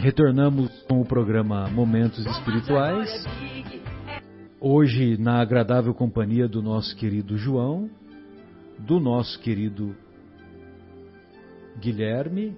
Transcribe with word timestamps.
Retornamos 0.00 0.70
com 0.88 1.02
o 1.02 1.04
programa 1.04 1.68
Momentos 1.68 2.24
Espirituais. 2.24 3.06
Hoje, 4.58 5.18
na 5.18 5.42
agradável 5.42 5.92
companhia 5.92 6.48
do 6.48 6.62
nosso 6.62 6.96
querido 6.96 7.36
João, 7.36 7.90
do 8.78 8.98
nosso 8.98 9.38
querido 9.40 9.94
Guilherme 11.78 12.56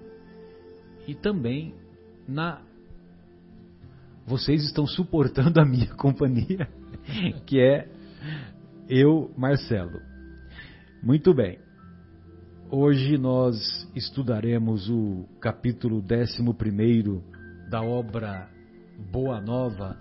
e 1.05 1.13
também 1.13 1.75
na. 2.25 2.61
Vocês 4.25 4.63
estão 4.63 4.87
suportando 4.87 5.59
a 5.59 5.65
minha 5.65 5.93
companhia, 5.99 6.69
que 7.45 7.59
é 7.59 7.89
eu, 8.87 9.29
Marcelo. 9.35 9.99
Muito 11.03 11.33
bem. 11.33 11.59
Hoje 12.71 13.17
nós 13.17 13.57
estudaremos 13.93 14.89
o 14.89 15.25
capítulo 15.41 16.01
11 16.01 16.41
da 17.73 17.81
obra 17.81 18.47
Boa 19.11 19.41
Nova, 19.41 19.97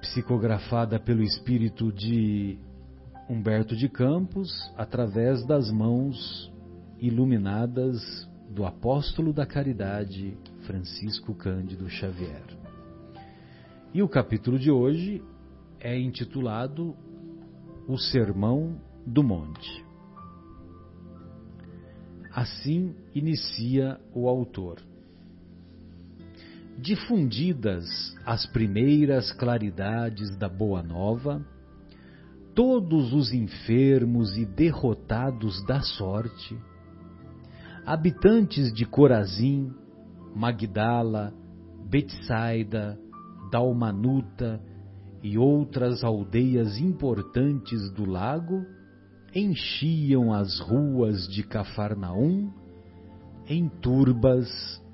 psicografada 0.00 0.98
pelo 0.98 1.22
espírito 1.22 1.92
de 1.92 2.58
Humberto 3.28 3.76
de 3.76 3.88
Campos, 3.88 4.50
através 4.76 5.46
das 5.46 5.70
mãos 5.70 6.52
iluminadas 6.98 8.28
do 8.48 8.66
apóstolo 8.66 9.32
da 9.32 9.46
caridade 9.46 10.36
Francisco 10.66 11.32
Cândido 11.32 11.88
Xavier. 11.88 12.42
E 13.94 14.02
o 14.02 14.08
capítulo 14.08 14.58
de 14.58 14.72
hoje 14.72 15.22
é 15.78 15.96
intitulado 15.96 16.96
O 17.86 17.96
Sermão 17.96 18.74
do 19.06 19.22
Monte. 19.22 19.88
Assim 22.32 22.94
inicia 23.14 23.98
o 24.14 24.28
autor. 24.28 24.78
Difundidas 26.78 27.84
as 28.24 28.46
primeiras 28.46 29.32
claridades 29.32 30.36
da 30.36 30.48
Boa 30.48 30.82
Nova, 30.82 31.44
todos 32.54 33.12
os 33.12 33.32
enfermos 33.32 34.36
e 34.36 34.44
derrotados 34.44 35.64
da 35.66 35.80
sorte, 35.80 36.56
habitantes 37.84 38.72
de 38.72 38.86
Corazim, 38.86 39.72
Magdala, 40.34 41.34
Betsaida, 41.88 42.98
Dalmanuta 43.50 44.60
e 45.22 45.36
outras 45.36 46.04
aldeias 46.04 46.78
importantes 46.78 47.90
do 47.90 48.08
lago, 48.08 48.64
enchiam 49.34 50.32
as 50.32 50.58
ruas 50.60 51.28
de 51.28 51.42
Cafarnaum 51.42 52.52
em 53.46 53.68
turbas 53.68 54.48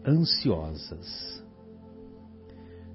ansiosas. 0.05 1.45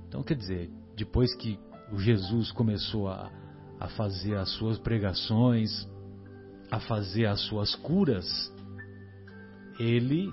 Então, 0.08 0.24
quer 0.24 0.36
dizer, 0.36 0.70
depois 0.96 1.34
que 1.36 1.58
o 1.92 2.00
Jesus 2.00 2.52
começou 2.52 3.08
a, 3.08 3.32
a 3.80 3.88
fazer 3.90 4.36
as 4.36 4.50
suas 4.52 4.78
pregações, 4.78 5.88
a 6.70 6.80
fazer 6.80 7.26
as 7.26 7.42
suas 7.42 7.76
curas, 7.76 8.26
ele, 9.80 10.32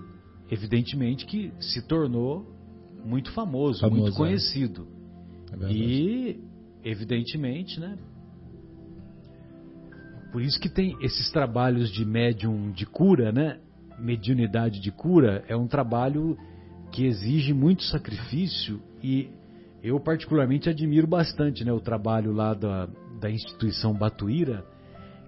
evidentemente, 0.50 1.26
que 1.26 1.52
se 1.60 1.82
tornou 1.82 2.46
muito 3.04 3.32
famoso, 3.32 3.80
famoso 3.80 4.02
muito 4.02 4.14
é. 4.14 4.16
conhecido. 4.16 4.86
É. 5.60 5.64
É 5.64 5.72
e, 5.72 6.44
evidentemente, 6.84 7.80
né, 7.80 7.98
por 10.32 10.42
isso 10.42 10.60
que 10.60 10.68
tem 10.68 10.96
esses 11.00 11.30
trabalhos 11.30 11.90
de 11.90 12.04
médium 12.04 12.70
de 12.70 12.84
cura, 12.84 13.32
né? 13.32 13.58
Mediunidade 13.98 14.80
de 14.80 14.92
cura 14.92 15.44
é 15.48 15.56
um 15.56 15.66
trabalho 15.66 16.36
que 16.92 17.06
exige 17.06 17.52
muito 17.52 17.82
sacrifício 17.84 18.80
e 19.02 19.30
eu 19.82 19.98
particularmente 19.98 20.68
admiro 20.68 21.06
bastante, 21.06 21.64
né? 21.64 21.72
O 21.72 21.80
trabalho 21.80 22.32
lá 22.32 22.52
da, 22.52 22.88
da 23.20 23.30
instituição 23.30 23.94
Batuíra, 23.94 24.64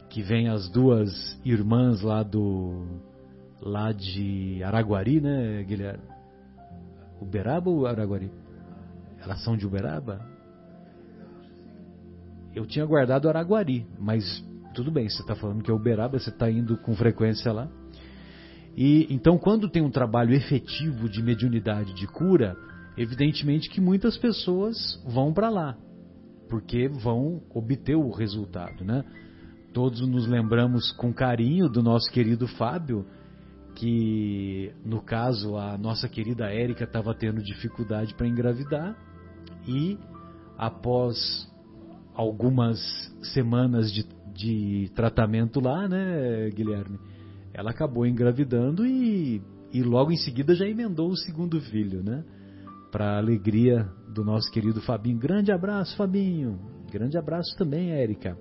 que 0.09 0.23
vem 0.23 0.49
as 0.49 0.69
duas 0.69 1.41
irmãs 1.45 2.03
lá 2.03 2.23
do 2.23 2.85
lá 3.61 3.93
de 3.93 4.63
Araguari, 4.63 5.21
né, 5.21 5.63
Guilherme? 5.63 6.05
Uberaba 7.21 7.71
ou 7.71 7.87
Araguari? 7.87 8.31
Elas 9.23 9.43
são 9.45 9.57
de 9.57 9.67
Uberaba? 9.67 10.27
Eu 12.55 12.67
tinha 12.67 12.85
guardado 12.85 13.29
Araguari, 13.29 13.87
mas 13.99 14.43
tudo 14.75 14.91
bem, 14.91 15.09
você 15.09 15.23
está 15.23 15.35
falando 15.35 15.63
que 15.63 15.71
é 15.71 15.75
Uberaba, 15.75 16.19
você 16.19 16.31
está 16.31 16.51
indo 16.51 16.77
com 16.79 16.95
frequência 16.95 17.53
lá. 17.53 17.69
E 18.77 19.07
então, 19.11 19.37
quando 19.37 19.69
tem 19.69 19.83
um 19.83 19.91
trabalho 19.91 20.33
efetivo 20.33 21.09
de 21.09 21.23
mediunidade 21.23 21.93
de 21.95 22.07
cura, 22.07 22.57
evidentemente 22.97 23.69
que 23.69 23.81
muitas 23.81 24.17
pessoas 24.17 25.03
vão 25.07 25.33
para 25.33 25.49
lá, 25.49 25.77
porque 26.49 26.89
vão 26.89 27.43
obter 27.51 27.97
o 27.97 28.11
resultado, 28.11 28.85
né? 28.85 29.05
Todos 29.73 30.01
nos 30.01 30.27
lembramos 30.27 30.91
com 30.93 31.13
carinho 31.13 31.69
do 31.69 31.83
nosso 31.83 32.11
querido 32.11 32.47
Fábio, 32.49 33.07
que 33.75 34.73
no 34.85 35.01
caso 35.01 35.57
a 35.57 35.79
nossa 35.79 36.09
querida 36.09 36.53
Érica 36.53 36.85
estava 36.85 37.15
tendo 37.15 37.43
dificuldade 37.43 38.15
para 38.15 38.27
engravidar 38.27 38.97
e 39.67 39.97
após 40.59 41.49
algumas 42.15 42.79
semanas 43.33 43.93
de 43.93 44.05
de 44.41 44.91
tratamento 44.95 45.61
lá, 45.61 45.87
né, 45.87 46.49
Guilherme? 46.51 46.99
Ela 47.53 47.71
acabou 47.71 48.07
engravidando 48.07 48.87
e, 48.87 49.43
e 49.73 49.83
logo 49.83 50.11
em 50.11 50.17
seguida 50.17 50.55
já 50.55 50.67
emendou 50.67 51.11
o 51.11 51.17
segundo 51.17 51.61
filho, 51.61 52.03
né? 52.03 52.25
Para 52.91 53.19
alegria 53.19 53.87
do 54.13 54.25
nosso 54.25 54.51
querido 54.51 54.81
Fabinho. 54.81 55.19
Grande 55.19 55.53
abraço, 55.53 55.97
Fabinho. 55.97 56.59
Grande 56.91 57.19
abraço 57.19 57.57
também, 57.57 57.91
Érica. 57.91 58.37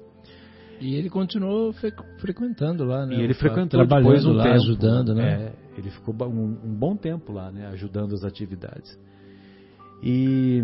E 0.79 0.95
ele 0.95 1.09
continuou 1.09 1.73
fre 1.73 1.91
frequentando 2.19 2.85
lá, 2.85 3.05
né? 3.05 3.15
E 3.15 3.21
ele 3.21 3.33
frequentou 3.33 3.85
depois 3.85 4.25
um 4.25 4.31
lá, 4.31 4.43
tempo, 4.43 4.55
ajudando, 4.55 5.13
né? 5.13 5.33
É, 5.33 5.53
ele 5.77 5.89
ficou 5.89 6.15
um, 6.27 6.57
um, 6.63 6.73
bom 6.73 6.95
tempo 6.95 7.33
lá, 7.33 7.51
né? 7.51 7.67
Ajudando 7.67 8.13
as 8.13 8.23
atividades. 8.23 8.97
E 10.01 10.63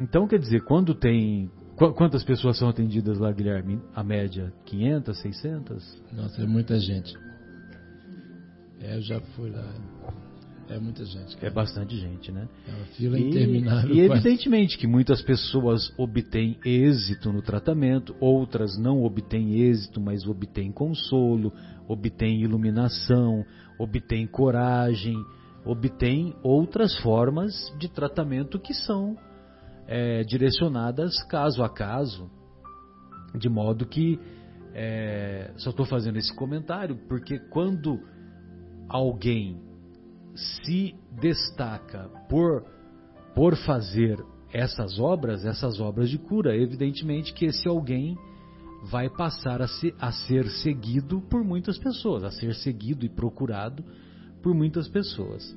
então 0.00 0.28
quer 0.28 0.38
dizer, 0.38 0.62
quando 0.64 0.94
tem 0.94 1.50
Quantas 1.76 2.24
pessoas 2.24 2.58
são 2.58 2.68
atendidas 2.68 3.18
lá, 3.18 3.30
Guilherme? 3.30 3.80
A 3.94 4.02
média? 4.02 4.52
500, 4.64 5.18
600? 5.18 6.02
Nossa, 6.12 6.42
é 6.42 6.46
muita 6.46 6.80
gente. 6.80 7.14
É, 8.80 8.96
eu 8.96 9.02
já 9.02 9.20
fui 9.20 9.50
lá. 9.50 9.74
É 10.68 10.78
muita 10.78 11.04
gente. 11.04 11.36
Cara. 11.36 11.46
É 11.46 11.50
bastante 11.50 11.96
gente, 11.96 12.32
né? 12.32 12.48
É 12.66 12.72
uma 12.72 12.86
fila 12.86 13.18
e, 13.18 13.28
interminável. 13.28 13.94
E 13.94 14.00
evidentemente 14.00 14.78
que 14.78 14.86
muitas 14.86 15.22
pessoas 15.22 15.92
obtêm 15.98 16.58
êxito 16.64 17.32
no 17.32 17.42
tratamento, 17.42 18.16
outras 18.18 18.76
não 18.78 19.04
obtêm 19.04 19.60
êxito, 19.60 20.00
mas 20.00 20.26
obtêm 20.26 20.72
consolo, 20.72 21.52
obtêm 21.86 22.42
iluminação, 22.42 23.44
obtêm 23.78 24.26
coragem, 24.26 25.14
obtêm 25.64 26.34
outras 26.42 26.96
formas 27.00 27.52
de 27.78 27.88
tratamento 27.88 28.58
que 28.58 28.74
são 28.74 29.16
é, 29.86 30.24
direcionadas 30.24 31.22
caso 31.24 31.62
a 31.62 31.68
caso, 31.68 32.30
de 33.34 33.48
modo 33.48 33.86
que 33.86 34.18
é, 34.74 35.52
só 35.56 35.70
estou 35.70 35.86
fazendo 35.86 36.18
esse 36.18 36.34
comentário 36.34 36.96
porque 37.08 37.38
quando 37.38 38.00
alguém 38.88 39.60
se 40.34 40.94
destaca 41.20 42.10
por, 42.28 42.64
por 43.34 43.56
fazer 43.56 44.22
essas 44.52 44.98
obras, 44.98 45.44
essas 45.44 45.80
obras 45.80 46.10
de 46.10 46.18
cura, 46.18 46.56
evidentemente 46.56 47.32
que 47.32 47.46
esse 47.46 47.66
alguém 47.68 48.16
vai 48.90 49.08
passar 49.08 49.60
a, 49.62 49.66
se, 49.66 49.94
a 49.98 50.12
ser 50.12 50.46
seguido 50.48 51.20
por 51.22 51.42
muitas 51.42 51.78
pessoas, 51.78 52.22
a 52.22 52.30
ser 52.30 52.54
seguido 52.54 53.04
e 53.04 53.08
procurado 53.08 53.84
por 54.42 54.54
muitas 54.54 54.88
pessoas. 54.88 55.56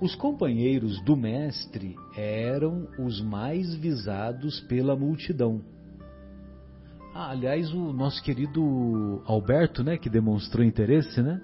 Os 0.00 0.14
companheiros 0.14 1.00
do 1.02 1.14
mestre 1.14 1.94
eram 2.16 2.88
os 2.98 3.20
mais 3.20 3.74
visados 3.74 4.60
pela 4.60 4.96
multidão. 4.96 5.60
Ah, 7.14 7.30
aliás, 7.30 7.72
o 7.74 7.92
nosso 7.92 8.22
querido 8.22 9.22
Alberto, 9.26 9.82
né, 9.84 9.98
que 9.98 10.08
demonstrou 10.08 10.64
interesse, 10.64 11.20
né, 11.20 11.40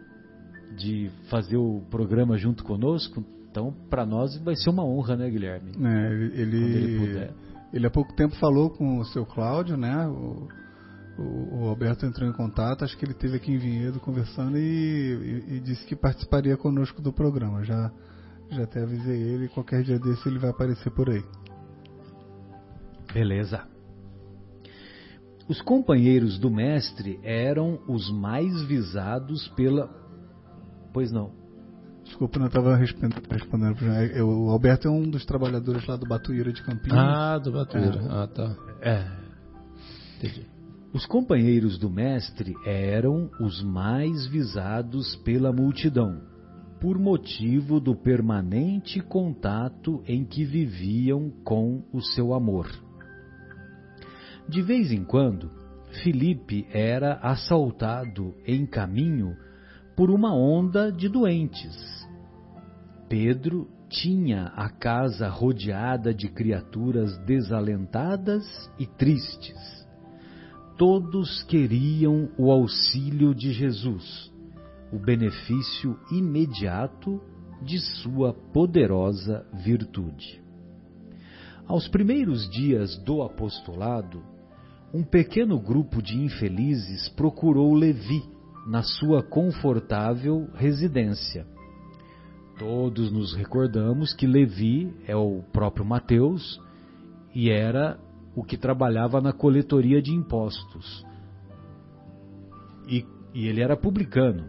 de 0.76 1.10
fazer 1.28 1.56
o 1.58 1.82
programa 1.90 2.38
junto 2.38 2.64
conosco. 2.64 3.22
Então, 3.50 3.74
para 3.90 4.06
nós 4.06 4.38
vai 4.38 4.54
ser 4.56 4.70
uma 4.70 4.84
honra, 4.84 5.16
né, 5.16 5.28
Guilherme? 5.28 5.72
É, 5.72 6.12
ele, 6.12 6.56
ele, 6.56 7.30
ele 7.72 7.86
há 7.86 7.90
pouco 7.90 8.14
tempo 8.14 8.34
falou 8.36 8.70
com 8.70 8.98
o 8.98 9.04
seu 9.04 9.26
Cláudio, 9.26 9.76
né? 9.76 10.06
O, 10.06 10.48
o, 11.18 11.62
o, 11.62 11.68
Alberto 11.68 12.06
entrou 12.06 12.28
em 12.28 12.32
contato, 12.32 12.84
acho 12.84 12.96
que 12.96 13.04
ele 13.04 13.14
teve 13.14 13.36
aqui 13.36 13.52
em 13.52 13.58
Vinhedo 13.58 13.98
conversando 13.98 14.56
e, 14.56 15.42
e, 15.48 15.56
e 15.56 15.60
disse 15.60 15.84
que 15.86 15.96
participaria 15.96 16.56
conosco 16.56 17.02
do 17.02 17.12
programa. 17.12 17.64
Já 17.64 17.90
já 18.50 18.64
até 18.64 18.82
avisei 18.82 19.20
ele, 19.20 19.48
qualquer 19.48 19.82
dia 19.82 19.98
desse 19.98 20.28
ele 20.28 20.38
vai 20.38 20.50
aparecer 20.50 20.90
por 20.90 21.10
aí. 21.10 21.24
Beleza. 23.12 23.66
Os 25.48 25.60
companheiros 25.62 26.38
do 26.38 26.50
mestre 26.50 27.20
eram 27.22 27.80
os 27.88 28.10
mais 28.10 28.62
visados 28.62 29.46
pela. 29.50 29.88
Pois 30.92 31.12
não. 31.12 31.32
Desculpa, 32.04 32.38
não 32.38 32.46
estava 32.46 32.76
respondendo. 32.76 33.76
É, 34.12 34.22
o 34.22 34.48
Alberto 34.50 34.86
é 34.86 34.90
um 34.90 35.08
dos 35.08 35.24
trabalhadores 35.24 35.86
lá 35.86 35.96
do 35.96 36.06
Batuíra 36.06 36.52
de 36.52 36.62
Campinas. 36.62 36.98
Ah, 36.98 37.38
do 37.38 37.52
Batuíra. 37.52 38.00
É. 38.00 38.08
Ah, 38.08 38.26
tá. 38.28 38.56
É. 38.80 39.06
Entendi. 40.16 40.46
Os 40.92 41.04
companheiros 41.04 41.78
do 41.78 41.90
mestre 41.90 42.54
eram 42.64 43.28
os 43.40 43.62
mais 43.62 44.26
visados 44.26 45.16
pela 45.16 45.52
multidão, 45.52 46.22
por 46.80 46.98
motivo 46.98 47.80
do 47.80 47.94
permanente 47.94 49.00
contato 49.00 50.02
em 50.06 50.24
que 50.24 50.44
viviam 50.44 51.30
com 51.44 51.82
o 51.92 52.00
seu 52.00 52.34
amor. 52.34 52.68
De 54.48 54.62
vez 54.62 54.92
em 54.92 55.04
quando, 55.04 55.50
Felipe 56.02 56.66
era 56.70 57.14
assaltado 57.14 58.34
em 58.46 58.66
caminho 58.66 59.36
por 59.96 60.10
uma 60.10 60.34
onda 60.34 60.92
de 60.92 61.08
doentes. 61.08 61.74
Pedro 63.08 63.68
tinha 63.88 64.52
a 64.54 64.68
casa 64.68 65.28
rodeada 65.28 66.12
de 66.12 66.28
criaturas 66.28 67.16
desalentadas 67.24 68.44
e 68.78 68.86
tristes. 68.86 69.56
Todos 70.76 71.42
queriam 71.44 72.28
o 72.36 72.50
auxílio 72.50 73.34
de 73.34 73.52
Jesus, 73.52 74.30
o 74.92 74.98
benefício 74.98 75.98
imediato 76.10 77.20
de 77.62 77.78
sua 77.78 78.32
poderosa 78.32 79.46
virtude. 79.52 80.40
Aos 81.66 81.88
primeiros 81.88 82.48
dias 82.50 82.96
do 82.98 83.22
apostolado, 83.22 84.22
um 84.94 85.02
pequeno 85.02 85.58
grupo 85.58 86.00
de 86.00 86.16
infelizes 86.16 87.08
procurou 87.10 87.74
Levi 87.74 88.22
na 88.66 88.82
sua 88.82 89.22
confortável 89.22 90.48
residência. 90.54 91.46
Todos 92.58 93.10
nos 93.12 93.34
recordamos 93.34 94.14
que 94.14 94.26
Levi 94.26 94.94
é 95.06 95.14
o 95.16 95.42
próprio 95.52 95.84
Mateus 95.84 96.60
e 97.34 97.50
era 97.50 97.98
o 98.34 98.44
que 98.44 98.56
trabalhava 98.56 99.20
na 99.20 99.32
coletoria 99.32 100.00
de 100.00 100.12
impostos. 100.12 101.04
E, 102.88 103.04
e 103.34 103.46
ele 103.46 103.60
era 103.60 103.76
publicano. 103.76 104.48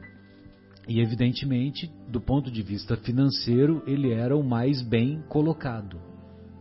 E, 0.88 1.01
evidentemente, 1.01 1.92
do 2.07 2.22
ponto 2.22 2.50
de 2.50 2.62
vista 2.62 2.95
financeiro, 2.95 3.84
ele 3.86 4.13
era 4.13 4.38
o 4.38 4.44
mais 4.44 4.81
bem 4.81 5.22
colocado. 5.28 6.00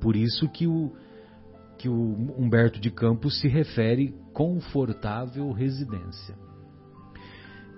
Por 0.00 0.16
isso 0.16 0.48
que 0.48 0.66
o, 0.66 0.92
que 1.78 1.88
o 1.88 2.34
Humberto 2.36 2.80
de 2.80 2.90
Campos 2.90 3.40
se 3.40 3.46
refere 3.46 4.14
confortável 4.32 5.52
residência. 5.52 6.34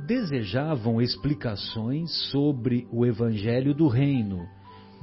Desejavam 0.06 1.03
explicações 1.03 2.11
sobre 2.31 2.87
o 2.91 3.05
Evangelho 3.05 3.75
do 3.75 3.89
Reino, 3.89 4.47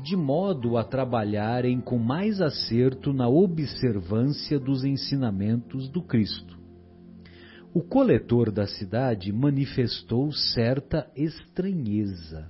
de 0.04 0.16
modo 0.16 0.78
a 0.78 0.84
trabalharem 0.84 1.80
com 1.80 2.00
mais 2.00 2.42
acerto 2.42 3.14
na 3.14 3.28
observância 3.28 4.60
dos 4.60 4.84
ensinamentos 4.84 5.90
do 5.90 6.02
Cristo. 6.02 6.65
O 7.76 7.82
coletor 7.82 8.54
da 8.54 8.66
cidade 8.66 9.34
manifestou 9.34 10.32
certa 10.32 11.12
estranheza. 11.14 12.50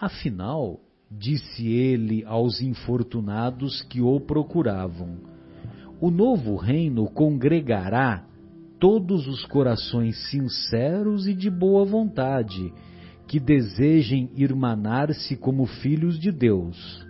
Afinal, 0.00 0.78
disse 1.10 1.66
ele 1.66 2.24
aos 2.24 2.60
infortunados 2.60 3.82
que 3.82 4.00
o 4.00 4.20
procuravam: 4.20 5.18
O 6.00 6.08
novo 6.08 6.54
reino 6.54 7.10
congregará 7.10 8.24
todos 8.78 9.26
os 9.26 9.44
corações 9.46 10.16
sinceros 10.30 11.26
e 11.26 11.34
de 11.34 11.50
boa 11.50 11.84
vontade, 11.84 12.72
que 13.26 13.40
desejem 13.40 14.30
irmanar-se 14.36 15.36
como 15.36 15.66
filhos 15.66 16.16
de 16.16 16.30
Deus. 16.30 17.04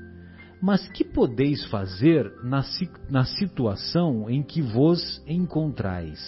Mas 0.62 0.88
que 0.88 1.04
podeis 1.04 1.62
fazer 1.66 2.32
na, 2.42 2.64
na 3.10 3.26
situação 3.26 4.30
em 4.30 4.42
que 4.42 4.62
vos 4.62 5.22
encontrais? 5.26 6.18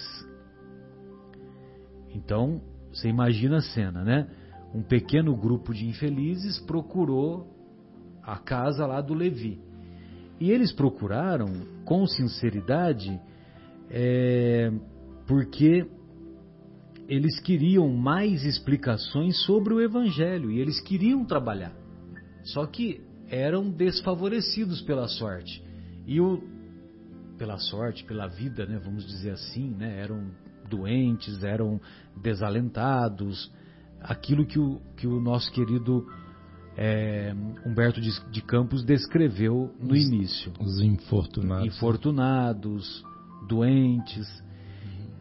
Então, 2.14 2.60
você 2.92 3.08
imagina 3.08 3.58
a 3.58 3.62
cena, 3.62 4.04
né? 4.04 4.28
Um 4.74 4.82
pequeno 4.82 5.36
grupo 5.36 5.72
de 5.72 5.86
infelizes 5.86 6.58
procurou 6.60 7.46
a 8.22 8.38
casa 8.38 8.86
lá 8.86 9.00
do 9.00 9.14
Levi. 9.14 9.60
E 10.40 10.50
eles 10.50 10.72
procuraram, 10.72 11.46
com 11.84 12.06
sinceridade, 12.06 13.20
é, 13.90 14.72
porque 15.26 15.86
eles 17.08 17.38
queriam 17.40 17.88
mais 17.90 18.44
explicações 18.44 19.44
sobre 19.44 19.74
o 19.74 19.80
Evangelho 19.80 20.50
e 20.50 20.60
eles 20.60 20.80
queriam 20.80 21.24
trabalhar. 21.24 21.72
Só 22.44 22.66
que 22.66 23.00
eram 23.28 23.70
desfavorecidos 23.70 24.82
pela 24.82 25.08
sorte. 25.08 25.62
E 26.06 26.20
o 26.20 26.42
pela 27.38 27.58
sorte, 27.58 28.04
pela 28.04 28.28
vida, 28.28 28.66
né, 28.66 28.78
vamos 28.82 29.04
dizer 29.06 29.30
assim, 29.30 29.70
né, 29.70 29.98
eram 29.98 30.30
doentes, 30.72 31.44
eram 31.44 31.80
desalentados, 32.16 33.52
aquilo 34.00 34.46
que 34.46 34.58
o, 34.58 34.80
que 34.96 35.06
o 35.06 35.20
nosso 35.20 35.52
querido 35.52 36.06
é, 36.76 37.34
Humberto 37.66 38.00
de, 38.00 38.10
de, 38.30 38.42
Campos 38.42 38.82
descreveu 38.82 39.70
no 39.78 39.92
os, 39.92 40.00
início. 40.00 40.52
Os 40.58 40.80
infortunados. 40.80 41.66
Infortunados, 41.66 43.04
doentes. 43.46 44.26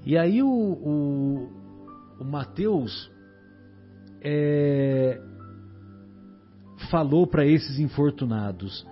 E 0.06 0.18
aí 0.18 0.42
o, 0.42 0.48
o, 0.48 1.51
o 2.21 2.24
Mateus 2.24 3.12
é, 4.21 5.21
falou 6.89 7.27
para 7.27 7.45
esses 7.45 7.80
infortunados, 7.80 8.88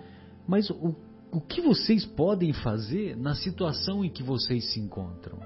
mas 0.47 0.69
o, 0.69 0.95
o 1.31 1.39
que 1.39 1.61
vocês 1.61 2.05
podem 2.05 2.51
fazer 2.51 3.15
na 3.15 3.35
situação 3.35 4.03
em 4.03 4.09
que 4.09 4.23
vocês 4.23 4.73
se 4.73 4.79
encontram? 4.79 5.39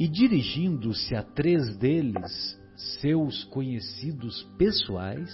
E 0.00 0.08
dirigindo-se 0.08 1.14
a 1.14 1.22
três 1.22 1.76
deles, 1.76 2.58
seus 3.02 3.44
conhecidos 3.44 4.42
pessoais, 4.56 5.30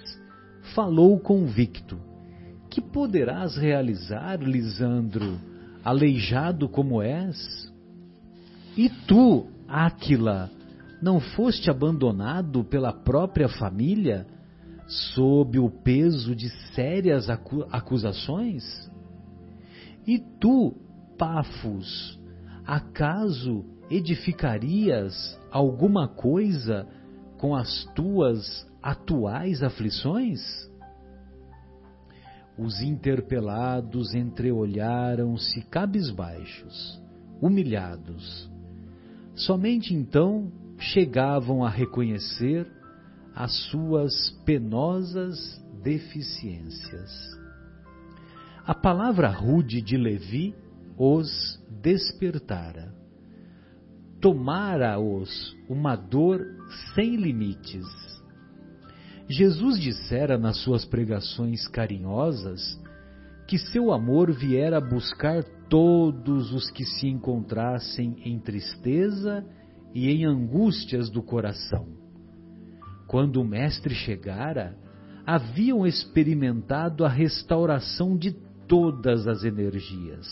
falou 0.74 1.20
convicto: 1.20 1.96
Que 2.68 2.80
poderás 2.80 3.56
realizar, 3.56 4.42
Lisandro, 4.42 5.38
aleijado 5.84 6.68
como 6.68 7.00
és? 7.00 7.72
E 8.76 8.88
tu, 9.06 9.46
Áquila, 9.68 10.50
não 11.00 11.20
foste 11.20 11.70
abandonado 11.70 12.64
pela 12.64 12.92
própria 12.92 13.48
família 13.48 14.26
sob 14.88 15.60
o 15.60 15.70
peso 15.70 16.34
de 16.34 16.50
sérias 16.74 17.28
acusações? 17.70 18.90
E 20.04 20.18
tu, 20.18 20.74
Pafos, 21.16 22.18
acaso 22.66 23.75
edificarias 23.90 25.38
alguma 25.50 26.08
coisa 26.08 26.86
com 27.38 27.54
as 27.54 27.84
tuas 27.94 28.66
atuais 28.82 29.62
aflições? 29.62 30.40
Os 32.58 32.80
interpelados 32.80 34.14
entreolharam-se 34.14 35.60
cabisbaixos, 35.66 37.00
humilhados. 37.40 38.50
Somente 39.34 39.92
então 39.94 40.50
chegavam 40.78 41.62
a 41.62 41.68
reconhecer 41.68 42.66
as 43.34 43.52
suas 43.70 44.30
penosas 44.46 45.62
deficiências. 45.82 47.10
A 48.64 48.74
palavra 48.74 49.28
rude 49.28 49.82
de 49.82 49.96
Levi 49.96 50.54
os 50.98 51.62
despertara 51.82 52.95
tomara-os 54.26 55.56
uma 55.68 55.94
dor 55.94 56.44
sem 56.96 57.14
limites. 57.14 57.86
Jesus 59.28 59.78
dissera 59.78 60.36
nas 60.36 60.56
suas 60.64 60.84
pregações 60.84 61.68
carinhosas 61.68 62.60
que 63.46 63.56
seu 63.56 63.92
amor 63.92 64.32
viera 64.32 64.80
buscar 64.80 65.44
todos 65.70 66.52
os 66.52 66.68
que 66.72 66.84
se 66.84 67.06
encontrassem 67.06 68.16
em 68.24 68.40
tristeza 68.40 69.46
e 69.94 70.10
em 70.10 70.24
angústias 70.24 71.08
do 71.08 71.22
coração. 71.22 71.86
Quando 73.06 73.40
o 73.40 73.44
Mestre 73.44 73.94
chegara, 73.94 74.76
haviam 75.24 75.86
experimentado 75.86 77.04
a 77.04 77.08
restauração 77.08 78.16
de 78.16 78.32
todas 78.66 79.28
as 79.28 79.44
energias. 79.44 80.26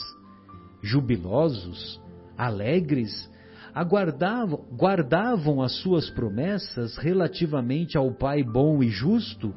Jubilosos, 0.83 2.01
alegres, 2.37 3.33
aguardavam, 3.75 4.65
guardavam 4.73 5.61
as 5.61 5.73
suas 5.81 6.09
promessas 6.11 6.97
relativamente 6.97 7.99
ao 7.99 8.13
Pai 8.13 8.45
bom 8.45 8.83
e 8.83 8.89
justo, 8.89 9.53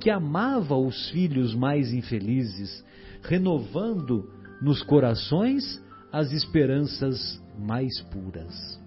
que 0.00 0.10
amava 0.10 0.76
os 0.76 1.10
filhos 1.10 1.54
mais 1.54 1.92
infelizes, 1.92 2.84
renovando 3.22 4.30
nos 4.62 4.82
corações 4.82 5.84
as 6.12 6.32
esperanças 6.32 7.40
mais 7.58 8.00
puras. 8.10 8.80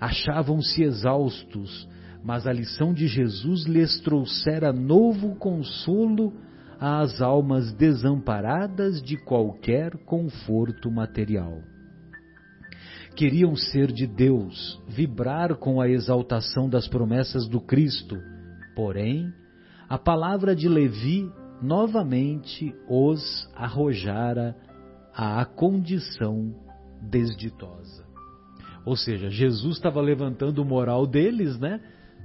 Achavam-se 0.00 0.82
exaustos, 0.82 1.88
mas 2.22 2.46
a 2.46 2.52
lição 2.52 2.92
de 2.92 3.06
Jesus 3.06 3.64
lhes 3.64 4.00
trouxera 4.00 4.72
novo 4.72 5.36
consolo 5.36 6.32
às 6.78 7.20
almas 7.22 7.72
desamparadas 7.72 9.00
de 9.02 9.16
qualquer 9.16 9.96
conforto 10.04 10.90
material. 10.90 11.58
Queriam 13.18 13.56
ser 13.56 13.90
de 13.90 14.06
Deus, 14.06 14.80
vibrar 14.86 15.56
com 15.56 15.80
a 15.80 15.88
exaltação 15.88 16.70
das 16.70 16.86
promessas 16.86 17.48
do 17.48 17.60
Cristo, 17.60 18.16
porém, 18.76 19.34
a 19.88 19.98
palavra 19.98 20.54
de 20.54 20.68
Levi 20.68 21.28
novamente 21.60 22.72
os 22.88 23.50
arrojara 23.56 24.54
à 25.12 25.44
condição 25.44 26.54
desditosa. 27.10 28.04
Ou 28.86 28.96
seja, 28.96 29.28
Jesus 29.28 29.78
estava 29.78 30.00
levantando 30.00 30.62
o 30.62 30.64
moral 30.64 31.04
deles, 31.04 31.58
né? 31.58 31.80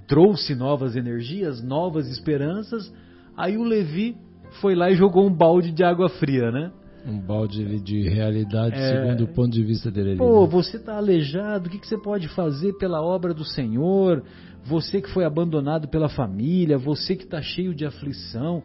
Trouxe 0.08 0.54
novas 0.54 0.96
energias, 0.96 1.60
novas 1.64 2.08
esperanças. 2.08 2.94
Aí 3.36 3.58
o 3.58 3.64
Levi 3.64 4.16
foi 4.62 4.76
lá 4.76 4.92
e 4.92 4.96
jogou 4.96 5.26
um 5.26 5.34
balde 5.34 5.72
de 5.72 5.84
água 5.84 6.08
fria, 6.08 6.52
né? 6.52 6.72
Um 7.06 7.20
balde 7.20 7.80
de 7.82 8.08
realidade 8.08 8.76
é... 8.76 8.88
segundo 8.88 9.26
o 9.26 9.34
ponto 9.34 9.52
de 9.52 9.64
vista 9.64 9.92
dele. 9.92 10.16
Pô, 10.16 10.46
né? 10.46 10.52
você 10.52 10.78
está 10.78 10.96
aleijado, 10.96 11.68
o 11.68 11.70
que, 11.70 11.78
que 11.78 11.88
você 11.88 11.98
pode 11.98 12.28
fazer 12.30 12.74
pela 12.78 13.02
obra 13.02 13.34
do 13.34 13.44
Senhor? 13.44 14.24
Você 14.66 15.02
que 15.02 15.10
foi 15.10 15.26
abandonado 15.26 15.90
pela 15.90 16.08
família, 16.08 16.78
você 16.78 17.16
que 17.16 17.26
está 17.26 17.42
cheio 17.42 17.76
de 17.76 17.86
aflição, 17.86 18.64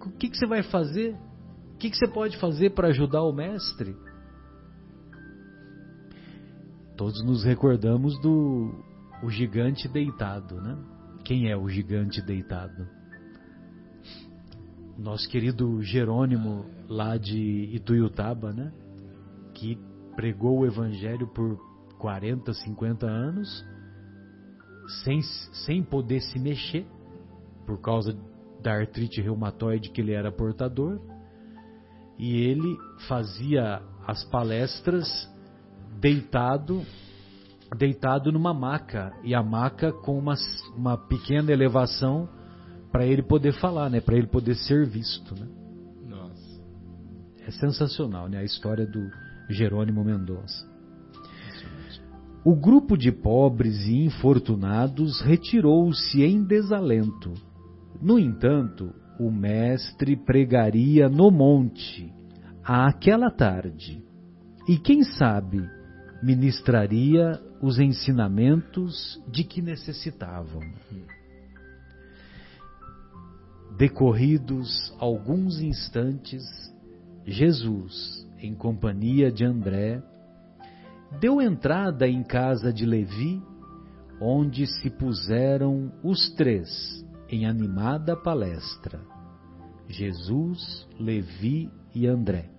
o 0.00 0.10
que, 0.12 0.28
que 0.28 0.36
você 0.36 0.46
vai 0.46 0.62
fazer? 0.62 1.16
O 1.74 1.78
que, 1.78 1.90
que 1.90 1.96
você 1.96 2.06
pode 2.06 2.36
fazer 2.36 2.70
para 2.70 2.88
ajudar 2.88 3.22
o 3.24 3.32
mestre? 3.32 3.96
Todos 6.96 7.24
nos 7.24 7.42
recordamos 7.44 8.20
do 8.20 8.72
o 9.22 9.30
gigante 9.30 9.88
deitado, 9.88 10.60
né? 10.60 10.78
Quem 11.24 11.50
é 11.50 11.56
o 11.56 11.68
gigante 11.68 12.20
deitado? 12.22 12.86
Nosso 14.98 15.28
querido 15.28 15.82
Jerônimo 15.82 16.66
lá 16.88 17.16
de 17.16 17.70
Ituiutaba, 17.74 18.52
né? 18.52 18.72
Que 19.54 19.78
pregou 20.14 20.60
o 20.60 20.66
evangelho 20.66 21.26
por 21.28 21.58
40, 21.98 22.52
50 22.52 23.06
anos 23.06 23.64
sem, 25.02 25.20
sem 25.64 25.82
poder 25.82 26.20
se 26.20 26.38
mexer 26.38 26.86
por 27.66 27.80
causa 27.80 28.16
da 28.62 28.74
artrite 28.74 29.20
reumatoide 29.20 29.90
que 29.90 30.00
ele 30.00 30.12
era 30.12 30.30
portador. 30.30 31.00
E 32.18 32.36
ele 32.42 32.76
fazia 33.08 33.82
as 34.06 34.24
palestras 34.24 35.08
deitado 35.98 36.82
deitado 37.76 38.30
numa 38.30 38.54
maca 38.54 39.12
e 39.24 39.34
a 39.34 39.42
maca 39.42 39.92
com 39.92 40.16
uma, 40.16 40.34
uma 40.76 40.96
pequena 40.96 41.50
elevação 41.50 42.28
para 42.94 43.04
ele 43.04 43.24
poder 43.24 43.52
falar, 43.54 43.90
né? 43.90 44.00
Para 44.00 44.16
ele 44.16 44.28
poder 44.28 44.54
ser 44.54 44.86
visto, 44.86 45.34
né? 45.34 45.48
Nossa. 46.08 46.62
É 47.44 47.50
sensacional, 47.50 48.28
né? 48.28 48.38
A 48.38 48.44
história 48.44 48.86
do 48.86 49.10
Jerônimo 49.50 50.04
Mendonça. 50.04 50.64
O 52.44 52.54
grupo 52.54 52.96
de 52.96 53.10
pobres 53.10 53.84
e 53.88 54.04
infortunados 54.04 55.20
retirou-se 55.22 56.22
em 56.22 56.44
desalento. 56.44 57.34
No 58.00 58.16
entanto, 58.16 58.94
o 59.18 59.28
mestre 59.28 60.14
pregaria 60.16 61.08
no 61.08 61.32
monte 61.32 62.14
àquela 62.62 63.28
tarde. 63.28 64.04
E 64.68 64.78
quem 64.78 65.02
sabe 65.02 65.68
ministraria 66.22 67.42
os 67.60 67.80
ensinamentos 67.80 69.20
de 69.26 69.42
que 69.42 69.60
necessitavam. 69.60 70.62
Decorridos 73.76 74.94
alguns 75.00 75.60
instantes, 75.60 76.44
Jesus, 77.26 78.24
em 78.38 78.54
companhia 78.54 79.32
de 79.32 79.44
André, 79.44 80.00
deu 81.20 81.42
entrada 81.42 82.06
em 82.06 82.22
casa 82.22 82.72
de 82.72 82.86
Levi, 82.86 83.42
onde 84.20 84.66
se 84.66 84.90
puseram 84.90 85.92
os 86.04 86.30
três 86.34 87.04
em 87.28 87.46
animada 87.46 88.16
palestra: 88.16 89.00
Jesus, 89.88 90.86
Levi 90.98 91.68
e 91.92 92.06
André. 92.06 92.50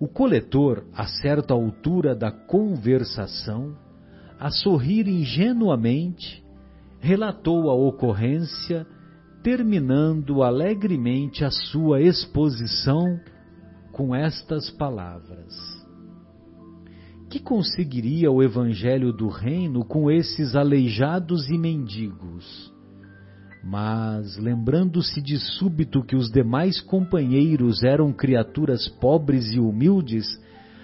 O 0.00 0.08
coletor, 0.08 0.86
a 0.94 1.06
certa 1.06 1.52
altura 1.52 2.14
da 2.14 2.30
conversação, 2.30 3.76
a 4.38 4.50
sorrir 4.50 5.08
ingenuamente, 5.08 6.42
relatou 7.00 7.70
a 7.70 7.74
ocorrência, 7.74 8.86
terminando 9.46 10.42
alegremente 10.42 11.44
a 11.44 11.52
sua 11.52 12.02
exposição 12.02 13.20
com 13.92 14.12
estas 14.12 14.68
palavras: 14.70 15.54
Que 17.30 17.38
conseguiria 17.38 18.28
o 18.28 18.42
Evangelho 18.42 19.12
do 19.12 19.28
Reino 19.28 19.84
com 19.84 20.10
esses 20.10 20.56
aleijados 20.56 21.48
e 21.48 21.56
mendigos? 21.56 22.74
Mas, 23.62 24.36
lembrando-se 24.36 25.22
de 25.22 25.38
súbito 25.38 26.02
que 26.02 26.16
os 26.16 26.28
demais 26.28 26.80
companheiros 26.80 27.84
eram 27.84 28.12
criaturas 28.12 28.88
pobres 29.00 29.52
e 29.52 29.60
humildes, 29.60 30.26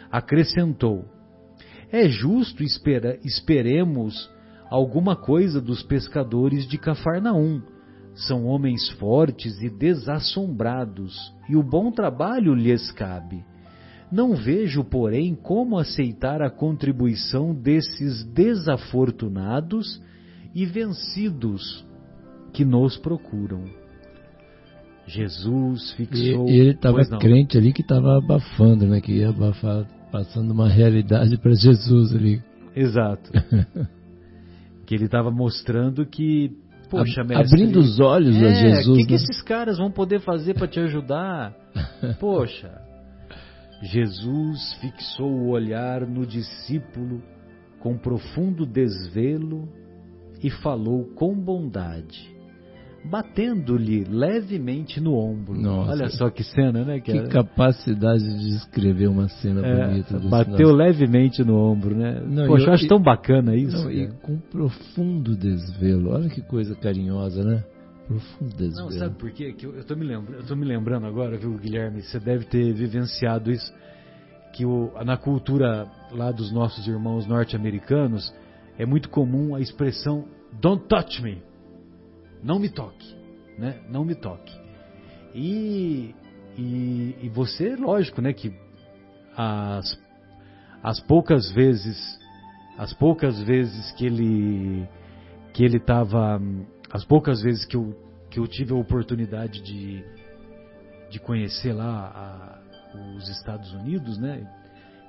acrescentou: 0.08 1.04
É 1.90 2.08
justo 2.08 2.62
espera, 2.62 3.18
esperemos 3.24 4.30
alguma 4.70 5.16
coisa 5.16 5.60
dos 5.60 5.82
pescadores 5.82 6.64
de 6.68 6.78
Cafarnaum. 6.78 7.71
São 8.14 8.44
homens 8.44 8.90
fortes 8.98 9.60
e 9.62 9.70
desassombrados, 9.70 11.16
e 11.48 11.56
o 11.56 11.62
bom 11.62 11.90
trabalho 11.90 12.54
lhes 12.54 12.90
cabe. 12.92 13.44
Não 14.10 14.36
vejo, 14.36 14.84
porém, 14.84 15.34
como 15.34 15.78
aceitar 15.78 16.42
a 16.42 16.50
contribuição 16.50 17.54
desses 17.54 18.24
desafortunados 18.24 20.02
e 20.54 20.66
vencidos 20.66 21.86
que 22.52 22.62
nos 22.64 22.98
procuram. 22.98 23.64
Jesus 25.06 25.92
fixou. 25.92 26.46
E, 26.48 26.52
e 26.52 26.60
ele 26.60 26.70
estava 26.72 27.02
crente 27.18 27.56
ali 27.56 27.72
que 27.72 27.82
estava 27.82 28.18
abafando, 28.18 28.86
né? 28.86 29.00
Que 29.00 29.12
ia 29.12 29.30
abafar, 29.30 29.86
passando 30.10 30.50
uma 30.50 30.68
realidade 30.68 31.36
para 31.38 31.54
Jesus 31.54 32.14
ali. 32.14 32.42
Exato. 32.76 33.30
que 34.86 34.94
ele 34.94 35.06
estava 35.06 35.30
mostrando 35.30 36.04
que, 36.06 36.52
poxa, 36.98 37.24
mestre, 37.24 37.54
abrindo 37.54 37.78
os 37.78 38.00
olhos 38.00 38.36
é, 38.36 38.46
a 38.46 38.52
Jesus. 38.52 38.88
O 38.88 38.92
que, 38.94 39.02
né? 39.02 39.08
que 39.08 39.14
esses 39.14 39.42
caras 39.42 39.78
vão 39.78 39.90
poder 39.90 40.20
fazer 40.20 40.54
para 40.54 40.68
te 40.68 40.80
ajudar? 40.80 41.54
poxa. 42.20 42.80
Jesus 43.82 44.74
fixou 44.80 45.28
o 45.28 45.48
olhar 45.48 46.06
no 46.06 46.24
discípulo 46.24 47.20
com 47.80 47.98
profundo 47.98 48.64
desvelo 48.64 49.68
e 50.40 50.48
falou 50.48 51.06
com 51.14 51.34
bondade 51.34 52.31
batendo-lhe 53.04 54.04
levemente 54.04 55.00
no 55.00 55.14
ombro. 55.14 55.60
Nossa. 55.60 55.90
Olha 55.90 56.08
só 56.08 56.30
que 56.30 56.44
cena, 56.44 56.84
né? 56.84 57.00
Que, 57.00 57.12
que 57.12 57.28
capacidade 57.28 58.22
de 58.22 58.50
descrever 58.52 59.08
uma 59.08 59.28
cena 59.28 59.66
é, 59.66 59.86
bonita. 59.86 60.18
Bateu 60.18 60.68
nosso... 60.68 60.76
levemente 60.76 61.44
no 61.44 61.56
ombro, 61.56 61.96
né? 61.96 62.22
Não, 62.24 62.46
Poxa, 62.46 62.64
eu, 62.64 62.68
eu 62.68 62.74
acho 62.74 62.88
tão 62.88 63.00
bacana 63.00 63.56
isso. 63.56 63.84
Não, 63.84 63.90
e 63.90 64.08
com 64.22 64.38
profundo 64.38 65.36
desvelo. 65.36 66.10
Olha 66.10 66.28
que 66.28 66.40
coisa 66.42 66.74
carinhosa, 66.76 67.42
né? 67.42 67.64
Profundo 68.06 68.56
desvelo. 68.56 68.90
Não, 68.90 68.98
sabe 68.98 69.16
por 69.16 69.30
quê? 69.32 69.52
Que 69.52 69.66
eu, 69.66 69.74
eu, 69.74 69.84
tô 69.84 69.96
me 69.96 70.04
lembrando, 70.04 70.40
eu 70.40 70.46
tô 70.46 70.54
me 70.54 70.64
lembrando 70.64 71.06
agora, 71.06 71.36
viu, 71.36 71.56
Guilherme? 71.58 72.02
Você 72.02 72.20
deve 72.20 72.44
ter 72.44 72.72
vivenciado 72.72 73.50
isso. 73.50 73.72
Que 74.52 74.66
o, 74.66 74.92
na 75.04 75.16
cultura 75.16 75.88
lá 76.12 76.30
dos 76.30 76.52
nossos 76.52 76.86
irmãos 76.86 77.26
norte-americanos 77.26 78.32
é 78.78 78.86
muito 78.86 79.08
comum 79.08 79.54
a 79.54 79.60
expressão 79.60 80.26
Don't 80.60 80.86
touch 80.86 81.22
me 81.22 81.42
não 82.42 82.58
me 82.58 82.68
toque, 82.68 83.16
né? 83.58 83.80
Não 83.88 84.04
me 84.04 84.14
toque. 84.14 84.52
E, 85.34 86.14
e, 86.56 87.16
e 87.22 87.28
você, 87.28 87.76
lógico, 87.76 88.20
né, 88.20 88.32
que 88.32 88.52
as, 89.36 89.98
as 90.82 91.00
poucas 91.00 91.50
vezes, 91.52 92.18
as 92.76 92.92
poucas 92.92 93.40
vezes 93.42 93.92
que 93.92 94.06
ele 94.06 94.88
que 95.52 95.62
ele 95.64 95.76
estava, 95.76 96.40
as 96.90 97.04
poucas 97.04 97.42
vezes 97.42 97.66
que 97.66 97.76
eu, 97.76 97.94
que 98.30 98.40
eu 98.40 98.46
tive 98.46 98.72
a 98.72 98.76
oportunidade 98.76 99.60
de, 99.60 100.02
de 101.10 101.20
conhecer 101.20 101.74
lá 101.74 102.58
a, 102.94 102.98
os 103.16 103.28
Estados 103.28 103.70
Unidos, 103.74 104.18
né, 104.18 104.46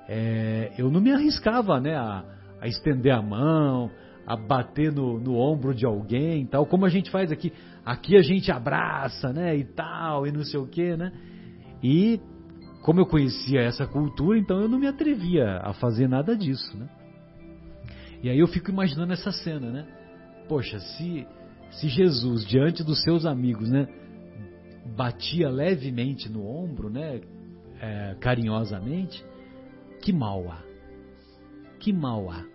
é, 0.07 0.73
eu 0.77 0.91
não 0.91 0.99
me 0.99 1.13
arriscava, 1.13 1.79
né, 1.79 1.95
a, 1.95 2.25
a 2.59 2.67
estender 2.67 3.13
a 3.13 3.21
mão, 3.21 3.89
a 4.25 4.35
bater 4.35 4.91
no, 4.91 5.19
no 5.19 5.35
ombro 5.35 5.73
de 5.73 5.85
alguém, 5.85 6.45
tal, 6.45 6.65
como 6.65 6.85
a 6.85 6.89
gente 6.89 7.09
faz 7.11 7.31
aqui. 7.31 7.51
Aqui 7.85 8.15
a 8.15 8.21
gente 8.21 8.51
abraça, 8.51 9.33
né, 9.33 9.55
e 9.55 9.65
tal, 9.65 10.25
e 10.25 10.31
não 10.31 10.43
sei 10.43 10.59
o 10.59 10.67
que, 10.67 10.95
né? 10.95 11.11
E 11.83 12.19
como 12.81 12.99
eu 12.99 13.05
conhecia 13.05 13.61
essa 13.61 13.85
cultura, 13.85 14.37
então 14.37 14.61
eu 14.61 14.69
não 14.69 14.79
me 14.79 14.87
atrevia 14.87 15.57
a 15.57 15.73
fazer 15.73 16.07
nada 16.07 16.35
disso, 16.35 16.77
né? 16.77 16.87
E 18.21 18.29
aí 18.29 18.39
eu 18.39 18.47
fico 18.47 18.71
imaginando 18.71 19.11
essa 19.11 19.31
cena, 19.31 19.69
né? 19.69 19.85
poxa, 20.47 20.79
se, 20.79 21.27
se 21.71 21.87
Jesus, 21.87 22.45
diante 22.45 22.83
dos 22.83 23.01
seus 23.03 23.25
amigos, 23.25 23.69
né, 23.69 23.87
batia 24.95 25.49
levemente 25.49 26.29
no 26.29 26.45
ombro, 26.45 26.89
né, 26.89 27.21
é, 27.79 28.15
carinhosamente, 28.19 29.23
que 30.01 30.11
mal 30.11 30.49
há? 30.49 30.61
Que 31.79 31.91
mal 31.91 32.29
há? 32.29 32.45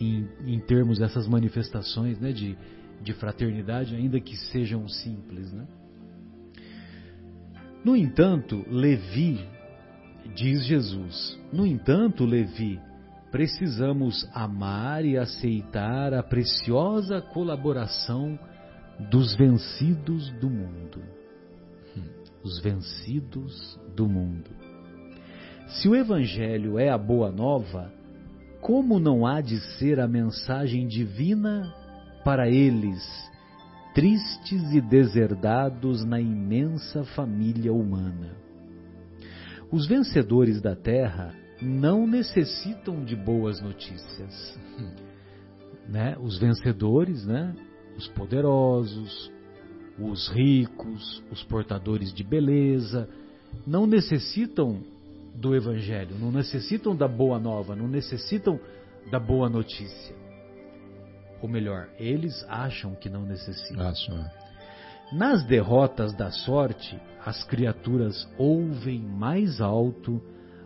Em, 0.00 0.28
em 0.46 0.60
termos 0.60 0.98
dessas 0.98 1.26
manifestações 1.26 2.20
né, 2.20 2.32
de, 2.32 2.56
de 3.02 3.12
fraternidade, 3.14 3.96
ainda 3.96 4.20
que 4.20 4.36
sejam 4.36 4.86
simples. 4.88 5.52
Né? 5.52 5.66
No 7.84 7.96
entanto, 7.96 8.64
Levi, 8.70 9.44
diz 10.34 10.64
Jesus, 10.64 11.38
no 11.52 11.66
entanto, 11.66 12.24
Levi, 12.24 12.80
precisamos 13.30 14.28
amar 14.32 15.04
e 15.04 15.16
aceitar 15.16 16.14
a 16.14 16.22
preciosa 16.22 17.20
colaboração 17.20 18.38
dos 19.10 19.34
vencidos 19.36 20.30
do 20.40 20.48
mundo. 20.48 21.02
Os 22.42 22.60
vencidos 22.60 23.78
do 23.94 24.08
mundo. 24.08 24.50
Se 25.68 25.88
o 25.88 25.94
Evangelho 25.94 26.78
é 26.78 26.88
a 26.88 26.96
boa 26.96 27.30
nova, 27.30 27.92
como 28.60 28.98
não 28.98 29.26
há 29.26 29.40
de 29.40 29.58
ser 29.78 30.00
a 30.00 30.08
mensagem 30.08 30.86
divina 30.86 31.72
para 32.24 32.48
eles, 32.48 33.02
tristes 33.94 34.72
e 34.72 34.80
deserdados 34.80 36.04
na 36.04 36.20
imensa 36.20 37.04
família 37.04 37.72
humana? 37.72 38.36
Os 39.70 39.86
vencedores 39.86 40.60
da 40.60 40.74
terra 40.74 41.34
não 41.60 42.06
necessitam 42.06 43.04
de 43.04 43.16
boas 43.16 43.60
notícias. 43.60 44.58
Né? 45.88 46.18
Os 46.20 46.38
vencedores, 46.38 47.24
né? 47.24 47.54
os 47.96 48.06
poderosos, 48.08 49.32
os 49.98 50.28
ricos, 50.28 51.24
os 51.32 51.42
portadores 51.44 52.12
de 52.12 52.22
beleza, 52.22 53.08
não 53.66 53.86
necessitam 53.86 54.82
do 55.38 55.54
Evangelho, 55.54 56.18
não 56.18 56.32
necessitam 56.32 56.96
da 56.96 57.06
boa 57.06 57.38
nova, 57.38 57.76
não 57.76 57.86
necessitam 57.86 58.58
da 59.10 59.20
boa 59.20 59.48
notícia. 59.48 60.14
Ou 61.40 61.48
melhor, 61.48 61.88
eles 61.98 62.44
acham 62.48 62.94
que 62.94 63.08
não 63.08 63.22
necessitam. 63.22 63.86
Acham. 63.86 64.18
É. 64.18 64.48
Nas 65.12 65.44
derrotas 65.46 66.12
da 66.14 66.30
sorte, 66.30 67.00
as 67.24 67.44
criaturas 67.44 68.28
ouvem 68.36 69.00
mais 69.00 69.60
alto 69.60 70.20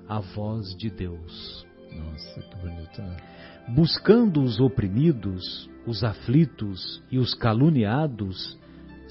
a 0.08 0.18
voz 0.20 0.74
de 0.74 0.90
Deus. 0.90 1.66
Nossa, 1.94 2.40
que 2.40 2.56
bonito. 2.56 3.02
Né? 3.02 3.16
Buscando 3.68 4.42
os 4.42 4.58
oprimidos, 4.58 5.70
os 5.86 6.02
aflitos 6.02 7.02
e 7.10 7.18
os 7.18 7.34
caluniados, 7.34 8.58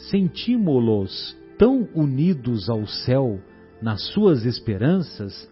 sentimos-los 0.09 1.37
tão 1.57 1.87
unidos 1.93 2.69
ao 2.69 2.85
céu 2.87 3.39
nas 3.81 4.01
suas 4.07 4.45
esperanças 4.45 5.50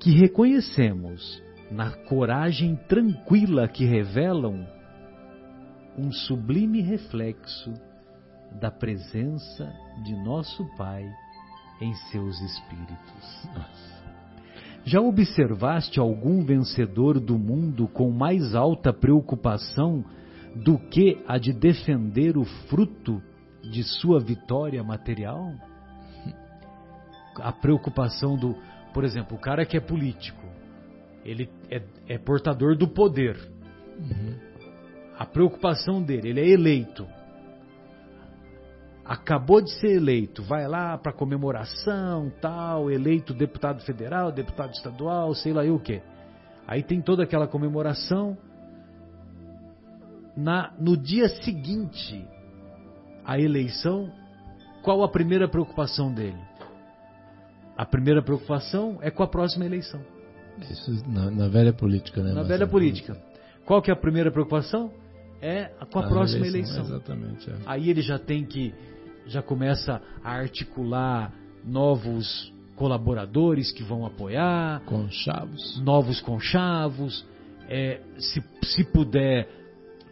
que 0.00 0.10
reconhecemos, 0.12 1.42
na 1.70 1.90
coragem 1.90 2.74
tranquila 2.88 3.68
que 3.68 3.84
revelam, 3.84 4.66
um 5.96 6.10
sublime 6.10 6.80
reflexo 6.80 7.72
da 8.58 8.70
presença 8.70 9.70
de 10.02 10.14
nosso 10.24 10.64
Pai 10.76 11.06
em 11.80 11.94
seus 12.10 12.40
espíritos. 12.40 13.48
Já 14.84 15.00
observaste 15.00 16.00
algum 16.00 16.42
vencedor 16.44 17.20
do 17.20 17.38
mundo 17.38 17.86
com 17.86 18.10
mais 18.10 18.54
alta 18.54 18.94
preocupação 18.94 20.02
do 20.56 20.78
que 20.78 21.22
a 21.28 21.36
de 21.36 21.52
defender 21.52 22.38
o 22.38 22.44
fruto 22.44 23.22
de 23.62 23.84
sua 23.84 24.18
vitória 24.18 24.82
material? 24.82 25.52
A 27.36 27.52
preocupação 27.52 28.36
do, 28.36 28.56
por 28.92 29.04
exemplo, 29.04 29.36
o 29.36 29.40
cara 29.40 29.64
que 29.64 29.76
é 29.76 29.80
político, 29.80 30.44
ele 31.24 31.50
é, 31.70 31.82
é 32.08 32.18
portador 32.18 32.76
do 32.76 32.88
poder. 32.88 33.36
Uhum. 33.98 34.36
A 35.18 35.26
preocupação 35.26 36.02
dele, 36.02 36.30
ele 36.30 36.40
é 36.40 36.48
eleito 36.48 37.06
acabou 39.10 39.60
de 39.60 39.72
ser 39.80 39.96
eleito, 39.96 40.40
vai 40.40 40.68
lá 40.68 40.96
para 40.96 41.12
comemoração, 41.12 42.30
tal, 42.40 42.88
eleito 42.88 43.34
deputado 43.34 43.82
federal, 43.82 44.30
deputado 44.30 44.72
estadual, 44.72 45.34
sei 45.34 45.52
lá 45.52 45.66
eu 45.66 45.74
o 45.74 45.80
quê. 45.80 46.00
Aí 46.64 46.80
tem 46.80 47.02
toda 47.02 47.24
aquela 47.24 47.48
comemoração. 47.48 48.38
Na, 50.36 50.72
no 50.78 50.96
dia 50.96 51.28
seguinte 51.42 52.24
à 53.24 53.36
eleição, 53.36 54.12
qual 54.80 55.02
a 55.02 55.08
primeira 55.08 55.48
preocupação 55.48 56.14
dele? 56.14 56.38
A 57.80 57.86
primeira 57.86 58.20
preocupação 58.20 58.98
é 59.00 59.10
com 59.10 59.22
a 59.22 59.26
próxima 59.26 59.64
eleição. 59.64 60.02
Isso 60.70 61.02
na, 61.08 61.30
na 61.30 61.48
velha 61.48 61.72
política, 61.72 62.22
né? 62.22 62.34
Na 62.34 62.42
velha 62.42 62.66
política. 62.66 63.16
Qual 63.64 63.80
que 63.80 63.90
é 63.90 63.94
a 63.94 63.96
primeira 63.96 64.30
preocupação? 64.30 64.92
É 65.40 65.70
com 65.90 65.98
a, 65.98 66.04
a 66.04 66.08
próxima 66.10 66.46
eleição. 66.46 66.84
eleição. 66.84 66.96
Exatamente. 66.96 67.48
É. 67.48 67.54
Aí 67.64 67.88
ele 67.88 68.02
já 68.02 68.18
tem 68.18 68.44
que 68.44 68.74
já 69.26 69.40
começa 69.40 69.98
a 70.22 70.30
articular 70.30 71.32
novos 71.64 72.52
colaboradores 72.76 73.72
que 73.72 73.82
vão 73.82 74.04
apoiar, 74.04 74.82
conchavos, 74.84 75.80
novos 75.82 76.20
conchavos, 76.20 77.24
é, 77.66 78.02
se, 78.18 78.44
se 78.62 78.84
puder 78.92 79.48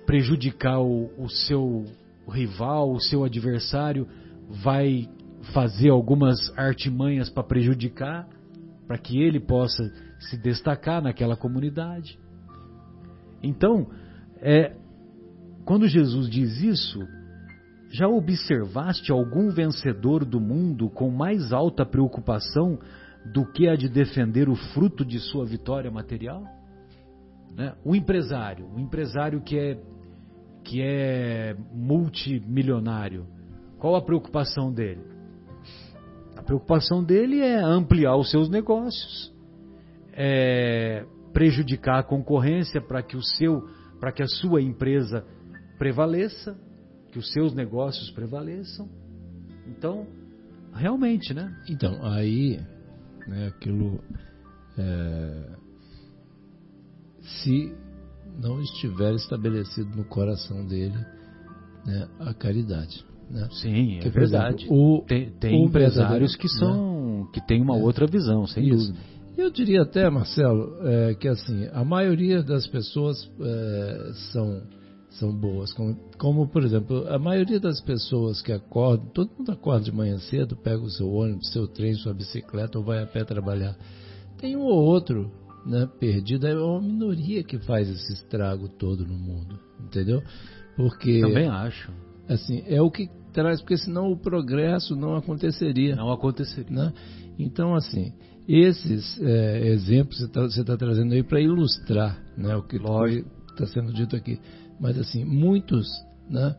prejudicar 0.06 0.80
o, 0.80 1.10
o 1.22 1.28
seu 1.28 1.84
rival, 2.30 2.92
o 2.92 2.98
seu 3.00 3.24
adversário, 3.24 4.08
vai 4.48 5.06
fazer 5.52 5.90
algumas 5.90 6.36
artimanhas 6.56 7.30
para 7.30 7.42
prejudicar, 7.42 8.28
para 8.86 8.98
que 8.98 9.20
ele 9.20 9.40
possa 9.40 9.82
se 10.18 10.36
destacar 10.36 11.02
naquela 11.02 11.36
comunidade. 11.36 12.18
Então, 13.42 13.88
é, 14.40 14.74
quando 15.64 15.86
Jesus 15.86 16.28
diz 16.28 16.60
isso, 16.60 17.00
já 17.90 18.08
observaste 18.08 19.12
algum 19.12 19.50
vencedor 19.50 20.24
do 20.24 20.40
mundo 20.40 20.90
com 20.90 21.10
mais 21.10 21.52
alta 21.52 21.86
preocupação 21.86 22.78
do 23.32 23.44
que 23.44 23.68
a 23.68 23.76
de 23.76 23.88
defender 23.88 24.48
o 24.48 24.54
fruto 24.54 25.04
de 25.04 25.18
sua 25.18 25.44
vitória 25.44 25.90
material? 25.90 26.42
Né? 27.54 27.74
O 27.84 27.94
empresário, 27.94 28.66
o 28.74 28.78
empresário 28.78 29.40
que 29.40 29.58
é, 29.58 29.78
que 30.64 30.82
é 30.82 31.56
multimilionário, 31.72 33.26
qual 33.78 33.96
a 33.96 34.02
preocupação 34.02 34.72
dele? 34.72 35.17
A 36.38 36.42
preocupação 36.42 37.02
dele 37.02 37.40
é 37.40 37.56
ampliar 37.60 38.16
os 38.16 38.30
seus 38.30 38.48
negócios, 38.48 39.34
é 40.12 41.04
prejudicar 41.32 41.98
a 41.98 42.02
concorrência 42.04 42.80
para 42.80 43.02
que 43.02 43.16
o 43.16 43.22
seu, 43.22 43.68
para 43.98 44.12
que 44.12 44.22
a 44.22 44.28
sua 44.28 44.62
empresa 44.62 45.24
prevaleça, 45.76 46.56
que 47.10 47.18
os 47.18 47.32
seus 47.32 47.52
negócios 47.52 48.08
prevaleçam. 48.12 48.88
Então, 49.66 50.06
realmente, 50.72 51.34
né? 51.34 51.52
Então, 51.68 52.06
aí, 52.06 52.60
né, 53.26 53.48
aquilo. 53.48 54.00
É, 54.78 55.56
se 57.42 57.76
não 58.40 58.60
estiver 58.60 59.12
estabelecido 59.14 59.96
no 59.96 60.04
coração 60.04 60.64
dele 60.64 60.98
né, 61.84 62.08
a 62.20 62.32
caridade. 62.32 63.04
Né? 63.30 63.48
Sim, 63.52 63.98
é 63.98 64.08
verdade. 64.08 64.64
Exemplo, 64.64 64.96
o, 64.98 65.04
tem, 65.06 65.30
tem 65.32 65.60
o 65.60 65.66
empresários 65.66 66.34
que 66.34 66.48
são 66.48 67.20
né? 67.20 67.26
que 67.32 67.46
têm 67.46 67.60
uma 67.60 67.76
é, 67.76 67.82
outra 67.82 68.06
visão, 68.06 68.46
sem 68.46 68.68
isso. 68.68 68.92
dúvida. 68.92 68.98
Eu 69.36 69.50
diria 69.50 69.82
até, 69.82 70.08
Marcelo, 70.10 70.76
é, 70.82 71.14
que 71.14 71.28
assim 71.28 71.68
a 71.72 71.84
maioria 71.84 72.42
das 72.42 72.66
pessoas 72.66 73.30
é, 73.40 74.10
são 74.32 74.62
são 75.10 75.32
boas. 75.32 75.72
Como, 75.72 75.96
como, 76.18 76.48
por 76.48 76.64
exemplo, 76.64 77.06
a 77.08 77.18
maioria 77.18 77.58
das 77.58 77.80
pessoas 77.80 78.42
que 78.42 78.52
acordam, 78.52 79.06
todo 79.12 79.30
mundo 79.36 79.52
acorda 79.52 79.84
de 79.84 79.92
manhã 79.92 80.18
cedo, 80.18 80.56
pega 80.56 80.82
o 80.82 80.90
seu 80.90 81.10
ônibus, 81.10 81.50
seu 81.52 81.66
trem, 81.66 81.94
sua 81.94 82.14
bicicleta 82.14 82.78
ou 82.78 82.84
vai 82.84 83.02
a 83.02 83.06
pé 83.06 83.24
trabalhar. 83.24 83.76
Tem 84.38 84.56
um 84.56 84.62
ou 84.62 84.84
outro 84.84 85.30
né, 85.66 85.88
perdido, 85.98 86.46
é 86.46 86.54
uma 86.54 86.80
minoria 86.80 87.42
que 87.42 87.58
faz 87.58 87.88
esse 87.88 88.12
estrago 88.12 88.68
todo 88.68 89.04
no 89.06 89.18
mundo, 89.18 89.58
entendeu? 89.80 90.22
Porque. 90.76 91.20
Também 91.20 91.48
acho. 91.48 91.92
Assim, 92.28 92.62
é 92.66 92.80
o 92.80 92.90
que 92.90 93.08
traz, 93.32 93.60
porque 93.60 93.76
senão 93.76 94.12
o 94.12 94.16
progresso 94.16 94.94
não 94.94 95.16
aconteceria. 95.16 95.96
Não 95.96 96.12
aconteceria. 96.12 96.70
Né? 96.70 96.92
Então, 97.38 97.74
assim, 97.74 98.12
esses 98.46 99.20
é, 99.20 99.68
exemplos 99.68 100.18
você 100.18 100.60
está 100.60 100.72
tá 100.72 100.76
trazendo 100.76 101.14
aí 101.14 101.22
para 101.22 101.40
ilustrar 101.40 102.22
né, 102.36 102.54
o 102.56 102.62
que 102.62 102.76
está 102.76 103.66
sendo 103.66 103.92
dito 103.92 104.14
aqui 104.14 104.38
mas 104.80 104.98
assim, 104.98 105.24
muitos 105.24 105.88
né, 106.28 106.54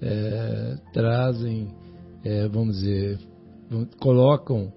é, 0.00 0.76
trazem, 0.92 1.68
é, 2.22 2.48
vamos 2.48 2.76
dizer, 2.76 3.18
colocam, 3.98 4.72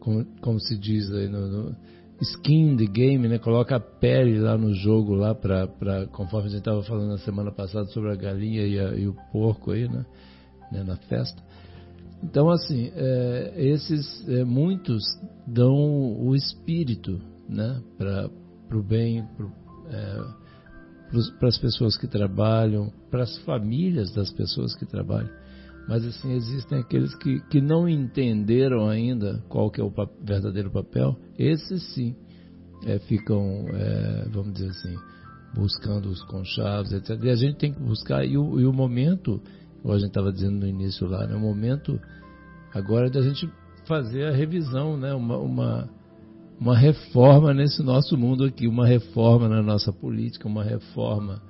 como, 0.00 0.24
como, 0.40 0.60
se 0.60 0.76
diz 0.76 1.10
aí 1.12 1.28
no, 1.28 1.46
no, 1.46 1.76
skin 2.20 2.76
the 2.76 2.86
game, 2.86 3.26
né? 3.28 3.38
Coloca 3.38 3.76
a 3.76 3.80
pele 3.80 4.38
lá 4.38 4.56
no 4.56 4.74
jogo 4.74 5.14
lá 5.14 5.34
para 5.34 6.06
conforme 6.12 6.48
a 6.48 6.50
gente 6.50 6.60
estava 6.60 6.82
falando 6.82 7.08
na 7.08 7.18
semana 7.18 7.50
passada 7.50 7.86
sobre 7.86 8.12
a 8.12 8.16
galinha 8.16 8.66
e, 8.66 8.78
a, 8.78 8.94
e 8.94 9.08
o 9.08 9.14
porco 9.32 9.72
aí, 9.72 9.88
né? 9.88 10.04
né? 10.70 10.84
Na 10.84 10.96
festa. 10.96 11.42
Então 12.22 12.50
assim, 12.50 12.92
é, 12.94 13.54
esses 13.56 14.28
é, 14.28 14.44
muitos 14.44 15.02
dão 15.46 15.74
o 16.20 16.34
espírito, 16.36 17.20
né? 17.48 17.80
Para 17.96 18.30
o 18.72 18.82
bem, 18.82 19.26
é, 19.88 20.24
para 21.38 21.48
as 21.48 21.58
pessoas 21.58 21.96
que 21.96 22.06
trabalham, 22.06 22.92
para 23.10 23.22
as 23.22 23.38
famílias 23.38 24.12
das 24.12 24.30
pessoas 24.32 24.74
que 24.76 24.84
trabalham. 24.84 25.39
Mas 25.90 26.06
assim, 26.06 26.34
existem 26.34 26.78
aqueles 26.78 27.12
que, 27.16 27.40
que 27.48 27.60
não 27.60 27.88
entenderam 27.88 28.88
ainda 28.88 29.42
qual 29.48 29.68
que 29.68 29.80
é 29.80 29.84
o 29.84 29.92
verdadeiro 30.22 30.70
papel. 30.70 31.18
Esses 31.36 31.82
sim 31.94 32.14
é, 32.86 33.00
ficam, 33.00 33.66
é, 33.72 34.28
vamos 34.30 34.52
dizer 34.52 34.68
assim, 34.68 34.94
buscando 35.52 36.08
os 36.08 36.22
conchavos, 36.22 36.92
etc. 36.92 37.18
E 37.24 37.28
a 37.28 37.34
gente 37.34 37.56
tem 37.56 37.72
que 37.72 37.80
buscar, 37.80 38.24
e 38.24 38.38
o, 38.38 38.60
e 38.60 38.66
o 38.66 38.72
momento, 38.72 39.42
como 39.82 39.92
a 39.92 39.98
gente 39.98 40.10
estava 40.10 40.32
dizendo 40.32 40.60
no 40.60 40.66
início 40.68 41.08
lá, 41.08 41.26
né, 41.26 41.34
o 41.34 41.40
momento 41.40 42.00
agora 42.72 43.10
da 43.10 43.20
gente 43.20 43.50
fazer 43.84 44.26
a 44.26 44.30
revisão, 44.30 44.96
né? 44.96 45.12
uma, 45.12 45.38
uma 45.38 45.90
uma 46.60 46.76
reforma 46.76 47.52
nesse 47.52 47.82
nosso 47.82 48.16
mundo 48.16 48.44
aqui, 48.44 48.68
uma 48.68 48.86
reforma 48.86 49.48
na 49.48 49.62
nossa 49.62 49.92
política, 49.92 50.46
uma 50.46 50.62
reforma 50.62 51.42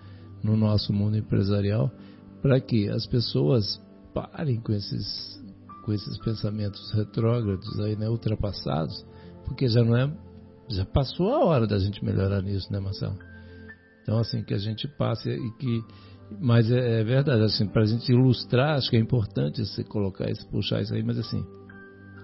no 0.42 0.56
nosso 0.56 0.92
mundo 0.94 1.18
empresarial, 1.18 1.90
para 2.40 2.60
que 2.60 2.88
as 2.88 3.04
pessoas 3.06 3.78
parem 4.12 4.60
com 4.60 4.72
esses, 4.72 5.42
com 5.84 5.92
esses 5.92 6.18
pensamentos 6.18 6.90
retrógrados 6.92 7.78
aí, 7.80 7.96
né, 7.96 8.08
ultrapassados, 8.08 9.04
porque 9.44 9.68
já 9.68 9.82
não 9.82 9.96
é, 9.96 10.12
já 10.68 10.84
passou 10.84 11.32
a 11.34 11.44
hora 11.44 11.66
da 11.66 11.78
gente 11.78 12.04
melhorar 12.04 12.42
nisso, 12.42 12.72
né, 12.72 12.80
Marcelo? 12.80 13.18
Então, 14.02 14.18
assim, 14.18 14.42
que 14.42 14.54
a 14.54 14.58
gente 14.58 14.88
passe 14.88 15.30
e 15.30 15.50
que, 15.58 15.84
mas 16.40 16.70
é, 16.70 17.00
é 17.00 17.04
verdade, 17.04 17.42
assim, 17.42 17.66
para 17.66 17.82
a 17.82 17.86
gente 17.86 18.10
ilustrar, 18.10 18.76
acho 18.76 18.90
que 18.90 18.96
é 18.96 19.00
importante 19.00 19.64
você 19.64 19.84
colocar 19.84 20.30
isso, 20.30 20.46
puxar 20.48 20.80
isso 20.82 20.94
aí, 20.94 21.02
mas 21.02 21.18
assim, 21.18 21.44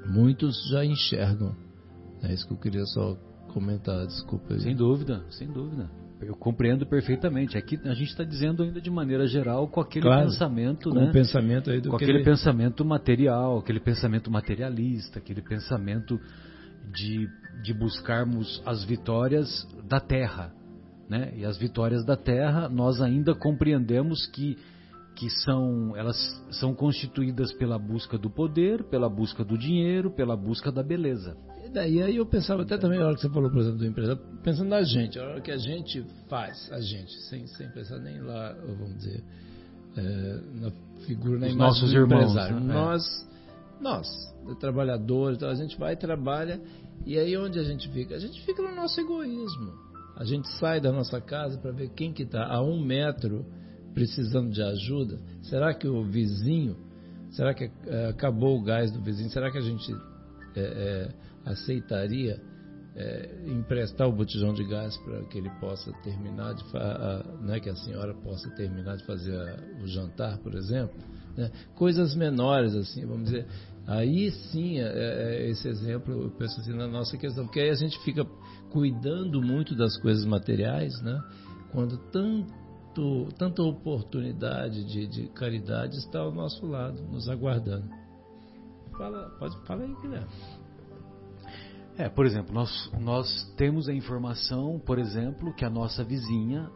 muitos 0.06 0.68
já 0.70 0.84
enxergam 0.84 1.54
é 2.22 2.32
isso 2.32 2.46
que 2.46 2.52
eu 2.52 2.58
queria 2.58 2.84
só 2.86 3.16
comentar, 3.52 4.06
desculpa. 4.06 4.58
Sem 4.58 4.74
dúvida, 4.74 5.24
sem 5.30 5.50
dúvida. 5.50 5.90
Eu 6.20 6.34
compreendo 6.34 6.86
perfeitamente. 6.86 7.58
Aqui 7.58 7.78
a 7.84 7.92
gente 7.92 8.08
está 8.08 8.24
dizendo 8.24 8.62
ainda 8.62 8.80
de 8.80 8.90
maneira 8.90 9.26
geral 9.26 9.68
com 9.68 9.80
aquele 9.80 10.06
claro, 10.06 10.26
pensamento, 10.26 10.90
com 10.90 10.96
né? 10.96 11.12
pensamento 11.12 11.70
aí 11.70 11.80
do 11.80 11.90
com 11.90 11.96
aquele 11.96 12.18
ele... 12.18 12.24
pensamento 12.24 12.84
material, 12.84 13.58
aquele 13.58 13.80
pensamento 13.80 14.30
materialista, 14.30 15.18
aquele 15.18 15.42
pensamento 15.42 16.18
de, 16.92 17.28
de 17.62 17.74
buscarmos 17.74 18.62
as 18.64 18.82
vitórias 18.84 19.68
da 19.86 20.00
terra, 20.00 20.52
né? 21.08 21.32
E 21.36 21.44
as 21.44 21.58
vitórias 21.58 22.04
da 22.04 22.16
terra 22.16 22.68
nós 22.68 23.00
ainda 23.00 23.34
compreendemos 23.34 24.26
que 24.26 24.56
que 25.16 25.30
são 25.30 25.96
elas 25.96 26.16
são 26.50 26.74
constituídas 26.74 27.50
pela 27.54 27.78
busca 27.78 28.18
do 28.18 28.28
poder, 28.28 28.84
pela 28.84 29.08
busca 29.08 29.42
do 29.42 29.56
dinheiro, 29.56 30.10
pela 30.10 30.36
busca 30.36 30.70
da 30.70 30.82
beleza. 30.82 31.36
Daí 31.72 32.02
aí 32.02 32.16
eu 32.16 32.26
pensava 32.26 32.62
até 32.62 32.78
também 32.78 32.98
na 32.98 33.06
hora 33.06 33.14
que 33.14 33.20
você 33.20 33.30
falou, 33.30 33.50
por 33.50 33.60
exemplo, 33.60 33.78
do 33.78 33.86
empresário, 33.86 34.20
pensando 34.42 34.68
na 34.68 34.82
gente, 34.82 35.18
a 35.18 35.24
hora 35.24 35.40
que 35.40 35.50
a 35.50 35.56
gente 35.56 36.04
faz, 36.28 36.70
a 36.72 36.80
gente, 36.80 37.12
sem, 37.28 37.46
sem 37.46 37.68
pensar 37.70 37.98
nem 37.98 38.20
lá, 38.20 38.52
vamos 38.52 38.96
dizer, 38.96 39.22
é, 39.96 40.40
na 40.60 40.70
figura, 41.06 41.38
na 41.38 41.46
Os 41.46 41.52
imagem 41.52 41.56
nossos 41.56 41.90
do 41.90 41.96
irmãos, 41.96 42.30
empresário. 42.30 42.60
Né? 42.60 42.74
Nós, 42.74 43.28
nós, 43.80 44.06
trabalhadores, 44.60 45.36
então 45.36 45.48
a 45.48 45.54
gente 45.54 45.78
vai 45.78 45.94
e 45.94 45.96
trabalha, 45.96 46.60
e 47.04 47.18
aí 47.18 47.36
onde 47.36 47.58
a 47.58 47.64
gente 47.64 47.88
fica? 47.90 48.14
A 48.14 48.18
gente 48.18 48.40
fica 48.44 48.62
no 48.62 48.74
nosso 48.74 49.00
egoísmo. 49.00 49.72
A 50.16 50.24
gente 50.24 50.48
sai 50.58 50.80
da 50.80 50.90
nossa 50.90 51.20
casa 51.20 51.58
para 51.58 51.72
ver 51.72 51.90
quem 51.90 52.12
que 52.12 52.22
está 52.22 52.46
a 52.46 52.62
um 52.62 52.82
metro 52.82 53.44
precisando 53.92 54.50
de 54.50 54.62
ajuda? 54.62 55.18
Será 55.42 55.74
que 55.74 55.86
o 55.86 56.04
vizinho, 56.04 56.76
será 57.30 57.54
que 57.54 57.70
é, 57.86 58.08
acabou 58.08 58.58
o 58.58 58.62
gás 58.62 58.90
do 58.90 59.00
vizinho? 59.00 59.30
Será 59.30 59.50
que 59.50 59.58
a 59.58 59.62
gente 59.62 59.90
é, 60.54 60.60
é, 60.60 61.14
aceitaria 61.46 62.40
é, 62.96 63.44
emprestar 63.46 64.08
o 64.08 64.12
botijão 64.12 64.54
de 64.54 64.64
gás 64.64 64.96
para 64.98 65.22
que 65.24 65.36
ele 65.36 65.50
possa 65.60 65.92
terminar 66.02 66.54
de 66.54 66.64
né, 67.42 67.60
que 67.60 67.68
a 67.68 67.76
senhora 67.76 68.14
possa 68.14 68.50
terminar 68.50 68.96
de 68.96 69.04
fazer 69.04 69.36
a, 69.36 69.82
o 69.82 69.86
jantar, 69.86 70.38
por 70.38 70.54
exemplo? 70.54 70.96
Né? 71.36 71.50
Coisas 71.74 72.14
menores 72.14 72.74
assim, 72.74 73.04
vamos 73.04 73.24
dizer. 73.24 73.46
Aí 73.86 74.30
sim, 74.50 74.80
é, 74.80 74.88
é, 74.88 75.50
esse 75.50 75.68
exemplo, 75.68 76.22
eu 76.22 76.30
penso 76.30 76.58
assim 76.60 76.72
na 76.72 76.88
nossa 76.88 77.16
questão, 77.18 77.44
porque 77.44 77.60
aí 77.60 77.70
a 77.70 77.74
gente 77.74 77.98
fica 78.02 78.24
cuidando 78.70 79.40
muito 79.40 79.76
das 79.76 79.96
coisas 79.98 80.24
materiais, 80.24 81.00
né? 81.02 81.22
Quando 81.70 81.98
tanto, 82.10 83.28
tanta 83.38 83.62
oportunidade 83.62 84.84
de, 84.84 85.06
de 85.06 85.28
caridade 85.28 85.98
está 85.98 86.18
ao 86.18 86.32
nosso 86.32 86.66
lado, 86.66 87.00
nos 87.02 87.28
aguardando. 87.28 87.88
Fala, 88.96 89.28
pode 89.38 89.56
falar 89.66 89.84
aí, 89.84 89.94
Guilherme. 90.00 90.26
É, 91.98 92.10
por 92.10 92.26
exemplo, 92.26 92.52
nós, 92.52 92.90
nós 93.00 93.54
temos 93.56 93.88
a 93.88 93.92
informação, 93.92 94.78
por 94.78 94.98
exemplo, 94.98 95.54
que 95.54 95.64
a 95.64 95.70
nossa 95.70 96.04
vizinha 96.04 96.70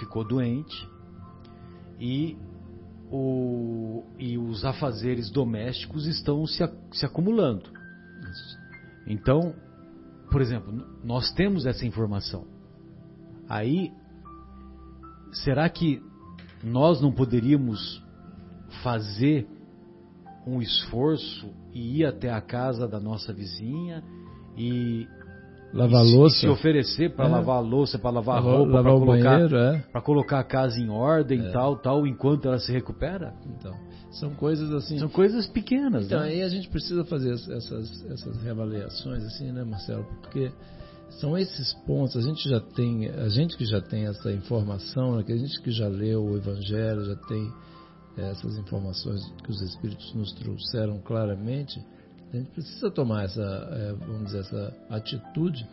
ficou 0.00 0.26
doente 0.26 0.88
e, 2.00 2.36
o, 3.08 4.02
e 4.18 4.36
os 4.36 4.64
afazeres 4.64 5.30
domésticos 5.30 6.06
estão 6.06 6.44
se, 6.44 6.58
se 6.92 7.06
acumulando. 7.06 7.70
Então, 9.06 9.54
por 10.28 10.40
exemplo, 10.40 10.72
nós 11.04 11.30
temos 11.32 11.66
essa 11.66 11.86
informação. 11.86 12.44
Aí 13.48 13.92
será 15.44 15.68
que 15.68 16.02
nós 16.64 17.00
não 17.00 17.12
poderíamos 17.12 18.02
fazer 18.82 19.46
um 20.44 20.60
esforço 20.60 21.48
e 21.72 22.00
ir 22.00 22.06
até 22.06 22.32
a 22.32 22.40
casa 22.40 22.88
da 22.88 22.98
nossa 22.98 23.32
vizinha 23.32 24.02
e 24.56 25.06
lavar 25.72 26.04
e, 26.04 26.14
louça, 26.14 26.38
se 26.38 26.48
oferecer 26.48 27.14
para 27.14 27.26
é. 27.26 27.28
lavar 27.28 27.62
louça, 27.62 27.98
para 27.98 28.10
lavar 28.10 28.42
roupa, 28.42 28.82
para 28.82 28.92
colocar, 28.92 29.40
é. 29.52 30.00
colocar 30.00 30.40
a 30.40 30.44
casa 30.44 30.78
em 30.78 30.88
ordem, 30.88 31.40
é. 31.40 31.50
tal, 31.50 31.76
tal, 31.76 32.06
enquanto 32.06 32.46
ela 32.46 32.58
se 32.58 32.72
recupera? 32.72 33.34
Então, 33.46 33.74
são 34.12 34.34
coisas 34.34 34.70
assim. 34.72 34.98
São 34.98 35.08
coisas 35.08 35.46
pequenas. 35.46 36.06
Então 36.06 36.20
né? 36.20 36.28
aí 36.28 36.42
a 36.42 36.48
gente 36.48 36.68
precisa 36.68 37.04
fazer 37.04 37.32
essas 37.32 38.04
essas 38.10 38.42
reavaliações 38.42 39.24
assim, 39.24 39.50
né, 39.50 39.64
Marcelo? 39.64 40.06
Porque 40.22 40.52
são 41.20 41.36
esses 41.36 41.72
pontos, 41.86 42.16
a 42.16 42.20
gente 42.20 42.48
já 42.48 42.60
tem, 42.60 43.08
a 43.08 43.28
gente 43.28 43.56
que 43.56 43.64
já 43.64 43.80
tem 43.80 44.06
essa 44.06 44.32
informação, 44.32 45.16
né, 45.16 45.24
a 45.26 45.36
gente 45.36 45.60
que 45.60 45.70
já 45.70 45.86
leu 45.86 46.24
o 46.24 46.36
Evangelho, 46.36 47.04
já 47.04 47.16
tem 47.16 47.52
eh, 48.16 48.30
essas 48.30 48.56
informações 48.58 49.20
que 49.44 49.50
os 49.50 49.60
Espíritos 49.62 50.12
nos 50.14 50.32
trouxeram 50.32 50.98
claramente, 51.00 51.80
a 52.34 52.40
gente 52.40 52.50
precisa 52.50 52.90
tomar 52.90 53.24
essa, 53.24 53.42
eh, 53.42 53.94
vamos 54.06 54.24
dizer, 54.26 54.40
essa 54.40 54.76
atitude, 54.90 55.66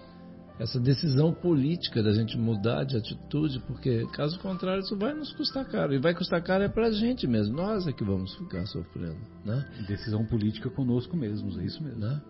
essa 0.60 0.80
decisão 0.80 1.34
política 1.34 2.04
da 2.04 2.14
gente 2.14 2.38
mudar 2.38 2.84
de 2.84 2.96
atitude, 2.96 3.60
porque 3.62 4.06
caso 4.14 4.40
contrário 4.40 4.84
isso 4.84 4.96
vai 4.96 5.14
nos 5.14 5.34
custar 5.34 5.66
caro. 5.66 5.94
E 5.94 5.98
vai 5.98 6.14
custar 6.14 6.42
caro 6.44 6.64
é 6.64 6.70
para 6.70 6.88
a 6.88 6.92
gente 6.92 7.26
mesmo, 7.26 7.56
nós 7.56 7.88
é 7.88 7.92
que 7.92 8.04
vamos 8.04 8.36
ficar 8.36 8.66
sofrendo. 8.68 9.18
Né? 9.44 9.66
Decisão 9.88 10.24
política 10.26 10.70
conosco 10.70 11.18
mesmos, 11.18 11.58
é 11.58 11.64
isso 11.64 11.84
mesmo. 11.84 12.00
Né? 12.00 12.22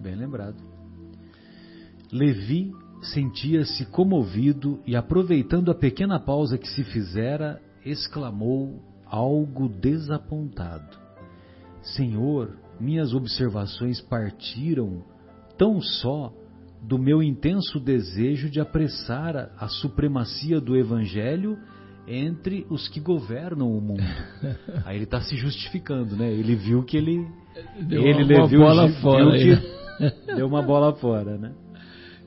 Bem 0.00 0.14
lembrado. 0.14 0.56
Levi 2.10 2.72
sentia-se 3.02 3.84
comovido 3.86 4.80
e, 4.86 4.96
aproveitando 4.96 5.70
a 5.70 5.74
pequena 5.74 6.18
pausa 6.18 6.56
que 6.56 6.68
se 6.68 6.82
fizera, 6.84 7.60
exclamou 7.84 8.82
algo 9.04 9.68
desapontado: 9.68 10.96
Senhor, 11.82 12.56
minhas 12.80 13.12
observações 13.14 14.00
partiram 14.00 15.04
tão 15.56 15.80
só 15.80 16.32
do 16.82 16.98
meu 16.98 17.22
intenso 17.22 17.80
desejo 17.80 18.48
de 18.48 18.60
apressar 18.60 19.50
a 19.58 19.68
supremacia 19.68 20.60
do 20.60 20.76
Evangelho 20.76 21.58
entre 22.06 22.66
os 22.70 22.88
que 22.88 23.00
governam 23.00 23.70
o 23.70 23.80
mundo. 23.80 24.02
Aí 24.84 24.96
ele 24.96 25.04
está 25.04 25.20
se 25.20 25.36
justificando, 25.36 26.16
né? 26.16 26.32
Ele 26.32 26.54
viu 26.54 26.82
que 26.82 26.96
ele 26.96 27.26
deu 27.82 28.02
ele 28.02 28.34
uma, 28.34 28.44
uma 28.44 28.48
bola 28.48 28.88
fora, 29.00 29.38
que 29.38 30.26
deu 30.34 30.46
uma 30.46 30.62
bola 30.62 30.94
fora, 30.94 31.36
né? 31.36 31.52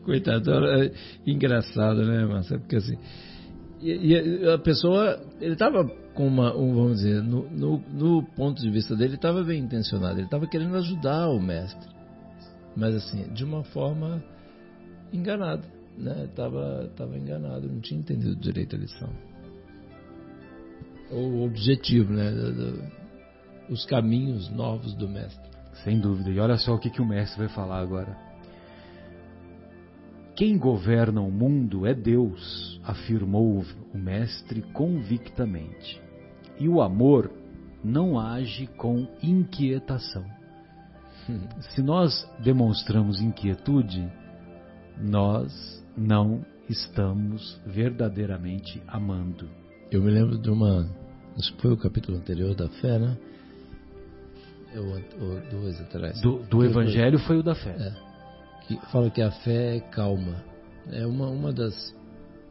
Coitado, 0.03 0.51
é 0.51 0.91
engraçado, 1.25 2.03
né, 2.05 2.25
Marcelo? 2.25 2.61
Porque 2.61 2.75
assim. 2.75 2.97
E, 3.81 4.13
e 4.13 4.49
a 4.49 4.59
pessoa, 4.59 5.19
ele 5.39 5.53
estava 5.53 5.83
com 6.13 6.27
uma, 6.27 6.55
um, 6.55 6.75
vamos 6.75 6.97
dizer, 6.99 7.23
no, 7.23 7.49
no, 7.49 7.77
no, 7.91 8.23
ponto 8.35 8.61
de 8.61 8.69
vista 8.69 8.95
dele, 8.95 9.15
estava 9.15 9.43
bem 9.43 9.63
intencionado, 9.63 10.17
ele 10.17 10.25
estava 10.25 10.45
querendo 10.45 10.75
ajudar 10.77 11.29
o 11.29 11.41
mestre, 11.41 11.89
mas 12.75 12.93
assim, 12.93 13.23
de 13.33 13.43
uma 13.43 13.63
forma 13.63 14.23
enganada, 15.11 15.63
né? 15.97 16.25
Estava 16.25 16.89
tava 16.95 17.17
enganado, 17.17 17.67
não 17.67 17.79
tinha 17.79 17.99
entendido 17.99 18.35
direito 18.35 18.75
a 18.75 18.79
lição. 18.79 19.09
O 21.11 21.43
objetivo, 21.43 22.13
né? 22.13 22.31
Os 23.69 23.85
caminhos 23.85 24.49
novos 24.49 24.93
do 24.93 25.09
mestre. 25.09 25.49
Sem 25.83 25.99
dúvida. 25.99 26.29
E 26.29 26.39
olha 26.39 26.57
só 26.57 26.75
o 26.75 26.79
que, 26.79 26.89
que 26.89 27.01
o 27.01 27.05
mestre 27.05 27.39
vai 27.39 27.49
falar 27.49 27.79
agora. 27.79 28.17
Quem 30.41 30.57
governa 30.57 31.21
o 31.21 31.29
mundo 31.29 31.85
é 31.85 31.93
Deus, 31.93 32.81
afirmou 32.83 33.63
o 33.93 33.95
mestre 33.95 34.63
convictamente. 34.73 36.01
E 36.59 36.67
o 36.67 36.81
amor 36.81 37.31
não 37.83 38.19
age 38.19 38.65
com 38.65 39.07
inquietação. 39.21 40.25
Se 41.75 41.83
nós 41.83 42.27
demonstramos 42.43 43.21
inquietude, 43.21 44.11
nós 44.99 45.85
não 45.95 46.43
estamos 46.67 47.61
verdadeiramente 47.63 48.81
amando. 48.87 49.47
Eu 49.91 50.01
me 50.01 50.09
lembro 50.09 50.39
de 50.39 50.49
uma. 50.49 50.89
Que 51.35 51.61
foi 51.61 51.71
o 51.71 51.77
capítulo 51.77 52.17
anterior 52.17 52.55
da 52.55 52.67
fé, 52.67 52.97
né? 52.97 53.15
Ou, 54.75 55.39
dois 55.51 55.79
atrás. 55.81 56.19
Do, 56.19 56.39
do 56.39 56.65
Evangelho 56.65 57.19
foi 57.19 57.37
o 57.37 57.43
da 57.43 57.53
fé. 57.53 57.75
É, 57.77 58.10
que 58.67 58.77
fala 58.91 59.09
que 59.09 59.21
a 59.21 59.31
fé 59.31 59.77
é 59.77 59.79
calma. 59.79 60.43
É 60.91 61.05
uma, 61.05 61.27
uma 61.27 61.51
das 61.53 61.95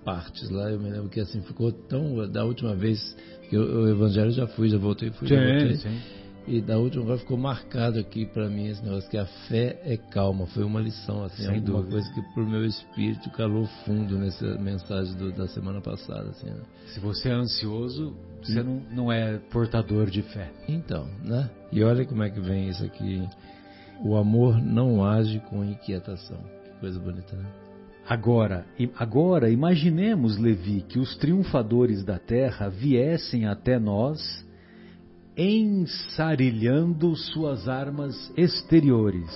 partes 0.05 0.49
lá. 0.51 0.71
Eu 0.71 0.79
me 0.81 0.91
lembro 0.91 1.09
que 1.09 1.21
assim 1.21 1.41
ficou 1.43 1.73
tão. 1.73 2.29
Da 2.31 2.45
última 2.45 2.75
vez 2.75 3.17
que 3.49 3.57
eu, 3.57 3.63
o 3.63 3.89
Evangelho 3.89 4.31
já 4.31 4.47
fui, 4.47 4.69
já 4.69 4.79
voltei, 4.79 5.11
fui, 5.11 5.29
sim, 5.29 5.35
já 5.35 5.41
voltei. 5.41 5.77
Sim. 5.77 6.01
E 6.47 6.61
da 6.61 6.79
última 6.79 7.05
vez 7.05 7.21
ficou 7.21 7.37
marcado 7.37 7.99
aqui 7.99 8.27
para 8.27 8.49
mim 8.49 8.67
esse 8.69 8.83
negócio 8.83 9.09
que 9.11 9.19
a 9.19 9.27
fé 9.49 9.81
é 9.85 9.97
calma. 9.97 10.47
Foi 10.47 10.65
uma 10.65 10.81
lição, 10.81 11.23
assim, 11.23 11.45
Sem 11.45 11.57
alguma 11.57 11.79
dúvida. 11.83 11.91
coisa 11.91 12.13
que 12.13 12.23
pro 12.35 12.49
meu 12.49 12.65
espírito 12.65 13.31
calou 13.31 13.67
fundo 13.85 14.19
nessa 14.19 14.59
mensagem 14.59 15.15
do, 15.17 15.31
da 15.33 15.47
semana 15.49 15.81
passada. 15.81 16.31
Assim, 16.31 16.47
né? 16.47 16.63
Se 16.95 16.99
você 16.99 17.29
é 17.29 17.33
ansioso, 17.33 18.17
você 18.43 18.63
não, 18.63 18.83
não 18.91 19.13
é 19.13 19.39
portador 19.51 20.11
de 20.11 20.23
fé. 20.23 20.51
Então, 20.67 21.07
né? 21.23 21.49
E 21.71 21.85
olha 21.85 22.05
como 22.05 22.23
é 22.23 22.31
que 22.31 22.41
vem 22.41 22.69
isso 22.69 22.85
aqui. 22.85 23.23
O 24.03 24.17
amor 24.17 24.61
não 24.61 25.05
age 25.05 25.41
com 25.41 25.65
inquietação. 25.65 26.39
Que 26.65 26.81
coisa 26.81 26.99
bonita, 26.99 27.37
né? 27.37 27.47
Agora, 28.09 28.67
agora 28.97 29.51
imaginemos, 29.51 30.37
Levi, 30.37 30.83
que 30.83 30.99
os 30.99 31.17
triunfadores 31.17 32.03
da 32.03 32.19
terra 32.19 32.69
viessem 32.69 33.47
até 33.47 33.79
nós 33.79 34.45
ensarilhando 35.37 37.15
suas 37.15 37.69
armas 37.69 38.33
exteriores. 38.37 39.31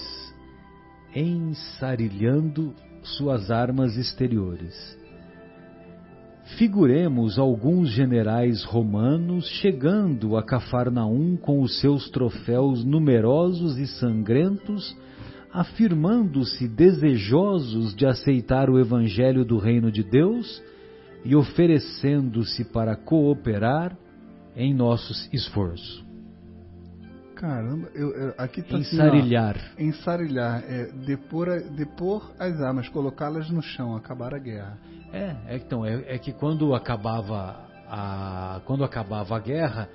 Ensarilhando 1.15 2.75
suas 3.03 3.51
armas 3.51 3.97
exteriores. 3.97 4.75
Figuremos 6.59 7.39
alguns 7.39 7.89
generais 7.89 8.63
romanos 8.65 9.49
chegando 9.49 10.37
a 10.37 10.43
Cafarnaum 10.43 11.37
com 11.37 11.61
os 11.63 11.81
seus 11.81 12.11
troféus 12.11 12.85
numerosos 12.85 13.79
e 13.79 13.87
sangrentos, 13.87 14.95
afirmando-se 15.51 16.69
desejosos 16.69 17.95
de 17.97 18.07
aceitar 18.07 18.69
o 18.69 18.79
evangelho 18.79 19.45
do 19.45 19.57
reino 19.57 19.91
de 19.91 20.03
Deus 20.03 20.63
e 21.25 21.35
oferecendo-se 21.35 22.65
para 22.67 22.95
cooperar 22.95 23.97
em 24.55 24.75
nosso 24.75 25.13
esforço. 25.33 26.04
Caramba, 27.37 27.89
eu, 27.95 28.11
eu, 28.11 28.35
aqui 28.39 28.61
está 28.61 28.79
ensarilhar. 28.79 29.57
Assim, 29.57 29.89
ensarilhar, 29.89 30.63
é 30.69 30.87
depor, 31.05 31.49
depor 31.71 32.33
as 32.39 32.61
armas, 32.61 32.89
colocá-las 32.89 33.51
no 33.51 33.61
chão, 33.61 33.97
acabar 33.97 34.35
a 34.35 34.39
guerra. 34.39 34.79
É, 35.13 35.37
é 35.47 35.57
então 35.57 35.85
é, 35.85 36.15
é, 36.15 36.19
que 36.19 36.33
quando 36.33 36.75
acabava 36.75 37.69
a 37.89 38.61
quando 38.65 38.85
acabava 38.85 39.37
a 39.37 39.41
guerra, 39.41 39.89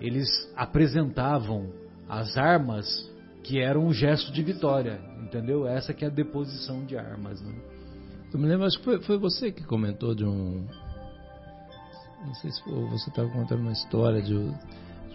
eles 0.00 0.28
apresentavam 0.56 1.70
as 2.08 2.36
armas 2.36 2.86
que 3.42 3.60
eram 3.60 3.86
um 3.86 3.92
gesto 3.92 4.32
de 4.32 4.42
vitória, 4.42 5.00
entendeu? 5.22 5.66
Essa 5.66 5.92
que 5.92 6.04
é 6.04 6.08
a 6.08 6.10
deposição 6.10 6.84
de 6.84 6.96
armas. 6.96 7.40
Né? 7.42 7.54
Eu 8.32 8.38
me 8.38 8.46
lembro, 8.46 8.66
acho 8.66 8.78
que 8.78 8.84
foi, 8.84 9.00
foi 9.02 9.18
você 9.18 9.52
que 9.52 9.64
comentou 9.64 10.14
de 10.14 10.24
um 10.24 10.66
não 12.24 12.34
sei 12.36 12.50
se 12.50 12.62
você 12.64 13.10
estava 13.10 13.28
contando 13.28 13.60
uma 13.60 13.72
história 13.72 14.22
de, 14.22 14.32
de, 14.32 14.54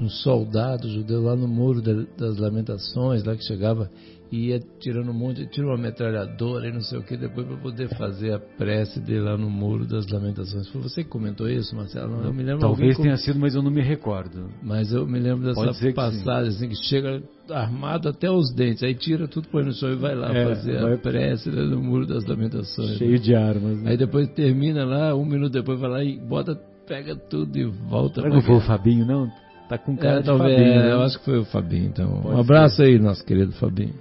um 0.01 0.09
soldado 0.09 0.89
judeu 0.89 1.21
lá 1.21 1.35
no 1.35 1.47
muro 1.47 1.81
das 1.81 2.38
lamentações, 2.38 3.23
lá 3.23 3.35
que 3.35 3.43
chegava 3.43 3.89
e 4.31 4.49
ia 4.49 4.59
tirando 4.79 5.09
um 5.09 5.13
monte, 5.13 5.45
tira 5.47 5.65
uma 5.65 5.77
metralhadora 5.77 6.67
e 6.67 6.71
não 6.71 6.81
sei 6.81 6.99
o 6.99 7.03
que, 7.03 7.17
depois 7.17 7.47
para 7.47 7.57
poder 7.57 7.89
fazer 7.97 8.33
a 8.33 8.39
prece 8.39 8.99
dele 8.99 9.21
lá 9.21 9.35
no 9.35 9.49
muro 9.49 9.88
das 9.88 10.07
lamentações. 10.07 10.67
Foi 10.69 10.81
você 10.81 11.03
que 11.03 11.09
comentou 11.09 11.49
isso, 11.49 11.75
Marcelo? 11.75 12.23
Eu 12.23 12.33
me 12.33 12.43
lembro 12.43 12.59
Talvez 12.59 12.95
tenha 12.97 13.17
sido, 13.17 13.39
mas 13.39 13.55
eu 13.55 13.63
não 13.63 13.71
me 13.71 13.81
recordo. 13.81 14.49
Mas 14.62 14.93
eu 14.93 15.07
me 15.07 15.19
lembro 15.19 15.45
dessa 15.45 15.93
passagem, 15.93 16.49
assim, 16.49 16.69
que 16.69 16.75
chega 16.75 17.23
armado 17.49 18.07
até 18.07 18.29
os 18.29 18.53
dentes, 18.53 18.83
aí 18.83 18.93
tira 18.93 19.27
tudo, 19.27 19.47
põe 19.47 19.63
no 19.63 19.73
chão 19.73 19.91
e 19.91 19.95
vai 19.95 20.13
lá 20.13 20.31
é, 20.31 20.45
fazer 20.45 20.79
vai... 20.79 20.93
a 20.93 20.97
prece 20.99 21.49
né, 21.49 21.63
no 21.63 21.81
muro 21.81 22.05
das 22.05 22.23
lamentações. 22.25 22.99
Cheio 22.99 23.13
né? 23.13 23.17
de 23.17 23.33
armas. 23.33 23.81
Né? 23.81 23.91
Aí 23.91 23.97
depois 23.97 24.29
termina 24.29 24.85
lá, 24.85 25.15
um 25.15 25.25
minuto 25.25 25.51
depois 25.51 25.79
vai 25.79 25.89
lá 25.89 26.03
e 26.03 26.19
bota 26.19 26.55
pega 26.88 27.15
tudo 27.15 27.55
e 27.57 27.65
volta. 27.65 28.21
Que 28.21 28.29
não 28.29 28.41
foi 28.41 28.55
o 28.55 28.62
Fabinho, 28.62 29.05
não? 29.05 29.31
Tá 29.69 29.77
com 29.77 29.95
cara 29.95 30.19
é, 30.19 30.23
talvez, 30.23 30.58
Fabinho. 30.58 30.73
É, 30.73 30.84
né? 30.84 30.91
Eu 30.91 31.01
acho 31.03 31.19
que 31.19 31.25
foi 31.25 31.38
o 31.38 31.45
Fabinho, 31.45 31.86
então. 31.86 32.21
Pode 32.21 32.36
um 32.36 32.39
abraço 32.39 32.77
ser. 32.77 32.86
aí, 32.86 32.97
nosso 32.97 33.23
querido 33.23 33.51
Fabinho. 33.53 33.93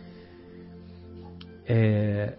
É, 1.67 2.33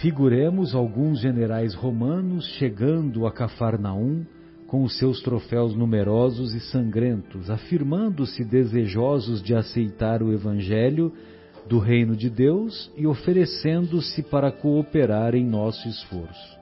figuremos 0.00 0.72
alguns 0.72 1.18
generais 1.18 1.74
romanos 1.74 2.46
chegando 2.58 3.26
a 3.26 3.32
Cafarnaum 3.32 4.24
com 4.68 4.84
os 4.84 4.96
seus 4.98 5.20
troféus 5.20 5.74
numerosos 5.74 6.54
e 6.54 6.60
sangrentos, 6.60 7.50
afirmando-se 7.50 8.44
desejosos 8.44 9.42
de 9.42 9.54
aceitar 9.54 10.22
o 10.22 10.32
evangelho 10.32 11.12
do 11.68 11.80
reino 11.80 12.14
de 12.14 12.30
Deus 12.30 12.90
e 12.96 13.04
oferecendo-se 13.04 14.22
para 14.22 14.52
cooperar 14.52 15.34
em 15.34 15.44
nosso 15.44 15.88
esforço. 15.88 16.61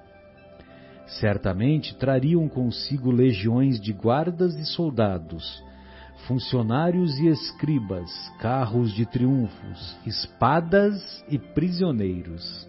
Certamente 1.19 1.97
trariam 1.97 2.49
consigo 2.49 3.11
legiões 3.11 3.81
de 3.81 3.93
guardas 3.93 4.55
e 4.57 4.65
soldados, 4.65 5.63
funcionários 6.27 7.19
e 7.19 7.27
escribas, 7.27 8.11
carros 8.39 8.93
de 8.93 9.05
triunfos, 9.07 9.97
espadas 10.07 11.25
e 11.29 11.37
prisioneiros. 11.37 12.69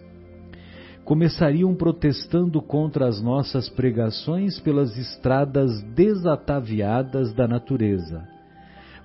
Começariam 1.04 1.74
protestando 1.74 2.60
contra 2.60 3.06
as 3.06 3.22
nossas 3.22 3.68
pregações 3.68 4.58
pelas 4.58 4.96
estradas 4.96 5.80
desataviadas 5.94 7.32
da 7.34 7.46
natureza. 7.46 8.26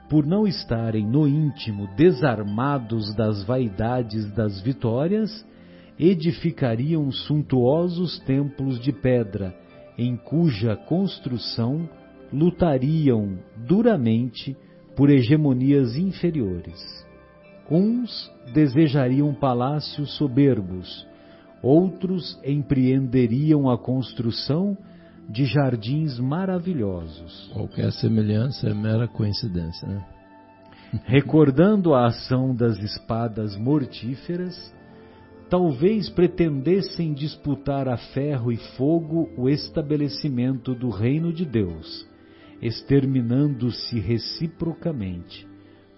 Por 0.09 0.25
não 0.25 0.47
estarem 0.47 1.05
no 1.05 1.27
íntimo 1.27 1.87
desarmados 1.95 3.13
das 3.15 3.43
vaidades 3.43 4.31
das 4.31 4.61
vitórias, 4.61 5.45
edificariam 5.99 7.11
suntuosos 7.11 8.19
templos 8.19 8.79
de 8.79 8.91
pedra, 8.91 9.55
em 9.97 10.15
cuja 10.15 10.75
construção 10.75 11.89
lutariam 12.31 13.39
duramente 13.67 14.55
por 14.95 15.09
hegemonias 15.09 15.95
inferiores. 15.95 17.05
Uns 17.69 18.31
desejariam 18.53 19.33
palácios 19.33 20.15
soberbos, 20.17 21.07
outros 21.61 22.39
empreenderiam 22.43 23.69
a 23.69 23.77
construção 23.77 24.77
de 25.29 25.45
jardins 25.45 26.19
maravilhosos. 26.19 27.49
Qualquer 27.53 27.91
semelhança 27.91 28.69
é 28.69 28.73
mera 28.73 29.07
coincidência, 29.07 29.87
né? 29.87 30.05
Recordando 31.03 31.93
a 31.93 32.07
ação 32.07 32.55
das 32.55 32.77
espadas 32.77 33.57
mortíferas, 33.57 34.73
talvez 35.49 36.09
pretendessem 36.09 37.13
disputar 37.13 37.87
a 37.87 37.97
ferro 37.97 38.51
e 38.51 38.57
fogo 38.77 39.29
o 39.37 39.49
estabelecimento 39.49 40.75
do 40.75 40.89
reino 40.89 41.31
de 41.31 41.45
Deus, 41.45 42.07
exterminando-se 42.61 43.99
reciprocamente, 43.99 45.47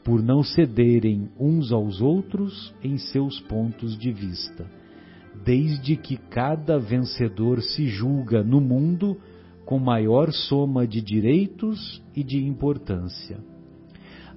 por 0.03 0.21
não 0.21 0.43
cederem 0.43 1.29
uns 1.39 1.71
aos 1.71 1.99
outros 2.01 2.73
em 2.83 2.97
seus 2.97 3.39
pontos 3.41 3.97
de 3.97 4.11
vista, 4.11 4.69
desde 5.43 5.95
que 5.95 6.17
cada 6.17 6.77
vencedor 6.77 7.61
se 7.61 7.87
julga 7.87 8.43
no 8.43 8.61
mundo 8.61 9.17
com 9.65 9.79
maior 9.79 10.31
soma 10.31 10.87
de 10.87 11.01
direitos 11.01 12.01
e 12.15 12.23
de 12.23 12.43
importância. 12.43 13.37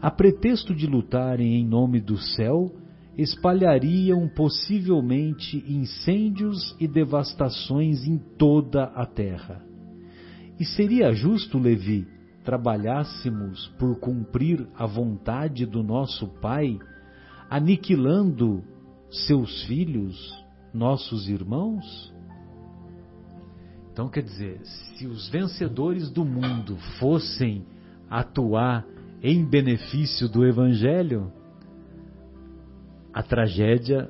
A 0.00 0.10
pretexto 0.10 0.74
de 0.74 0.86
lutarem 0.86 1.54
em 1.54 1.66
nome 1.66 2.00
do 2.00 2.18
céu, 2.18 2.72
espalhariam 3.16 4.28
possivelmente 4.28 5.62
incêndios 5.68 6.74
e 6.80 6.88
devastações 6.88 8.04
em 8.06 8.18
toda 8.18 8.84
a 8.84 9.04
terra. 9.04 9.62
E 10.58 10.64
seria 10.64 11.12
justo, 11.12 11.58
Levi, 11.58 12.06
trabalhássemos 12.44 13.68
por 13.78 13.98
cumprir 13.98 14.66
a 14.74 14.86
vontade 14.86 15.66
do 15.66 15.82
nosso 15.82 16.26
Pai, 16.40 16.78
aniquilando 17.50 18.62
seus 19.10 19.64
filhos, 19.64 20.32
nossos 20.72 21.28
irmãos? 21.28 22.12
Então, 23.92 24.08
quer 24.08 24.22
dizer, 24.22 24.58
se 24.64 25.06
os 25.06 25.28
vencedores 25.28 26.10
do 26.10 26.24
mundo 26.24 26.76
fossem 26.98 27.66
atuar 28.08 28.86
em 29.22 29.44
benefício 29.44 30.28
do 30.28 30.46
Evangelho, 30.46 31.30
a 33.12 33.22
tragédia 33.22 34.08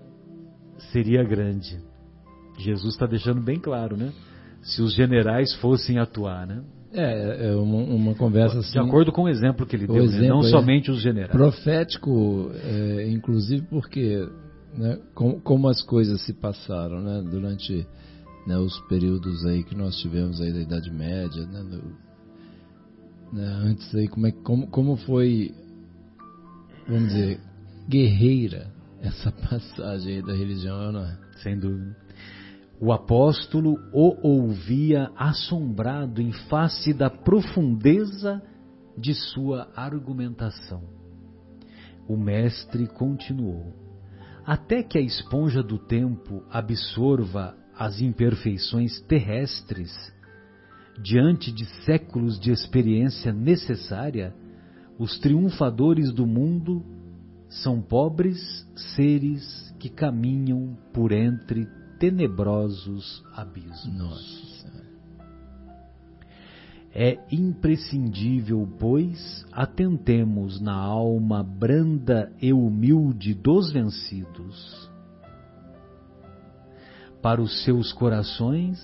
seria 0.92 1.22
grande. 1.24 1.78
Jesus 2.58 2.94
está 2.94 3.06
deixando 3.06 3.40
bem 3.40 3.58
claro, 3.58 3.96
né? 3.96 4.12
Se 4.62 4.80
os 4.82 4.94
generais 4.94 5.54
fossem 5.56 5.98
atuar, 5.98 6.46
né? 6.46 6.62
É, 6.92 7.48
é 7.48 7.56
uma, 7.56 7.78
uma 7.78 8.14
conversa 8.14 8.58
assim. 8.58 8.72
De 8.72 8.78
acordo 8.78 9.10
com 9.10 9.22
o 9.22 9.28
exemplo 9.28 9.66
que 9.66 9.76
ele 9.76 9.86
deu, 9.86 10.04
né? 10.04 10.28
não 10.28 10.42
somente 10.42 10.90
os 10.90 11.00
generais. 11.00 11.32
Profético, 11.32 12.50
é, 12.54 13.08
inclusive 13.10 13.66
porque 13.68 14.28
né, 14.76 14.98
como, 15.14 15.40
como, 15.40 15.68
as 15.68 15.82
coisas 15.82 16.20
se 16.22 16.34
passaram, 16.34 17.00
né? 17.00 17.22
Durante 17.28 17.86
né, 18.46 18.58
os 18.58 18.78
períodos 18.88 19.44
aí 19.46 19.64
que 19.64 19.74
nós 19.74 19.96
tivemos 19.96 20.40
aí 20.40 20.52
da 20.52 20.60
Idade 20.60 20.90
Média, 20.90 21.46
né, 21.46 21.80
né, 23.32 23.46
antes 23.64 23.94
aí 23.94 24.06
como, 24.06 24.26
é, 24.26 24.32
como, 24.32 24.66
como 24.66 24.96
foi, 24.96 25.54
vamos 26.86 27.08
dizer, 27.08 27.40
guerreira 27.88 28.70
essa 29.02 29.32
passagem 29.50 30.16
aí 30.16 30.22
da 30.22 30.32
religião, 30.32 30.92
não 30.92 31.04
é? 31.04 31.18
Sem 31.42 31.58
dúvida. 31.58 31.96
O 32.80 32.92
apóstolo 32.92 33.78
o 33.92 34.26
ouvia 34.26 35.10
assombrado 35.16 36.20
em 36.20 36.32
face 36.32 36.92
da 36.92 37.10
profundeza 37.10 38.42
de 38.96 39.14
sua 39.14 39.68
argumentação. 39.76 40.82
O 42.08 42.16
mestre 42.16 42.86
continuou: 42.88 43.72
Até 44.44 44.82
que 44.82 44.98
a 44.98 45.00
esponja 45.00 45.62
do 45.62 45.78
tempo 45.78 46.42
absorva 46.50 47.56
as 47.78 48.00
imperfeições 48.00 49.00
terrestres, 49.02 49.92
diante 51.00 51.52
de 51.52 51.64
séculos 51.84 52.38
de 52.38 52.50
experiência 52.50 53.32
necessária, 53.32 54.34
os 54.98 55.18
triunfadores 55.18 56.12
do 56.12 56.26
mundo 56.26 56.84
são 57.60 57.82
pobres 57.82 58.66
seres 58.94 59.74
que 59.78 59.88
caminham 59.88 60.76
por 60.92 61.12
entre 61.12 61.66
tenebrosos 61.98 63.22
abismos. 63.34 63.96
Nossa. 63.96 64.82
É 66.94 67.18
imprescindível, 67.30 68.68
pois, 68.78 69.46
atentemos 69.50 70.60
na 70.60 70.74
alma 70.74 71.42
branda 71.42 72.30
e 72.40 72.52
humilde 72.52 73.34
dos 73.34 73.72
vencidos. 73.72 74.90
Para 77.22 77.40
os 77.40 77.64
seus 77.64 77.92
corações, 77.92 78.78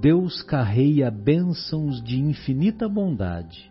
Deus 0.00 0.42
carreia 0.42 1.10
bênçãos 1.10 2.02
de 2.02 2.20
infinita 2.20 2.88
bondade. 2.88 3.67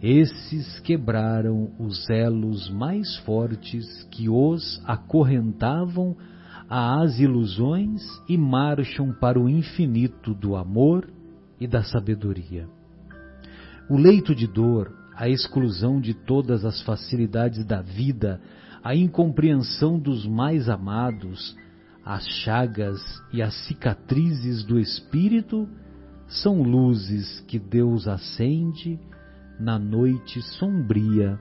Esses 0.00 0.78
quebraram 0.80 1.72
os 1.78 2.08
elos 2.08 2.70
mais 2.70 3.16
fortes 3.18 4.04
que 4.12 4.28
os 4.28 4.80
acorrentavam 4.84 6.16
às 6.70 7.18
ilusões 7.18 8.00
e 8.28 8.36
marcham 8.36 9.12
para 9.12 9.40
o 9.40 9.48
infinito 9.48 10.34
do 10.34 10.54
amor 10.54 11.10
e 11.60 11.66
da 11.66 11.82
sabedoria. 11.82 12.68
O 13.90 13.96
leito 13.96 14.36
de 14.36 14.46
dor, 14.46 14.94
a 15.16 15.28
exclusão 15.28 16.00
de 16.00 16.14
todas 16.14 16.64
as 16.64 16.80
facilidades 16.82 17.64
da 17.64 17.82
vida, 17.82 18.40
a 18.84 18.94
incompreensão 18.94 19.98
dos 19.98 20.24
mais 20.24 20.68
amados, 20.68 21.56
as 22.04 22.24
chagas 22.44 23.00
e 23.32 23.42
as 23.42 23.54
cicatrizes 23.66 24.62
do 24.62 24.78
espírito 24.78 25.68
são 26.28 26.62
luzes 26.62 27.40
que 27.48 27.58
Deus 27.58 28.06
acende 28.06 29.00
na 29.58 29.78
noite 29.78 30.40
sombria 30.40 31.38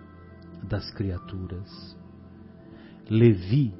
das 0.63 0.91
criaturas. 0.91 1.97
Levi 3.09 3.73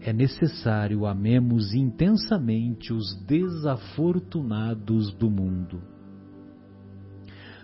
é 0.00 0.12
necessário 0.12 1.06
amemos 1.06 1.74
intensamente 1.74 2.92
os 2.92 3.14
desafortunados 3.24 5.14
do 5.14 5.30
mundo. 5.30 5.80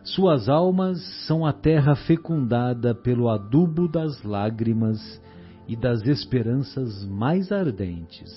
Suas 0.05 0.49
almas 0.49 1.03
são 1.27 1.45
a 1.45 1.53
terra 1.53 1.95
fecundada 1.95 2.95
pelo 2.95 3.29
adubo 3.29 3.88
das 3.88 4.23
lágrimas 4.23 5.21
e 5.67 5.77
das 5.77 6.07
esperanças 6.07 7.05
mais 7.07 7.51
ardentes, 7.53 8.31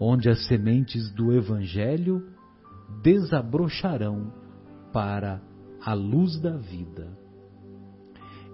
onde 0.00 0.28
as 0.30 0.46
sementes 0.46 1.12
do 1.12 1.32
Evangelho 1.32 2.26
desabrocharão 3.02 4.32
para 4.92 5.42
a 5.86 5.94
luz 5.94 6.36
da 6.40 6.56
vida. 6.56 7.16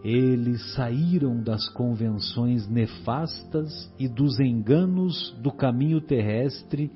Eles 0.04 0.74
saíram 0.74 1.42
das 1.42 1.66
convenções 1.70 2.68
nefastas 2.68 3.90
e 3.98 4.06
dos 4.06 4.38
enganos 4.38 5.34
do 5.40 5.50
caminho 5.50 5.98
terrestre 6.02 6.92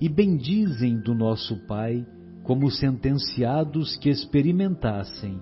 e 0.00 0.08
bendizem 0.08 1.00
do 1.00 1.16
nosso 1.16 1.56
Pai 1.66 2.06
como 2.44 2.70
sentenciados 2.70 3.96
que 3.96 4.08
experimentassem, 4.08 5.40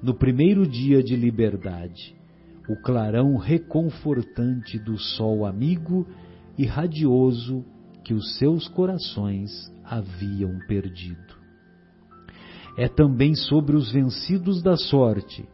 no 0.00 0.14
primeiro 0.14 0.64
dia 0.64 1.02
de 1.02 1.16
liberdade, 1.16 2.14
o 2.68 2.76
clarão 2.76 3.36
reconfortante 3.36 4.78
do 4.78 4.96
sol 4.96 5.44
amigo 5.44 6.06
e 6.56 6.66
radioso 6.66 7.64
que 8.04 8.14
os 8.14 8.36
seus 8.38 8.68
corações 8.68 9.50
haviam 9.84 10.56
perdido. 10.68 11.41
É 12.76 12.88
também 12.88 13.34
sobre 13.34 13.76
os 13.76 13.92
vencidos 13.92 14.62
da 14.62 14.76
sorte 14.76 15.46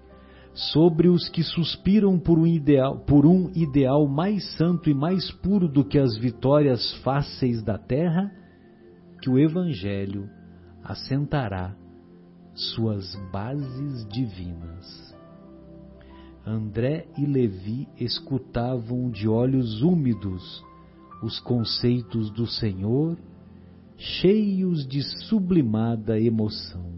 sobre 0.72 1.09
os 1.09 1.28
que 1.28 1.42
suspiram 1.44 2.18
por 2.18 2.37
um 2.37 2.46
ideal, 2.46 2.98
por 2.98 3.24
um 3.24 3.50
ideal 3.54 4.09
mais 4.09 4.57
santo 4.57 4.90
e 4.90 4.94
mais 4.94 5.31
puro 5.31 5.68
do 5.68 5.85
que 5.85 5.98
as 5.98 6.16
vitórias 6.18 6.94
fáceis 7.04 7.62
da 7.62 7.78
terra, 7.78 8.33
que 9.22 9.31
o 9.31 9.38
Evangelho 9.38 10.28
assentará 10.83 11.76
suas 12.54 13.14
bases 13.31 14.07
divinas. 14.09 15.16
André 16.44 17.07
e 17.16 17.24
Levi 17.24 17.87
escutavam 17.96 19.11
de 19.11 19.28
olhos 19.28 19.83
úmidos 19.83 20.64
os 21.22 21.38
conceitos 21.38 22.31
do 22.31 22.46
Senhor, 22.46 23.16
cheios 23.96 24.87
de 24.87 25.02
sublimada 25.26 26.18
emoção. 26.18 26.98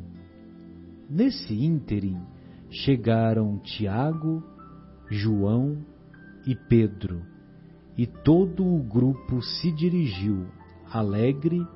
Nesse 1.11 1.53
ínterim, 1.53 2.23
chegaram 2.71 3.59
Tiago, 3.59 4.45
João 5.11 5.85
e 6.47 6.55
Pedro, 6.55 7.21
e 7.99 8.07
todo 8.07 8.65
o 8.65 8.81
grupo 8.81 9.43
se 9.43 9.73
dirigiu, 9.73 10.47
alegre, 10.89 11.67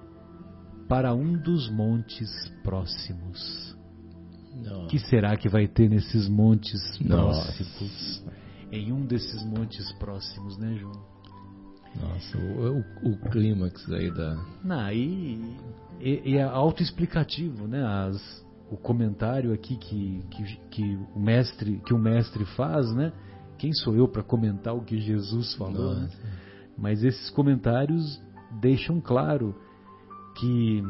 para 0.89 1.13
um 1.13 1.37
dos 1.37 1.69
montes 1.69 2.31
próximos. 2.63 3.77
O 4.85 4.87
que 4.87 5.01
será 5.01 5.37
que 5.37 5.49
vai 5.49 5.67
ter 5.67 5.91
nesses 5.91 6.29
montes 6.29 6.81
Nossa. 7.01 7.53
próximos? 7.53 8.25
Em 8.71 8.93
um 8.93 9.05
desses 9.05 9.45
montes 9.45 9.91
próximos, 9.95 10.57
né, 10.59 10.77
João? 10.77 11.05
Nossa, 12.01 12.39
o, 12.39 12.79
o, 12.79 13.13
o 13.13 13.19
clímax 13.31 13.91
aí 13.91 14.13
da. 14.13 14.37
Não, 14.63 14.93
e, 14.93 15.57
e, 16.01 16.33
e 16.33 16.37
é 16.37 16.43
autoexplicativo, 16.43 17.67
né? 17.67 17.85
As, 17.85 18.44
o 18.75 18.77
comentário 18.77 19.53
aqui 19.53 19.77
que, 19.77 20.21
que, 20.31 20.57
que, 20.71 20.99
o 21.15 21.21
mestre 21.21 21.81
que 21.87 21.95
o 21.95 21.99
mestre 21.99 22.45
faz, 22.57 22.93
né? 22.93 23.13
Quem 23.57 23.73
sou 23.73 23.95
eu 23.95 24.09
para 24.09 24.23
comentar 24.23 24.75
o 24.75 24.83
que 24.83 24.99
Jesus 24.99 25.55
falou? 25.55 25.95
Né? 25.95 26.09
Mas 26.77 27.05
esses 27.05 27.31
comentários 27.31 28.21
deixam 28.61 29.01
claro 29.01 29.55
que 30.37 30.83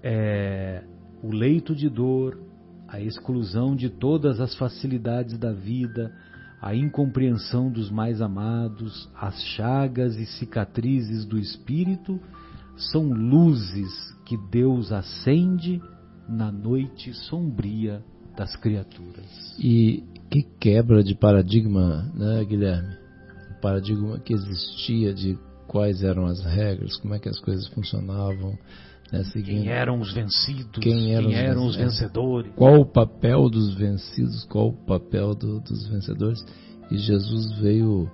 é, 0.00 0.84
o 1.22 1.32
leito 1.32 1.74
de 1.74 1.88
dor, 1.88 2.40
a 2.86 3.00
exclusão 3.00 3.74
de 3.74 3.90
todas 3.90 4.40
as 4.40 4.54
facilidades 4.54 5.36
da 5.36 5.52
vida, 5.52 6.14
a 6.62 6.72
incompreensão 6.72 7.68
dos 7.68 7.90
mais 7.90 8.22
amados, 8.22 9.10
as 9.14 9.42
chagas 9.42 10.16
e 10.16 10.24
cicatrizes 10.24 11.24
do 11.24 11.36
espírito 11.36 12.20
são 12.76 13.12
luzes 13.12 13.90
que 14.24 14.36
Deus 14.36 14.92
acende 14.92 15.82
na 16.30 16.52
noite 16.52 17.12
sombria 17.12 18.02
das 18.36 18.54
criaturas. 18.56 19.56
E 19.58 20.04
que 20.30 20.42
quebra 20.58 21.02
de 21.02 21.14
paradigma, 21.14 22.10
né, 22.14 22.44
Guilherme? 22.44 22.94
O 23.56 23.60
paradigma 23.60 24.18
que 24.20 24.32
existia 24.32 25.12
de 25.12 25.36
quais 25.66 26.02
eram 26.02 26.26
as 26.26 26.42
regras, 26.42 26.96
como 26.96 27.14
é 27.14 27.18
que 27.18 27.28
as 27.28 27.38
coisas 27.40 27.66
funcionavam. 27.68 28.56
Né, 29.12 29.24
seguindo, 29.24 29.62
quem 29.62 29.68
eram 29.68 30.00
os 30.00 30.12
vencidos, 30.12 30.78
quem 30.80 31.14
eram, 31.14 31.28
quem 31.28 31.36
os, 31.36 31.44
eram 31.44 31.66
os, 31.66 31.76
vencedores. 31.76 32.52
Qual 32.54 32.80
o 32.80 32.86
papel 32.86 33.50
dos 33.50 33.74
vencidos, 33.74 34.44
qual 34.44 34.68
o 34.68 34.86
papel 34.86 35.34
do, 35.34 35.60
dos 35.60 35.88
vencedores. 35.88 36.44
E 36.92 36.96
Jesus 36.96 37.58
veio 37.58 38.08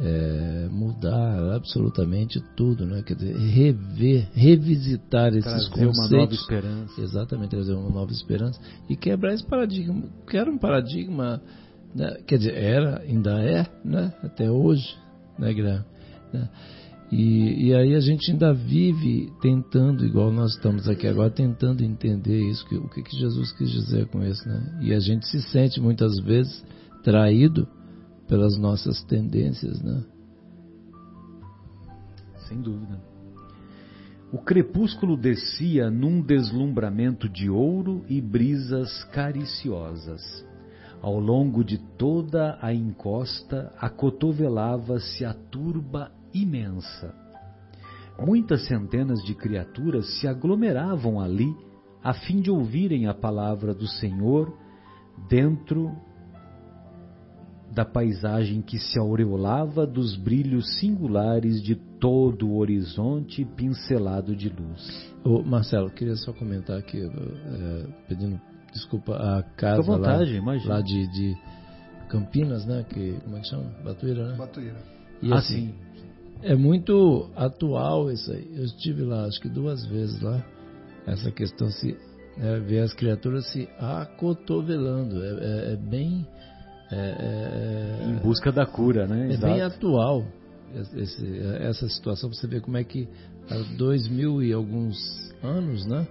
é, 0.00 0.68
mudar 0.70 1.54
absolutamente 1.54 2.40
tudo, 2.54 2.86
né? 2.86 3.02
Quer 3.02 3.14
dizer, 3.14 3.36
rever, 3.36 4.28
revisitar 4.34 5.28
esses 5.28 5.44
trazer 5.44 5.86
conceitos. 5.86 5.98
uma 5.98 6.18
nova 6.18 6.34
esperança. 6.34 7.00
Exatamente, 7.00 7.50
trazer 7.50 7.72
uma 7.74 7.90
nova 7.90 8.12
esperança 8.12 8.60
e 8.88 8.96
quebrar 8.96 9.32
esse 9.32 9.46
paradigma, 9.46 10.04
que 10.28 10.36
era 10.36 10.50
um 10.50 10.58
paradigma, 10.58 11.40
né? 11.94 12.18
quer 12.26 12.38
dizer, 12.38 12.54
era, 12.54 13.00
ainda 13.00 13.40
é, 13.42 13.66
né? 13.84 14.12
Até 14.22 14.50
hoje, 14.50 14.96
né, 15.38 15.52
Guilherme? 15.52 15.84
Né? 16.32 16.48
E, 17.10 17.68
e 17.68 17.74
aí 17.74 17.94
a 17.94 18.00
gente 18.00 18.32
ainda 18.32 18.52
vive 18.52 19.32
tentando, 19.40 20.04
igual 20.04 20.32
nós 20.32 20.54
estamos 20.54 20.88
aqui 20.88 21.06
agora, 21.06 21.30
tentando 21.30 21.84
entender 21.84 22.50
isso, 22.50 22.66
que, 22.66 22.74
o 22.74 22.88
que, 22.88 23.02
que 23.02 23.16
Jesus 23.16 23.52
quis 23.52 23.70
dizer 23.70 24.06
com 24.08 24.22
isso, 24.24 24.46
né? 24.48 24.78
E 24.82 24.92
a 24.92 24.98
gente 24.98 25.26
se 25.28 25.40
sente 25.40 25.80
muitas 25.80 26.18
vezes 26.18 26.64
traído 27.04 27.68
pelas 28.28 28.58
nossas 28.58 29.02
tendências, 29.04 29.80
né? 29.82 30.04
Sem 32.48 32.60
dúvida. 32.60 33.00
O 34.32 34.38
crepúsculo 34.38 35.16
descia 35.16 35.88
num 35.90 36.20
deslumbramento 36.20 37.28
de 37.28 37.48
ouro 37.48 38.04
e 38.08 38.20
brisas 38.20 39.04
cariciosas. 39.04 40.44
Ao 41.00 41.18
longo 41.18 41.62
de 41.62 41.78
toda 41.96 42.58
a 42.60 42.72
encosta 42.74 43.72
acotovelava-se 43.78 45.24
a 45.24 45.32
turba 45.32 46.10
imensa. 46.34 47.14
Muitas 48.18 48.66
centenas 48.66 49.22
de 49.22 49.34
criaturas 49.34 50.18
se 50.18 50.26
aglomeravam 50.26 51.20
ali 51.20 51.54
a 52.02 52.12
fim 52.12 52.40
de 52.40 52.50
ouvirem 52.50 53.06
a 53.06 53.14
palavra 53.14 53.74
do 53.74 53.86
Senhor 53.86 54.52
dentro 55.28 55.92
da 57.76 57.84
paisagem 57.84 58.62
que 58.62 58.78
se 58.78 58.98
aureolava 58.98 59.86
dos 59.86 60.16
brilhos 60.16 60.78
singulares 60.78 61.62
de 61.62 61.74
todo 62.00 62.48
o 62.48 62.56
horizonte 62.56 63.44
pincelado 63.44 64.34
de 64.34 64.48
luz. 64.48 65.14
Ô, 65.22 65.42
Marcelo, 65.42 65.90
queria 65.90 66.16
só 66.16 66.32
comentar 66.32 66.78
aqui, 66.78 66.98
é, 66.98 67.86
pedindo 68.08 68.40
desculpa, 68.72 69.14
a 69.14 69.42
casa 69.42 69.82
vontade, 69.82 70.40
lá, 70.40 70.54
lá 70.64 70.80
de, 70.80 71.06
de, 71.12 71.36
Campinas, 72.08 72.64
né? 72.64 72.82
Que, 72.88 73.20
como 73.24 73.36
é 73.36 73.40
que 73.40 73.48
chama? 73.48 73.70
Batuíra, 73.84 74.28
né? 74.30 74.36
Batuíra. 74.38 74.82
E, 75.20 75.30
ah, 75.30 75.36
assim, 75.36 75.66
sim. 75.66 75.74
É 76.42 76.54
muito 76.54 77.28
atual 77.36 78.10
isso 78.10 78.32
aí. 78.32 78.48
Eu 78.56 78.64
estive 78.64 79.02
lá, 79.02 79.26
acho 79.26 79.38
que 79.38 79.50
duas 79.50 79.84
vezes 79.84 80.18
lá. 80.22 80.42
Essa 81.06 81.30
questão 81.30 81.68
se 81.68 81.94
é, 82.38 82.58
ver 82.60 82.80
as 82.80 82.94
criaturas 82.94 83.46
se 83.52 83.68
acotovelando. 83.78 85.22
É, 85.22 85.28
é, 85.28 85.72
é 85.72 85.76
bem. 85.76 86.26
É, 86.90 88.04
em 88.04 88.14
busca 88.16 88.52
da 88.52 88.64
cura, 88.64 89.06
né? 89.06 89.28
É 89.28 89.32
Exato. 89.32 89.52
bem 89.52 89.62
atual 89.62 90.24
esse, 90.74 91.40
essa 91.60 91.88
situação. 91.88 92.32
Você 92.32 92.46
vê 92.46 92.60
como 92.60 92.76
é 92.76 92.84
que 92.84 93.08
há 93.50 93.76
dois 93.76 94.08
mil 94.08 94.42
e 94.42 94.52
alguns 94.52 94.96
anos, 95.42 95.86
né? 95.86 96.06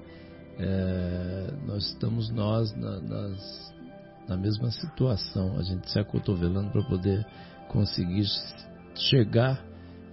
É, 0.57 1.53
nós 1.65 1.85
estamos 1.87 2.29
nós 2.29 2.73
na, 2.75 2.99
nas, 3.01 3.73
na 4.27 4.37
mesma 4.37 4.71
situação, 4.71 5.57
a 5.57 5.63
gente 5.63 5.89
se 5.91 5.99
acotovelando 5.99 6.71
para 6.71 6.83
poder 6.83 7.25
conseguir 7.67 8.23
chegar 8.95 9.61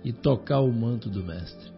e 0.04 0.12
tocar 0.12 0.60
o 0.60 0.72
manto 0.72 1.08
do 1.08 1.22
Mestre. 1.22 1.70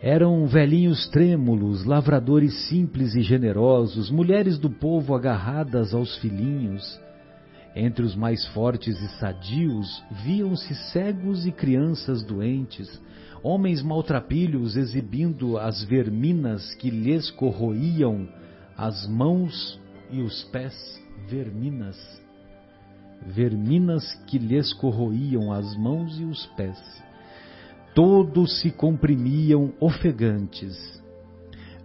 Eram 0.00 0.46
velhinhos 0.46 1.08
trêmulos, 1.08 1.84
lavradores 1.84 2.68
simples 2.68 3.16
e 3.16 3.22
generosos, 3.22 4.12
mulheres 4.12 4.56
do 4.56 4.70
povo 4.70 5.12
agarradas 5.12 5.92
aos 5.92 6.16
filhinhos. 6.18 7.00
Entre 7.80 8.04
os 8.04 8.16
mais 8.16 8.44
fortes 8.48 9.00
e 9.00 9.08
sadios 9.20 10.02
viam-se 10.24 10.74
cegos 10.90 11.46
e 11.46 11.52
crianças 11.52 12.24
doentes, 12.24 13.00
homens 13.40 13.80
maltrapilhos 13.80 14.76
exibindo 14.76 15.56
as 15.56 15.84
verminas 15.84 16.74
que 16.74 16.90
lhes 16.90 17.30
corroíam 17.30 18.28
as 18.76 19.06
mãos 19.06 19.80
e 20.10 20.20
os 20.20 20.42
pés, 20.46 20.74
verminas, 21.28 21.96
verminas 23.24 24.12
que 24.26 24.38
lhes 24.38 24.72
corroíam 24.72 25.52
as 25.52 25.76
mãos 25.76 26.18
e 26.18 26.24
os 26.24 26.46
pés. 26.56 26.82
Todos 27.94 28.58
se 28.60 28.72
comprimiam 28.72 29.72
ofegantes. 29.78 31.00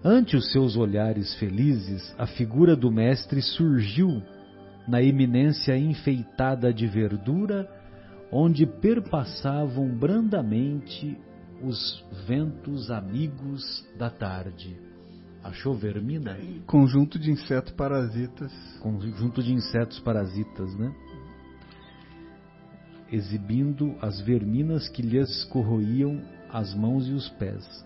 Ante 0.03 0.35
os 0.35 0.51
seus 0.51 0.75
olhares 0.75 1.35
felizes, 1.35 2.15
a 2.17 2.25
figura 2.25 2.75
do 2.75 2.91
Mestre 2.91 3.43
surgiu 3.43 4.23
na 4.87 5.01
eminência 5.01 5.77
enfeitada 5.77 6.73
de 6.73 6.87
verdura, 6.87 7.69
onde 8.31 8.65
perpassavam 8.65 9.87
brandamente 9.95 11.17
os 11.61 12.03
ventos 12.27 12.91
amigos 12.91 13.85
da 13.97 14.09
tarde. 14.09 14.77
Achou 15.43 15.75
vermina? 15.75 16.37
Conjunto 16.65 17.19
de 17.19 17.29
insetos 17.29 17.73
parasitas. 17.73 18.51
Conjunto 18.81 19.43
de 19.43 19.53
insetos 19.53 19.99
parasitas, 19.99 20.73
né? 20.77 20.93
Exibindo 23.11 23.95
as 24.01 24.19
verminas 24.21 24.87
que 24.89 25.01
lhes 25.01 25.43
corroíam 25.45 26.21
as 26.49 26.73
mãos 26.73 27.07
e 27.07 27.11
os 27.11 27.29
pés. 27.29 27.85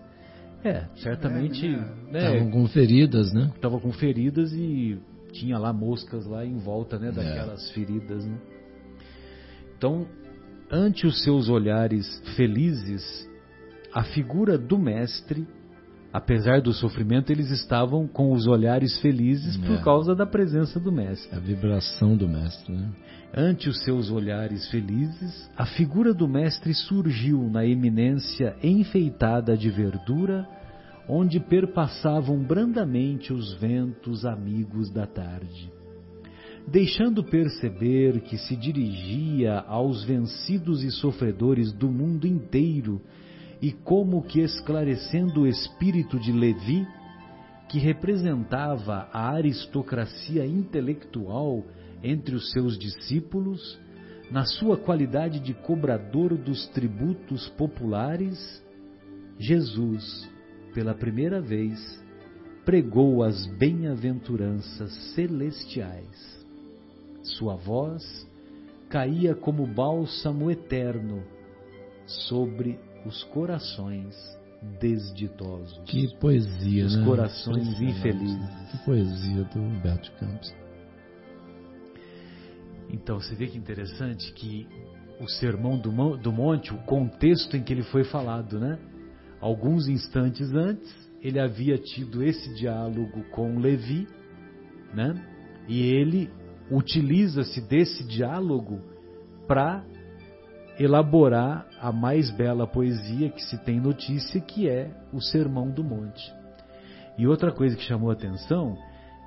É, 0.64 0.86
certamente. 0.96 1.66
Estavam 1.66 2.46
né, 2.46 2.50
com 2.50 2.66
feridas, 2.68 3.32
né? 3.32 3.50
Estavam 3.54 3.80
com 3.80 3.92
feridas 3.92 4.52
e 4.52 4.98
tinha 5.32 5.58
lá 5.58 5.72
moscas 5.72 6.26
lá 6.26 6.44
em 6.44 6.58
volta, 6.58 6.98
né? 6.98 7.10
Daquelas 7.10 7.70
é. 7.70 7.72
feridas, 7.72 8.24
né? 8.24 8.38
Então, 9.76 10.06
ante 10.70 11.06
os 11.06 11.22
seus 11.22 11.48
olhares 11.48 12.20
felizes, 12.36 13.28
a 13.92 14.02
figura 14.02 14.58
do 14.58 14.78
mestre, 14.78 15.46
apesar 16.12 16.60
do 16.60 16.72
sofrimento, 16.72 17.30
eles 17.30 17.50
estavam 17.50 18.06
com 18.06 18.32
os 18.32 18.46
olhares 18.46 18.98
felizes 18.98 19.56
é. 19.56 19.66
por 19.66 19.82
causa 19.84 20.14
da 20.14 20.26
presença 20.26 20.80
do 20.80 20.90
mestre. 20.90 21.34
A 21.36 21.38
vibração 21.38 22.16
do 22.16 22.28
mestre. 22.28 22.74
Né? 22.74 22.90
Ante 23.34 23.68
os 23.68 23.82
seus 23.84 24.10
olhares 24.10 24.68
felizes, 24.70 25.50
a 25.56 25.66
figura 25.66 26.12
do 26.14 26.26
mestre 26.26 26.74
surgiu 26.74 27.48
na 27.50 27.64
eminência 27.64 28.56
enfeitada 28.62 29.56
de 29.56 29.70
verdura, 29.70 30.48
onde 31.08 31.40
perpassavam 31.40 32.38
brandamente 32.42 33.32
os 33.32 33.54
ventos 33.54 34.24
amigos 34.26 34.90
da 34.90 35.06
tarde 35.06 35.78
deixando 36.70 37.24
perceber 37.24 38.20
que 38.20 38.36
se 38.36 38.54
dirigia 38.54 39.60
aos 39.60 40.04
vencidos 40.04 40.84
e 40.84 40.90
sofredores 40.90 41.72
do 41.72 41.88
mundo 41.88 42.26
inteiro 42.26 43.00
e 43.60 43.72
como 43.72 44.22
que 44.22 44.40
esclarecendo 44.40 45.42
o 45.42 45.46
espírito 45.46 46.18
de 46.18 46.30
Levi, 46.30 46.86
que 47.68 47.78
representava 47.78 49.08
a 49.12 49.30
aristocracia 49.30 50.46
intelectual 50.46 51.64
entre 52.02 52.34
os 52.34 52.50
seus 52.52 52.78
discípulos, 52.78 53.78
na 54.30 54.44
sua 54.44 54.76
qualidade 54.76 55.40
de 55.40 55.54
cobrador 55.54 56.36
dos 56.36 56.66
tributos 56.68 57.48
populares, 57.50 58.62
Jesus, 59.38 60.28
pela 60.78 60.94
primeira 60.94 61.40
vez, 61.40 62.00
pregou 62.64 63.24
as 63.24 63.46
bem-aventuranças 63.56 64.92
celestiais. 65.12 66.46
Sua 67.20 67.56
voz 67.56 68.04
caía 68.88 69.34
como 69.34 69.66
bálsamo 69.66 70.48
eterno 70.52 71.24
sobre 72.06 72.78
os 73.04 73.24
corações 73.24 74.14
desditosos. 74.78 75.80
Que 75.84 76.16
poesia, 76.20 76.86
os 76.86 76.96
né? 76.96 77.04
corações 77.04 77.80
infelizes. 77.80 78.70
Que 78.70 78.78
poesia 78.84 79.42
do 79.52 79.58
Humberto 79.58 80.12
Campos. 80.12 80.54
Então, 82.88 83.18
você 83.18 83.34
vê 83.34 83.48
que 83.48 83.58
interessante 83.58 84.32
que 84.32 84.64
o 85.18 85.26
sermão 85.26 85.76
do, 85.76 86.16
do 86.16 86.32
monte, 86.32 86.72
o 86.72 86.78
contexto 86.84 87.56
em 87.56 87.64
que 87.64 87.72
ele 87.72 87.82
foi 87.82 88.04
falado, 88.04 88.60
né? 88.60 88.78
Alguns 89.40 89.88
instantes 89.88 90.52
antes, 90.52 90.88
ele 91.22 91.38
havia 91.38 91.78
tido 91.78 92.22
esse 92.22 92.54
diálogo 92.54 93.24
com 93.30 93.58
Levi, 93.58 94.06
né? 94.94 95.14
E 95.68 95.82
ele 95.82 96.30
utiliza-se 96.70 97.60
desse 97.60 98.04
diálogo 98.04 98.80
para 99.46 99.84
elaborar 100.78 101.66
a 101.80 101.90
mais 101.90 102.30
bela 102.30 102.66
poesia 102.66 103.30
que 103.30 103.42
se 103.42 103.58
tem 103.58 103.80
notícia, 103.80 104.40
que 104.40 104.68
é 104.68 104.90
o 105.12 105.20
Sermão 105.20 105.70
do 105.70 105.82
Monte. 105.82 106.32
E 107.18 107.26
outra 107.26 107.50
coisa 107.50 107.76
que 107.76 107.82
chamou 107.82 108.10
a 108.10 108.12
atenção 108.12 108.76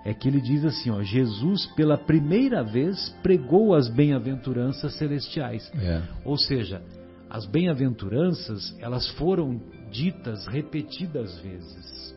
é 0.06 0.14
que 0.14 0.28
ele 0.28 0.42
diz 0.42 0.64
assim, 0.64 0.90
ó, 0.90 1.04
Jesus 1.04 1.66
pela 1.76 1.98
primeira 1.98 2.64
vez 2.64 3.10
pregou 3.22 3.76
as 3.76 3.90
bem-aventuranças 3.90 4.94
celestiais. 4.96 5.70
É. 5.76 6.02
Ou 6.24 6.38
seja, 6.38 6.82
as 7.30 7.46
bem-aventuranças, 7.46 8.76
elas 8.80 9.08
foram 9.12 9.62
ditas 9.92 10.48
repetidas 10.48 11.38
vezes. 11.40 12.16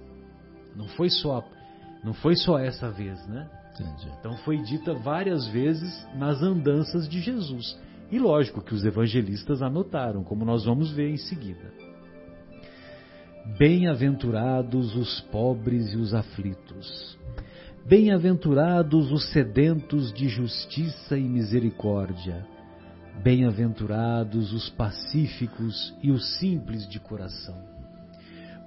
Não 0.77 0.89
foi 0.89 1.11
só 1.11 1.45
não 2.05 2.13
foi 2.13 2.37
só 2.37 2.59
essa 2.59 2.91
vez, 2.91 3.27
né? 3.27 3.49
Entendi. 3.73 4.13
Então 4.21 4.37
foi 4.39 4.59
dita 4.59 4.93
várias 4.93 5.49
vezes 5.49 6.07
nas 6.15 6.43
andanças 6.43 7.09
de 7.09 7.19
Jesus. 7.21 7.81
E 8.13 8.19
lógico 8.19 8.61
que 8.61 8.75
os 8.75 8.85
evangelistas 8.85 9.63
anotaram, 9.63 10.23
como 10.23 10.45
nós 10.45 10.67
vamos 10.67 10.93
ver 10.93 11.09
em 11.09 11.17
seguida. 11.17 11.73
Bem-aventurados 13.59 14.95
os 14.95 15.21
pobres 15.33 15.95
e 15.95 15.97
os 15.97 16.13
aflitos. 16.13 17.19
Bem-aventurados 17.87 19.11
os 19.11 19.33
sedentos 19.33 20.13
de 20.13 20.29
justiça 20.29 21.17
e 21.17 21.25
misericórdia. 21.25 22.47
Bem-aventurados 23.23 24.53
os 24.53 24.69
pacíficos 24.71 25.95
e 26.03 26.11
os 26.11 26.39
simples 26.39 26.89
de 26.89 26.99
coração. 26.99 27.57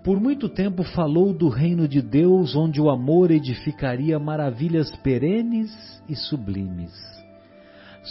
Por 0.03 0.21
muito 0.21 0.47
tempo 0.47 0.83
falou 0.83 1.33
do 1.33 1.49
reino 1.49 1.87
de 1.87 2.01
Deus, 2.01 2.55
onde 2.55 2.79
o 2.79 2.89
amor 2.89 3.29
edificaria 3.29 4.17
maravilhas 4.17 4.89
perenes 4.97 5.69
e 6.07 6.15
sublimes. 6.15 6.93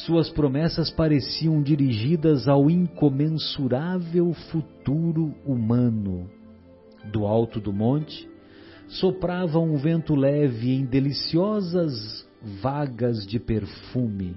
Suas 0.05 0.29
promessas 0.29 0.91
pareciam 0.91 1.63
dirigidas 1.63 2.47
ao 2.47 2.71
incomensurável 2.71 4.35
futuro 4.51 5.35
humano. 5.47 6.29
Do 7.11 7.25
alto 7.25 7.59
do 7.59 7.73
monte, 7.73 8.29
soprava 8.89 9.59
um 9.59 9.77
vento 9.77 10.15
leve 10.15 10.75
em 10.75 10.85
deliciosas 10.85 12.29
vagas 12.61 13.27
de 13.27 13.41
perfume 13.41 14.37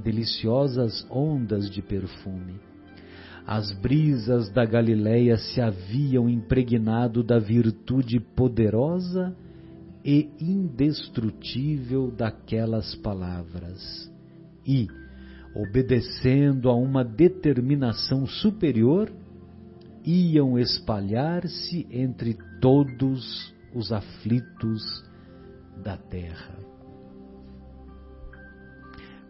deliciosas 0.00 1.06
ondas 1.10 1.70
de 1.70 1.82
perfume. 1.82 2.54
As 3.46 3.72
brisas 3.72 4.50
da 4.50 4.64
Galileia 4.64 5.36
se 5.36 5.60
haviam 5.60 6.28
impregnado 6.28 7.24
da 7.24 7.38
virtude 7.38 8.20
poderosa 8.20 9.34
e 10.04 10.30
indestrutível 10.40 12.10
daquelas 12.10 12.94
palavras. 12.96 14.10
E, 14.66 14.86
obedecendo 15.54 16.70
a 16.70 16.74
uma 16.74 17.04
determinação 17.04 18.26
superior, 18.26 19.10
iam 20.04 20.58
espalhar-se 20.58 21.86
entre 21.90 22.36
todos 22.60 23.52
os 23.74 23.92
aflitos 23.92 24.82
da 25.82 25.96
terra. 25.96 26.61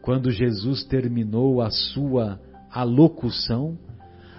Quando 0.03 0.32
Jesus 0.32 0.82
terminou 0.82 1.62
a 1.62 1.70
sua 1.70 2.40
alocução, 2.68 3.78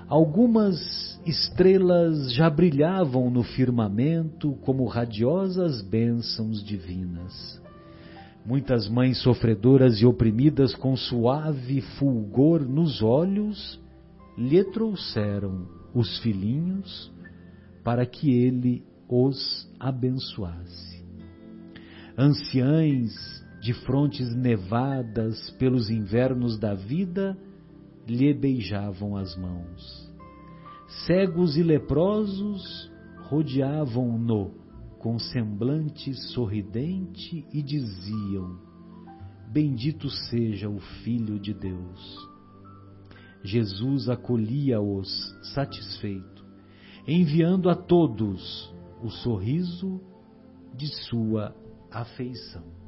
algumas 0.10 1.18
estrelas 1.26 2.34
já 2.34 2.50
brilhavam 2.50 3.30
no 3.30 3.44
firmamento 3.44 4.52
como 4.62 4.86
radiosas 4.86 5.82
bênçãos 5.82 6.62
divinas. 6.62 7.62
Muitas 8.46 8.90
mães 8.90 9.22
sofredoras 9.22 10.02
e 10.02 10.06
oprimidas 10.06 10.76
com 10.76 10.98
suave 10.98 11.80
fulgor 11.98 12.68
nos 12.68 13.02
olhos 13.02 13.80
lhe 14.38 14.62
trouxeram 14.66 15.66
os 15.96 16.20
filhinhos 16.20 17.10
para 17.86 18.06
que 18.06 18.30
ele 18.30 18.84
os 19.08 19.66
abençoasse. 19.80 21.02
Anciães 22.18 23.43
de 23.64 23.74
frontes 23.74 24.36
nevadas 24.36 25.50
pelos 25.52 25.90
invernos 25.90 26.60
da 26.60 26.74
vida, 26.74 27.38
lhe 28.06 28.34
beijavam 28.34 29.16
as 29.16 29.38
mãos. 29.38 30.14
Cegos 31.08 31.56
e 31.56 31.64
leprosos 31.64 32.92
rodeavam-no 33.30 34.52
com 35.00 35.18
semblante 35.18 36.14
sorridente 36.14 37.48
e 37.54 37.64
diziam: 37.64 38.60
Bendito 39.50 40.10
seja 40.10 40.70
o 40.70 40.82
Filho 41.02 41.40
de 41.40 41.54
Deus. 41.54 42.30
Jesus 43.46 44.10
acolhia-os 44.10 45.10
satisfeito, 45.54 46.46
enviando 47.08 47.70
a 47.70 47.76
todos 47.76 48.76
o 49.02 49.10
sorriso 49.10 50.02
de 50.76 50.88
sua 51.08 51.56
afeição. 51.90 52.83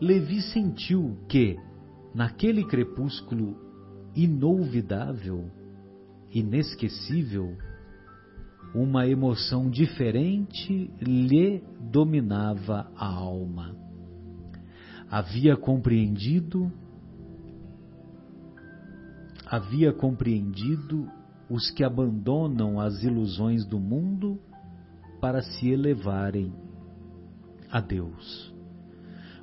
Levi 0.00 0.42
sentiu 0.42 1.16
que, 1.28 1.58
naquele 2.14 2.64
crepúsculo 2.64 3.56
inolvidável, 4.14 5.50
inesquecível, 6.32 7.56
uma 8.74 9.06
emoção 9.06 9.70
diferente 9.70 10.90
lhe 11.00 11.62
dominava 11.80 12.90
a 12.94 13.06
alma. 13.06 13.74
Havia 15.10 15.56
compreendido 15.56 16.70
havia 19.48 19.92
compreendido 19.92 21.08
os 21.48 21.70
que 21.70 21.84
abandonam 21.84 22.80
as 22.80 23.04
ilusões 23.04 23.64
do 23.64 23.78
mundo 23.78 24.40
para 25.20 25.40
se 25.40 25.70
elevarem 25.70 26.52
a 27.70 27.80
Deus 27.80 28.55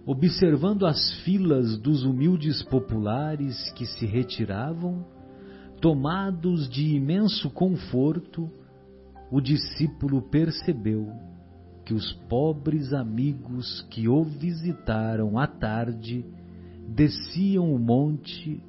observando 0.06 0.86
as 0.86 1.12
filas 1.24 1.78
dos 1.78 2.04
humildes 2.04 2.62
populares 2.64 3.72
que 3.72 3.86
se 3.86 4.06
retiravam, 4.06 5.06
tomados 5.80 6.68
de 6.70 6.96
imenso 6.96 7.50
conforto, 7.50 8.50
o 9.32 9.40
discípulo 9.40 10.22
percebeu 10.22 11.10
que 11.86 11.94
os 11.94 12.14
pobres 12.30 12.94
amigos 12.94 13.82
que 13.90 14.08
o 14.08 14.24
visitaram 14.24 15.38
à 15.38 15.48
tarde 15.48 16.26
desciam 16.88 17.74
o 17.74 17.80
monte 17.80 18.62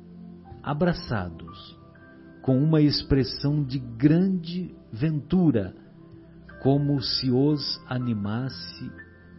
abraçados, 0.63 1.79
com 2.43 2.59
uma 2.59 2.81
expressão 2.81 3.63
de 3.63 3.79
grande 3.79 4.75
ventura, 4.93 5.75
como 6.63 7.01
se 7.03 7.31
os 7.31 7.81
animasse 7.89 8.91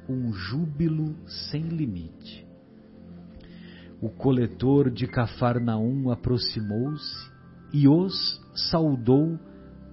um 0.07 0.31
júbilo 0.33 1.15
sem 1.49 1.63
limite. 1.63 2.45
O 4.01 4.09
coletor 4.09 4.91
de 4.91 5.07
Cafarnaum 5.07 6.11
aproximou-se 6.11 7.31
e 7.73 7.87
os 7.87 8.41
saudou 8.69 9.39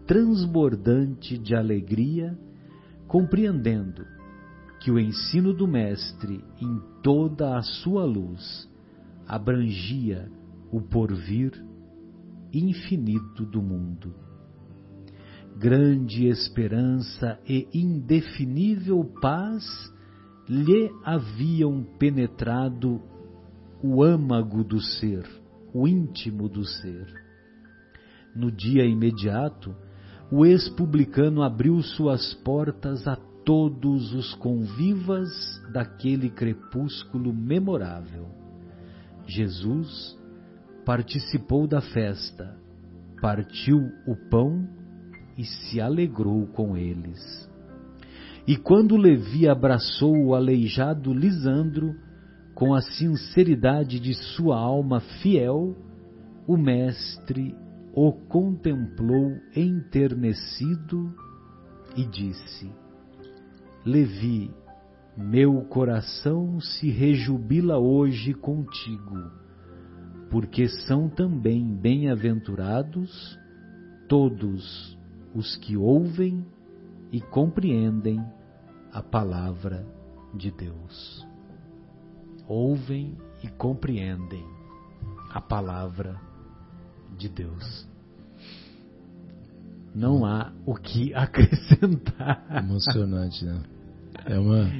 transbordante 0.06 1.38
de 1.38 1.54
alegria, 1.54 2.36
compreendendo 3.06 4.04
que 4.80 4.90
o 4.90 4.98
ensino 4.98 5.54
do 5.54 5.66
Mestre, 5.68 6.44
em 6.60 6.80
toda 7.02 7.56
a 7.56 7.62
sua 7.62 8.04
luz, 8.04 8.68
abrangia 9.26 10.28
o 10.72 10.80
porvir 10.80 11.52
infinito 12.52 13.44
do 13.46 13.62
mundo. 13.62 14.14
Grande 15.56 16.26
esperança 16.26 17.38
e 17.48 17.68
indefinível 17.72 19.04
paz 19.20 19.91
lhe 20.48 20.90
haviam 21.04 21.84
penetrado 21.98 23.00
o 23.82 24.02
âmago 24.02 24.62
do 24.62 24.80
ser, 24.80 25.28
o 25.72 25.86
íntimo 25.88 26.48
do 26.48 26.64
ser. 26.64 27.06
No 28.34 28.50
dia 28.50 28.84
imediato, 28.84 29.74
o 30.30 30.46
ex-publicano 30.46 31.42
abriu 31.42 31.80
suas 31.82 32.32
portas 32.34 33.06
a 33.06 33.16
todos 33.44 34.14
os 34.14 34.34
convivas 34.36 35.28
daquele 35.72 36.30
crepúsculo 36.30 37.32
memorável. 37.34 38.28
Jesus 39.26 40.18
participou 40.84 41.66
da 41.66 41.80
festa, 41.80 42.56
partiu 43.20 43.92
o 44.06 44.16
pão 44.30 44.68
e 45.36 45.44
se 45.44 45.80
alegrou 45.80 46.46
com 46.48 46.76
eles. 46.76 47.51
E 48.46 48.56
quando 48.56 48.96
Levi 48.96 49.48
abraçou 49.48 50.16
o 50.16 50.34
aleijado 50.34 51.12
Lisandro, 51.12 51.94
com 52.54 52.74
a 52.74 52.80
sinceridade 52.80 54.00
de 54.00 54.14
sua 54.14 54.58
alma 54.58 55.00
fiel, 55.00 55.76
o 56.46 56.56
mestre 56.56 57.54
o 57.94 58.10
contemplou 58.12 59.36
enternecido 59.54 61.14
e 61.96 62.04
disse: 62.04 62.70
Levi, 63.84 64.50
meu 65.16 65.62
coração 65.62 66.58
se 66.60 66.90
rejubila 66.90 67.78
hoje 67.78 68.32
contigo, 68.32 69.30
porque 70.30 70.68
são 70.68 71.08
também 71.08 71.64
bem-aventurados 71.74 73.38
todos 74.08 74.98
os 75.34 75.56
que 75.56 75.76
ouvem 75.76 76.44
e 77.12 77.20
compreendem 77.20 78.24
a 78.90 79.02
palavra 79.02 79.86
de 80.34 80.50
Deus. 80.50 81.26
Ouvem 82.48 83.16
e 83.42 83.48
compreendem 83.48 84.44
a 85.30 85.40
palavra 85.40 86.18
de 87.16 87.28
Deus. 87.28 87.86
Não 89.94 90.24
há 90.24 90.52
o 90.64 90.74
que 90.74 91.12
acrescentar. 91.14 92.46
Emocionante, 92.50 93.44
né? 93.44 93.62
É 94.24 94.38
uma. 94.38 94.70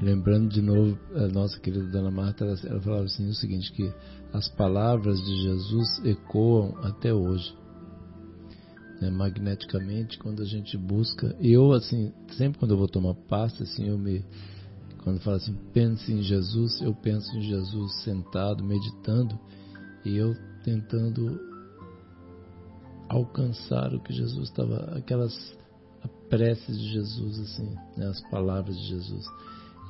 Lembrando 0.00 0.48
de 0.48 0.60
novo 0.60 0.98
a 1.14 1.28
nossa 1.28 1.58
querida 1.60 1.86
Dona 1.88 2.10
Marta, 2.10 2.44
ela, 2.44 2.56
ela 2.64 2.80
falava 2.80 3.04
assim 3.04 3.28
o 3.28 3.34
seguinte, 3.34 3.72
que 3.72 3.92
as 4.32 4.48
palavras 4.48 5.18
de 5.20 5.42
Jesus 5.42 6.04
ecoam 6.04 6.76
até 6.82 7.14
hoje 7.14 7.56
né, 9.00 9.10
magneticamente 9.10 10.18
quando 10.18 10.42
a 10.42 10.46
gente 10.46 10.76
busca. 10.76 11.34
Eu, 11.40 11.72
assim, 11.72 12.12
sempre 12.36 12.58
quando 12.58 12.72
eu 12.72 12.78
vou 12.78 12.88
tomar 12.88 13.14
pasta, 13.14 13.64
assim, 13.64 13.88
eu 13.88 13.98
me. 13.98 14.24
Quando 15.02 15.20
falo 15.20 15.36
assim, 15.36 15.54
pense 15.72 16.10
em 16.12 16.22
Jesus, 16.22 16.80
eu 16.80 16.94
penso 16.94 17.30
em 17.36 17.42
Jesus 17.42 18.02
sentado, 18.02 18.64
meditando, 18.64 19.38
E 20.04 20.16
eu 20.16 20.34
tentando 20.62 21.38
alcançar 23.08 23.92
o 23.92 24.00
que 24.00 24.14
Jesus 24.14 24.48
estava, 24.48 24.96
aquelas 24.96 25.34
preces 26.28 26.78
de 26.78 26.92
Jesus, 26.92 27.38
assim, 27.38 27.76
né, 27.96 28.06
as 28.06 28.20
palavras 28.30 28.78
de 28.78 28.86
Jesus. 28.86 29.26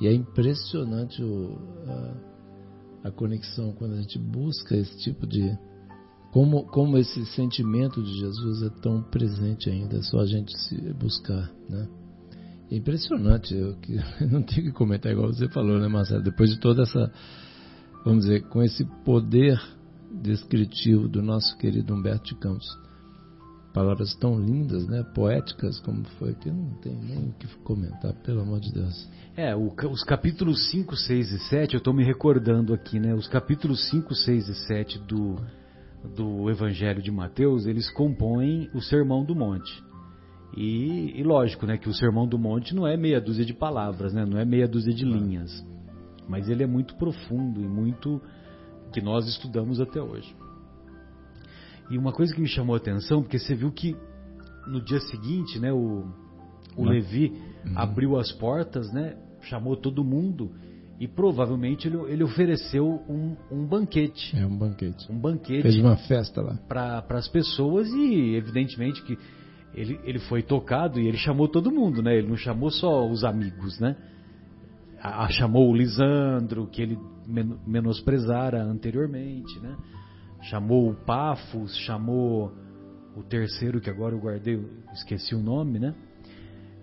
E 0.01 0.07
é 0.07 0.13
impressionante 0.13 1.23
o, 1.23 1.57
a, 1.87 3.07
a 3.07 3.11
conexão 3.11 3.71
quando 3.73 3.93
a 3.93 4.01
gente 4.01 4.19
busca 4.19 4.75
esse 4.75 4.97
tipo 4.99 5.25
de. 5.25 5.57
Como, 6.35 6.65
como 6.65 6.97
esse 6.97 7.25
sentimento 7.27 8.03
de 8.03 8.19
Jesus 8.19 8.61
é 8.63 8.69
tão 8.81 9.01
presente 9.01 9.69
ainda, 9.69 9.99
é 9.99 10.01
só 10.01 10.19
a 10.19 10.25
gente 10.25 10.51
se 10.63 10.75
buscar, 10.91 11.49
né? 11.69 11.87
É 12.69 12.75
impressionante, 12.75 13.55
eu, 13.55 13.73
que, 13.77 13.93
eu 13.95 14.27
não 14.29 14.41
tenho 14.41 14.63
que 14.63 14.73
comentar 14.73 15.13
igual 15.13 15.29
você 15.29 15.47
falou, 15.47 15.79
né, 15.79 15.87
Marcelo? 15.87 16.21
Depois 16.21 16.49
de 16.49 16.59
toda 16.59 16.83
essa, 16.83 17.09
vamos 18.03 18.25
dizer, 18.25 18.49
com 18.49 18.61
esse 18.61 18.83
poder 19.05 19.57
descritivo 20.11 21.07
do 21.07 21.21
nosso 21.21 21.57
querido 21.57 21.95
Humberto 21.95 22.25
de 22.25 22.35
Campos, 22.35 22.67
palavras 23.73 24.13
tão 24.15 24.37
lindas, 24.37 24.85
né, 24.89 25.03
poéticas 25.15 25.79
como 25.79 26.03
foi, 26.19 26.35
que 26.35 26.51
não 26.51 26.71
tem 26.81 26.97
nem 26.97 27.29
o 27.29 27.33
que 27.39 27.47
comentar, 27.59 28.13
pelo 28.23 28.41
amor 28.41 28.59
de 28.59 28.73
Deus. 28.73 29.09
É, 29.37 29.55
o, 29.55 29.73
os 29.89 30.03
capítulos 30.03 30.69
5, 30.69 30.97
6 30.97 31.31
e 31.31 31.39
7, 31.47 31.75
eu 31.75 31.77
estou 31.77 31.93
me 31.93 32.03
recordando 32.03 32.73
aqui, 32.73 32.99
né, 32.99 33.15
os 33.15 33.25
capítulos 33.29 33.89
5, 33.89 34.13
6 34.13 34.49
e 34.49 34.55
7 34.67 34.99
do, 34.99 35.37
do 36.05 36.49
Evangelho 36.49 37.01
de 37.01 37.11
Mateus, 37.11 37.65
eles 37.65 37.91
compõem 37.91 38.69
o 38.73 38.81
Sermão 38.81 39.23
do 39.23 39.35
Monte. 39.35 39.83
E, 40.55 41.19
e, 41.19 41.23
lógico, 41.23 41.65
né, 41.65 41.77
que 41.77 41.89
o 41.89 41.93
Sermão 41.93 42.27
do 42.27 42.39
Monte 42.39 42.73
não 42.73 42.87
é 42.87 42.95
meia 42.95 43.19
dúzia 43.19 43.43
de 43.43 43.53
palavras, 43.53 44.13
né, 44.13 44.25
não 44.25 44.39
é 44.39 44.45
meia 44.45 44.67
dúzia 44.67 44.93
de 44.93 45.03
linhas, 45.03 45.51
mas 46.29 46.47
ele 46.47 46.63
é 46.63 46.67
muito 46.67 46.95
profundo 46.95 47.61
e 47.61 47.67
muito 47.67 48.21
que 48.93 49.01
nós 49.01 49.27
estudamos 49.27 49.81
até 49.81 50.01
hoje. 50.01 50.33
E 51.89 51.97
uma 51.97 52.13
coisa 52.13 52.33
que 52.33 52.41
me 52.41 52.47
chamou 52.47 52.73
a 52.73 52.77
atenção, 52.77 53.21
porque 53.21 53.37
você 53.37 53.53
viu 53.53 53.71
que 53.71 53.95
no 54.65 54.81
dia 54.81 54.99
seguinte, 55.01 55.59
né, 55.59 55.73
o, 55.73 56.05
o 56.77 56.85
Levi 56.85 57.33
uhum. 57.65 57.73
abriu 57.75 58.17
as 58.17 58.31
portas, 58.31 58.91
né, 58.93 59.17
chamou 59.41 59.75
todo 59.75 60.03
mundo 60.03 60.51
e 60.99 61.07
provavelmente 61.07 61.87
ele, 61.87 61.97
ele 62.11 62.23
ofereceu 62.23 62.85
um, 63.09 63.35
um, 63.51 63.65
banquete. 63.65 64.35
É 64.37 64.45
um 64.45 64.57
banquete. 64.57 65.11
Um 65.11 65.19
banquete. 65.19 65.61
Fez 65.61 65.77
uma 65.77 65.97
festa 65.97 66.41
lá. 66.41 66.57
Para 66.67 67.03
as 67.09 67.27
pessoas 67.27 67.89
e 67.89 68.35
evidentemente 68.35 69.03
que 69.03 69.17
ele, 69.73 69.99
ele 70.03 70.19
foi 70.19 70.41
tocado 70.41 70.99
e 70.99 71.07
ele 71.07 71.17
chamou 71.17 71.47
todo 71.49 71.69
mundo, 71.71 72.01
né? 72.01 72.17
Ele 72.17 72.29
não 72.29 72.37
chamou 72.37 72.71
só 72.71 73.05
os 73.07 73.25
amigos, 73.25 73.79
né? 73.79 73.95
A, 75.01 75.25
a 75.25 75.29
chamou 75.29 75.69
o 75.69 75.75
Lisandro, 75.75 76.67
que 76.67 76.81
ele 76.81 76.97
men 77.27 77.57
menosprezara 77.67 78.63
anteriormente, 78.63 79.59
né? 79.59 79.75
chamou 80.45 80.89
o 80.89 80.95
Pafos, 80.95 81.75
chamou 81.79 82.51
o 83.15 83.23
terceiro 83.23 83.79
que 83.79 83.89
agora 83.89 84.13
eu 84.13 84.19
guardei, 84.19 84.61
esqueci 84.93 85.33
o 85.33 85.41
nome, 85.41 85.79
né? 85.79 85.95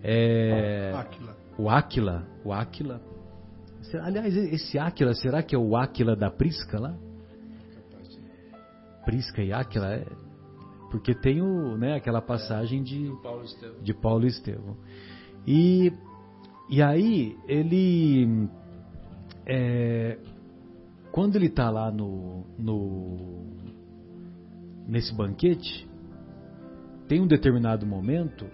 É, 0.03 0.93
Aquila. 0.95 1.37
O 1.59 1.69
Aquila, 1.69 2.29
o 2.45 2.53
Aquila. 2.53 3.01
Aliás, 4.03 4.37
esse 4.37 4.79
Aquila, 4.79 5.15
será 5.15 5.43
que 5.43 5.55
é 5.55 5.59
o 5.59 5.77
Aquila 5.77 6.15
da 6.15 6.31
Prisca 6.31 6.79
lá? 6.79 6.97
Prisca 9.05 9.43
e 9.43 9.53
Aquila 9.53 9.95
é 9.95 10.07
porque 10.93 11.15
tem 11.15 11.41
o, 11.41 11.79
né, 11.79 11.97
aquela 11.97 12.21
passagem 12.21 12.83
de 12.83 13.11
Paulo 13.23 13.45
Estevão. 13.45 13.83
De 13.83 13.95
Paulo 13.95 14.27
Estevão. 14.27 14.77
E 15.47 15.91
e 16.69 16.83
aí 16.83 17.37
ele 17.49 18.49
é, 19.47 20.19
quando 21.11 21.37
ele 21.37 21.47
está 21.47 21.71
lá 21.71 21.91
no, 21.91 22.45
no 22.59 23.47
nesse 24.87 25.15
banquete, 25.15 25.89
tem 27.09 27.21
um 27.21 27.27
determinado 27.27 27.87
momento, 27.87 28.47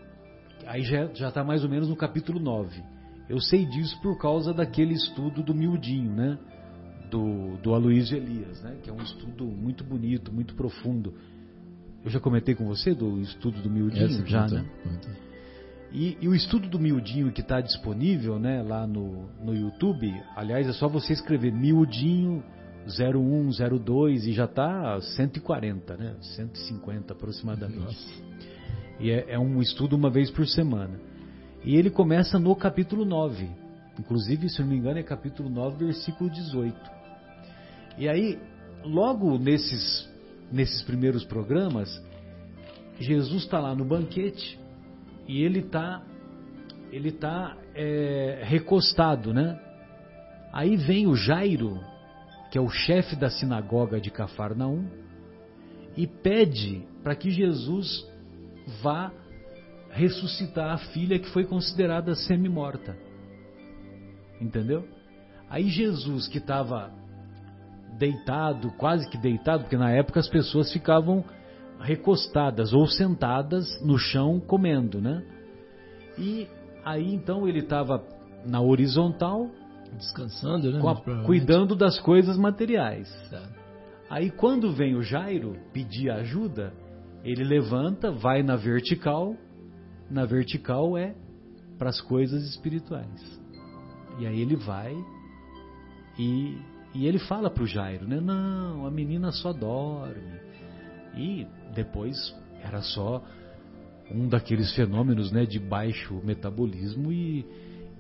aí 0.65 0.83
já 0.83 1.07
está 1.29 1.43
mais 1.43 1.65
ou 1.65 1.71
menos 1.71 1.89
no 1.89 1.97
capítulo 1.97 2.39
9. 2.39 2.83
Eu 3.29 3.41
sei 3.41 3.67
disso 3.67 4.01
por 4.01 4.19
causa 4.19 4.55
daquele 4.55 4.95
estudo 4.95 5.43
do 5.43 5.55
miudinho, 5.55 6.13
né? 6.13 6.39
Do, 7.11 7.57
do 7.59 7.75
Aloysio 7.75 8.17
Elias, 8.17 8.63
né? 8.63 8.77
Que 8.83 8.91
é 8.91 8.93
um 8.93 9.03
estudo 9.03 9.45
muito 9.45 9.85
bonito, 9.85 10.33
muito 10.33 10.55
profundo. 10.55 11.15
Eu 12.05 12.11
já 12.11 12.21
comentei 12.21 12.55
com 12.55 12.67
você 12.67 12.95
do 12.95 13.21
estudo 13.21 13.61
do 13.61 13.71
miudinho, 13.71 14.07
Essa 14.07 14.27
já, 14.27 14.43
conta, 14.43 14.55
né? 14.63 14.69
Conta. 14.83 15.29
E, 15.93 16.19
e, 16.21 16.29
o 16.29 16.35
estudo 16.35 16.69
do 16.69 16.79
miudinho 16.79 17.33
que 17.33 17.41
está 17.41 17.61
disponível, 17.61 18.39
né? 18.39 18.63
Lá 18.63 18.87
no, 18.87 19.29
no 19.43 19.55
YouTube, 19.55 20.13
aliás, 20.37 20.67
é 20.69 20.73
só 20.73 20.87
você 20.87 21.15
escrever 21.15 21.53
miudinho 21.53 22.43
01, 22.87 23.51
02 23.79 24.27
e 24.27 24.33
já 24.33 24.45
está 24.45 25.01
140, 25.01 25.97
né? 25.97 26.15
150 26.21 27.13
aproximadamente. 27.13 27.81
Nossa. 27.81 28.23
E 29.01 29.11
é, 29.11 29.33
é, 29.33 29.39
um 29.39 29.61
estudo 29.61 29.97
uma 29.97 30.11
vez 30.11 30.31
por 30.31 30.47
semana. 30.47 30.99
E 31.65 31.77
ele 31.77 31.91
começa 31.91 32.39
no 32.39 32.55
capítulo 32.55 33.05
9. 33.05 33.49
Inclusive, 33.99 34.49
se 34.49 34.61
não 34.61 34.69
me 34.69 34.77
engano, 34.77 34.99
é 34.99 35.03
capítulo 35.03 35.49
9, 35.49 35.85
versículo 35.85 36.31
18. 36.31 36.77
E 37.99 38.09
aí, 38.09 38.39
logo 38.85 39.37
nesses, 39.39 40.09
nesses 40.53 40.83
primeiros 40.83 41.25
programas, 41.25 42.03
Jesus 43.01 43.43
está 43.43 43.59
lá 43.59 43.75
no 43.75 43.85
banquete 43.85 44.59
e 45.27 45.43
ele 45.43 45.61
está 45.61 46.03
ele 46.91 47.13
tá, 47.13 47.57
é, 47.75 48.43
recostado, 48.45 49.33
né? 49.33 49.61
Aí 50.53 50.77
vem 50.77 51.07
o 51.07 51.15
Jairo, 51.15 51.79
que 52.51 52.57
é 52.57 52.61
o 52.61 52.71
chefe 52.71 53.15
da 53.15 53.29
sinagoga 53.29 54.01
de 54.01 54.11
Cafarnaum, 54.11 54.87
e 55.97 56.07
pede 56.07 56.83
para 57.03 57.15
que 57.15 57.31
Jesus 57.31 58.09
vá 58.83 59.13
ressuscitar 59.99 60.71
a 60.71 60.79
filha 60.79 61.19
que 61.19 61.29
foi 61.31 61.45
considerada 61.45 62.15
semi-morta. 62.15 62.97
Entendeu? 64.41 64.87
Aí 65.51 65.69
Jesus, 65.69 66.29
que 66.29 66.39
estava 66.39 66.93
deitado, 67.99 68.71
quase 68.73 69.09
que 69.11 69.19
deitado, 69.19 69.65
porque 69.65 69.77
na 69.77 69.91
época 69.91 70.21
as 70.21 70.29
pessoas 70.29 70.73
ficavam 70.73 71.25
recostadas 71.81 72.73
ou 72.73 72.87
sentadas 72.87 73.67
no 73.83 73.99
chão 73.99 74.39
comendo, 74.39 75.01
né? 75.01 75.25
E 76.17 76.47
aí 76.85 77.13
então 77.13 77.49
ele 77.49 77.61
estava 77.61 78.05
na 78.47 78.61
horizontal 78.61 79.51
Descansando, 79.97 80.71
né? 80.71 80.81
A, 80.81 81.25
cuidando 81.25 81.75
das 81.75 81.99
coisas 82.01 82.37
materiais. 82.37 83.09
Aí 84.11 84.31
quando 84.31 84.73
vem 84.73 84.95
o 84.95 85.03
Jairo 85.03 85.57
pedir 85.73 86.11
ajuda, 86.11 86.73
ele 87.25 87.45
levanta, 87.45 88.11
vai 88.11 88.43
na 88.43 88.57
vertical. 88.57 89.35
Na 90.11 90.25
vertical 90.25 90.97
é 90.97 91.15
para 91.79 91.91
as 91.91 92.01
coisas 92.01 92.43
espirituais. 92.45 93.41
E 94.19 94.27
aí 94.27 94.41
ele 94.41 94.57
vai 94.57 94.95
e, 96.19 96.59
e 96.95 97.07
ele 97.07 97.19
fala 97.19 97.51
para 97.51 97.63
o 97.63 97.67
Jairo, 97.67 98.07
né? 98.07 98.21
Não, 98.21 98.87
a 98.87 98.91
menina 98.91 99.31
só 99.31 99.53
dorme. 99.53 100.41
E 101.17 101.47
depois 101.75 102.35
era 102.63 102.83
só 102.83 103.23
um 104.11 104.27
daqueles 104.27 104.75
fenômenos 104.75 105.31
né, 105.31 105.45
de 105.45 105.59
baixo 105.59 106.21
metabolismo 106.25 107.13
e 107.13 107.45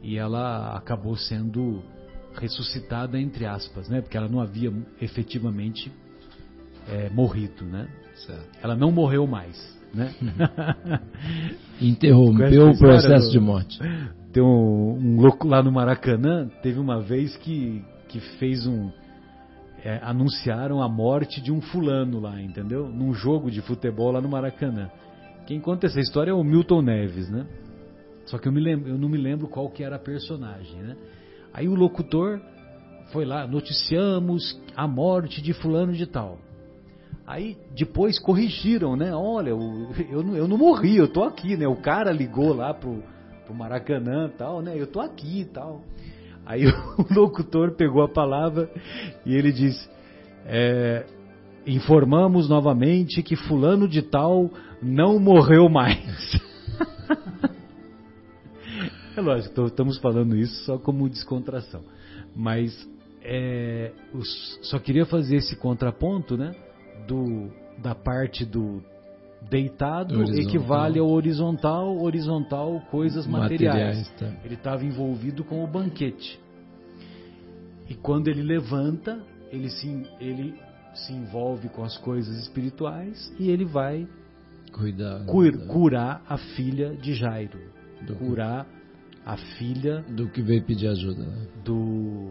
e 0.02 0.16
ela 0.16 0.76
acabou 0.76 1.16
sendo 1.16 1.82
ressuscitada 2.34 3.18
entre 3.18 3.46
aspas, 3.46 3.88
né? 3.88 4.00
Porque 4.00 4.16
ela 4.16 4.28
não 4.28 4.40
havia 4.40 4.72
efetivamente 5.00 5.92
é, 6.88 7.11
morrido, 7.11 7.64
né? 7.64 7.88
Certo. 8.14 8.59
Ela 8.62 8.76
não 8.76 8.90
morreu 8.90 9.26
mais, 9.26 9.78
né? 9.95 10.12
Interrompeu 11.80 12.70
o 12.70 12.78
processo 12.78 13.26
do, 13.26 13.32
de 13.32 13.41
morte. 13.41 13.78
Tem 14.32 14.43
um, 14.43 14.99
um, 15.01 15.20
louco 15.20 15.47
lá 15.47 15.62
no 15.62 15.72
Maracanã, 15.72 16.49
teve 16.62 16.78
uma 16.78 17.01
vez 17.01 17.36
que, 17.39 17.82
que 18.09 18.20
fez 18.39 18.66
um 18.66 18.91
é, 19.84 20.01
anunciaram 20.03 20.82
a 20.82 20.89
morte 20.89 21.41
de 21.41 21.53
um 21.53 21.61
fulano 21.61 22.20
lá, 22.20 22.41
entendeu? 22.41 22.89
Num 22.89 23.12
jogo 23.14 23.51
de 23.51 23.61
futebol 23.62 24.11
lá 24.11 24.20
no 24.20 24.28
Maracanã. 24.28 24.91
Quem 25.47 25.61
conta 25.61 25.86
essa 25.86 26.01
história 26.01 26.30
é 26.30 26.34
o 26.34 26.43
Milton 26.43 26.82
Neves, 26.82 27.30
né? 27.30 27.47
Só 28.26 28.39
que 28.39 28.47
eu, 28.47 28.53
me 28.53 28.61
lembro, 28.61 28.91
eu 28.91 28.99
não 28.99 29.09
me 29.09 29.16
lembro 29.16 29.49
qual 29.49 29.70
que 29.70 29.82
era 29.82 29.97
a 29.97 29.99
personagem, 29.99 30.82
né? 30.82 30.97
Aí 31.55 31.68
o 31.68 31.74
locutor 31.74 32.41
foi 33.12 33.24
lá, 33.24 33.47
noticiamos 33.47 34.61
a 34.76 34.86
morte 34.86 35.41
de 35.41 35.55
fulano 35.55 35.93
de 35.93 36.07
tal. 36.07 36.39
Aí 37.29 37.59
depois 37.76 38.18
corrigiram, 38.18 38.97
né? 38.97 39.14
Olha, 39.14 39.51
eu, 39.51 39.91
eu, 40.11 40.35
eu 40.35 40.49
não 40.49 40.57
morri, 40.57 40.97
eu 40.97 41.07
tô 41.07 41.22
aqui, 41.24 41.59
né? 41.59 41.68
O 41.68 41.76
cara 41.76 42.11
ligou 42.11 42.55
lá 42.55 42.72
pro, 42.72 43.03
pro 43.45 43.55
Maracanã 43.55 44.31
tal, 44.31 44.62
né? 44.62 44.72
Eu 44.74 44.87
tô 44.87 44.99
aqui 44.99 45.43
e 45.43 45.45
tal. 45.45 45.83
Aí 46.47 46.64
o 46.97 47.14
locutor 47.14 47.72
pegou 47.76 48.03
a 48.03 48.09
palavra 48.09 48.70
e 49.26 49.35
ele 49.35 49.53
disse: 49.53 49.91
é, 50.47 51.05
informamos 51.66 52.49
novamente 52.49 53.22
que 53.22 53.37
fulano 53.37 53.87
de 53.87 54.01
tal 54.01 54.51
não 54.83 55.18
morreu 55.18 55.68
mais. 55.68 56.41
É 59.16 59.20
lógico, 59.20 59.66
estamos 59.66 59.99
falando 59.99 60.37
isso 60.37 60.64
só 60.64 60.79
como 60.79 61.09
descontração. 61.09 61.83
Mas 62.37 62.89
é, 63.20 63.91
só 64.62 64.79
queria 64.79 65.05
fazer 65.05 65.39
esse 65.39 65.57
contraponto, 65.57 66.37
né? 66.37 66.55
Do, 67.09 67.50
da 67.82 67.94
parte 67.94 68.44
do 68.44 68.82
deitado 69.50 70.14
Horizontal. 70.18 70.42
equivale 70.42 70.98
ao 70.98 71.09
horizontal, 71.09 71.98
horizontal 72.02 72.80
coisas 72.90 73.26
materiais. 73.26 73.98
Materiais, 73.98 74.11
tá. 74.18 74.44
Ele 74.44 74.54
estava 74.54 74.84
envolvido 74.84 75.42
com 75.42 75.64
o 75.64 75.66
banquete. 75.66 76.38
E 77.88 77.94
quando 77.94 78.28
ele 78.28 78.42
levanta, 78.42 79.18
ele 79.50 79.70
se, 79.70 80.06
ele 80.20 80.54
se 80.94 81.12
envolve 81.12 81.68
com 81.70 81.82
as 81.82 81.96
coisas 81.98 82.36
espirituais 82.38 83.32
e 83.38 83.48
ele 83.48 83.64
vai 83.64 84.06
Cuidado. 84.72 85.24
cur- 85.26 85.56
né? 85.56 85.66
curar 85.66 86.22
a 86.28 86.36
filha 86.36 86.94
de 86.94 87.14
Jairo. 87.14 87.59
Do 88.06 88.14
Curar 88.16 88.66
a 89.26 89.36
filha 89.36 90.02
Do 90.09 90.28
que 90.28 90.40
veio 90.42 90.62
pedir 90.62 90.86
ajuda, 90.88 91.24
né? 91.24 91.46
do, 91.64 92.30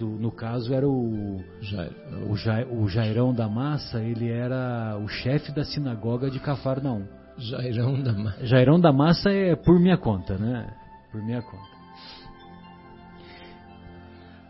do. 0.00 0.08
No 0.08 0.32
caso, 0.32 0.72
era 0.74 0.88
o. 0.88 1.40
Jair. 1.60 1.92
O, 2.28 2.36
Jai- 2.36 2.64
o 2.64 2.88
Jairão 2.88 3.32
da 3.34 3.48
Massa, 3.48 4.00
ele 4.02 4.28
era 4.30 4.98
o 4.98 5.06
chefe 5.06 5.52
da 5.52 5.62
sinagoga 5.64 6.30
de 6.30 6.40
Cafarnaum. 6.40 7.04
Jairão 7.38 8.02
da 8.02 8.12
Ma- 8.12 8.34
Jairão 8.42 8.80
da 8.80 8.92
Massa 8.92 9.30
é 9.30 9.54
por 9.54 9.78
minha 9.78 9.96
conta, 9.96 10.36
né? 10.36 10.72
Por 11.12 11.22
minha 11.22 11.40
conta. 11.42 11.70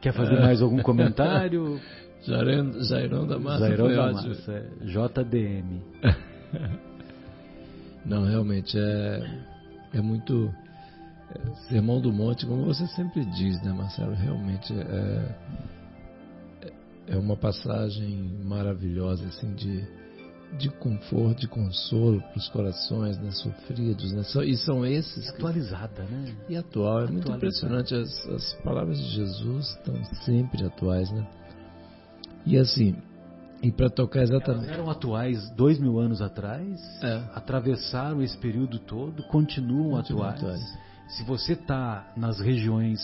Quer 0.00 0.12
fazer 0.12 0.34
É. 0.36 0.40
mais 0.40 0.62
algum 0.62 0.80
comentário? 0.82 1.78
Jairão, 2.22 2.82
Jairão 2.82 3.26
da 3.26 3.38
Massa 3.38 3.66
Jairão 3.68 3.86
foi 3.86 3.96
da 3.96 4.04
ótimo. 4.06 4.28
Massa, 4.28 4.52
é 4.52 4.84
JDM. 4.84 5.82
Não, 8.04 8.24
realmente 8.24 8.78
é, 8.78 9.22
é 9.94 10.00
muito. 10.00 10.52
É, 11.34 11.50
Sermão 11.68 12.00
do 12.00 12.12
Monte, 12.12 12.46
como 12.46 12.64
você 12.64 12.86
sempre 12.88 13.24
diz, 13.24 13.60
né, 13.62 13.72
Marcelo? 13.72 14.14
Realmente 14.14 14.72
é, 14.72 15.34
é 17.08 17.16
uma 17.16 17.36
passagem 17.36 18.38
maravilhosa, 18.44 19.24
assim, 19.26 19.52
de, 19.54 19.84
de 20.58 20.68
conforto, 20.70 21.40
de 21.40 21.48
consolo 21.48 22.20
para 22.20 22.36
os 22.38 22.48
corações 22.48 23.18
né, 23.18 23.30
sofridos. 23.30 24.12
Né? 24.12 24.22
E 24.46 24.56
são 24.56 24.84
esses. 24.84 25.30
que- 25.30 25.36
Atualizada, 25.36 26.02
né? 26.04 26.34
E 26.48 26.56
atual, 26.56 27.04
é 27.04 27.10
muito 27.10 27.30
impressionante. 27.30 27.94
As, 27.94 28.26
as 28.28 28.52
palavras 28.62 28.98
de 28.98 29.08
Jesus 29.10 29.68
estão 29.70 30.04
sempre 30.24 30.64
atuais, 30.64 31.10
né? 31.10 31.26
E 32.46 32.56
assim, 32.56 32.96
e 33.62 33.70
para 33.70 33.90
tocar 33.90 34.20
Elas 34.20 34.30
exatamente. 34.30 34.70
eram 34.72 34.88
atuais 34.88 35.50
dois 35.50 35.78
mil 35.78 35.98
anos 35.98 36.22
atrás, 36.22 36.80
É. 37.02 37.22
atravessaram 37.34 38.22
esse 38.22 38.36
período 38.38 38.78
todo, 38.78 39.22
continuam, 39.24 39.90
Continuam 39.98 40.28
atuais. 40.28 40.62
atuais. 40.62 40.89
Se 41.16 41.24
você 41.24 41.52
está 41.54 42.12
nas 42.16 42.40
regiões 42.40 43.00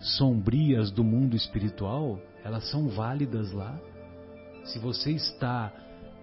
sombrias 0.00 0.90
do 0.90 1.04
mundo 1.04 1.36
espiritual, 1.36 2.18
elas 2.44 2.68
são 2.70 2.88
válidas 2.88 3.52
lá. 3.52 3.78
Se 4.64 4.78
você 4.78 5.12
está 5.12 5.72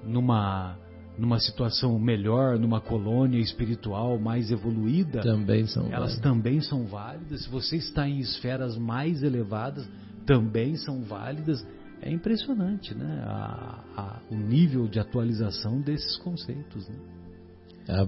numa 0.03 0.75
numa 1.17 1.37
situação 1.37 1.99
melhor, 1.99 2.57
numa 2.57 2.79
colônia 2.79 3.39
espiritual 3.39 4.17
mais 4.17 4.51
evoluída, 4.51 5.19
Também 5.19 5.67
são. 5.67 5.83
elas 5.87 6.11
válidas. 6.15 6.19
também 6.21 6.61
são 6.61 6.85
válidas. 6.85 7.43
Se 7.43 7.49
você 7.49 7.75
está 7.75 8.07
em 8.07 8.19
esferas 8.19 8.77
mais 8.77 9.21
elevadas, 9.21 9.85
também 10.25 10.77
são 10.77 11.01
válidas. 11.01 11.65
É 12.01 12.09
impressionante, 12.09 12.95
né? 12.95 13.21
A- 13.25 13.83
a- 13.97 14.19
o 14.31 14.35
nível 14.37 14.87
de 14.87 14.97
atualização 14.97 15.81
desses 15.81 16.15
conceitos. 16.17 16.87
Né? 16.87 16.95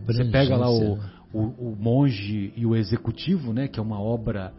Você 0.08 0.24
pega 0.26 0.56
lá 0.56 0.70
o? 0.72 0.98
O, 1.34 1.72
o 1.72 1.76
Monge 1.80 2.54
e 2.56 2.66
o 2.66 2.76
Executivo, 2.76 3.54
né? 3.54 3.68
Que 3.68 3.80
é 3.80 3.84
uma 3.84 4.00
obra, 4.00 4.54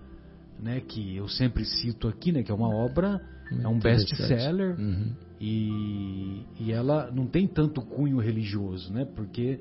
né? 0.60 0.80
Que 0.80 1.16
eu 1.16 1.28
sempre 1.28 1.64
cito 1.64 2.08
aqui, 2.08 2.32
né? 2.32 2.42
Que 2.42 2.50
é 2.50 2.54
uma 2.54 2.68
obra, 2.74 3.20
é 3.50 3.66
um 3.68 3.72
Muito 3.72 3.82
best-seller. 3.82 4.78
Uhum. 4.78 5.12
e, 5.40 6.42
e 6.60 6.72
ela 6.72 7.10
não 7.10 7.26
tem 7.26 7.46
tanto 7.46 7.82
cunho 7.82 8.18
religioso, 8.18 8.92
né? 8.92 9.04
Porque 9.04 9.58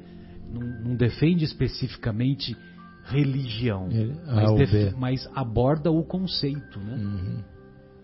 não, 0.53 0.61
não 0.89 0.95
defende 0.95 1.43
especificamente 1.43 2.55
religião, 3.05 3.89
A 4.27 4.35
mas, 4.35 4.69
def- 4.69 4.95
mas 4.95 5.29
aborda 5.35 5.91
o 5.91 6.03
conceito, 6.03 6.79
né? 6.79 6.95
Uhum. 6.95 7.43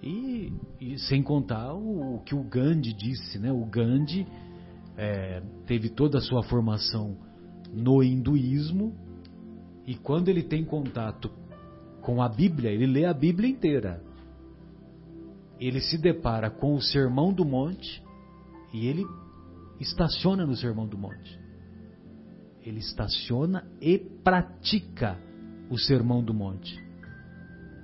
E, 0.03 0.53
e 0.79 0.99
sem 0.99 1.21
contar 1.23 1.73
o, 1.73 2.15
o 2.15 2.19
que 2.23 2.35
o 2.35 2.43
Gandhi 2.43 2.93
disse, 2.93 3.39
né? 3.39 3.51
O 3.51 3.65
Gandhi 3.65 4.25
é, 4.97 5.41
teve 5.65 5.89
toda 5.89 6.17
a 6.17 6.21
sua 6.21 6.43
formação 6.43 7.15
no 7.73 8.03
hinduísmo 8.03 8.95
e 9.85 9.95
quando 9.95 10.29
ele 10.29 10.43
tem 10.43 10.63
contato 10.63 11.31
com 12.01 12.21
a 12.21 12.29
Bíblia, 12.29 12.71
ele 12.71 12.85
lê 12.85 13.05
a 13.05 13.13
Bíblia 13.13 13.49
inteira. 13.49 14.01
Ele 15.59 15.81
se 15.81 15.97
depara 15.97 16.49
com 16.49 16.75
o 16.75 16.81
Sermão 16.81 17.33
do 17.33 17.43
Monte 17.43 18.03
e 18.73 18.87
ele 18.87 19.05
estaciona 19.79 20.45
no 20.45 20.55
Sermão 20.55 20.87
do 20.87 20.97
Monte. 20.97 21.39
Ele 22.61 22.79
estaciona 22.79 23.65
e 23.81 23.97
pratica 23.97 25.17
o 25.69 25.77
Sermão 25.77 26.23
do 26.23 26.33
Monte 26.33 26.87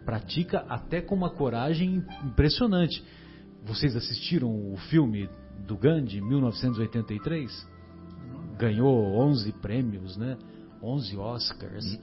pratica 0.04 0.60
até 0.70 1.02
com 1.02 1.16
uma 1.16 1.30
coragem 1.30 2.04
impressionante. 2.24 3.04
Vocês 3.64 3.96
assistiram 3.96 4.74
o 4.74 4.78
filme 4.90 5.30
do 5.66 5.78
Gandhi, 5.78 6.22
1983? 6.22 7.73
Ganhou 8.58 9.16
11 9.16 9.52
prêmios, 9.54 10.18
né? 10.18 10.38
11 10.82 11.18
Oscars. 11.18 12.00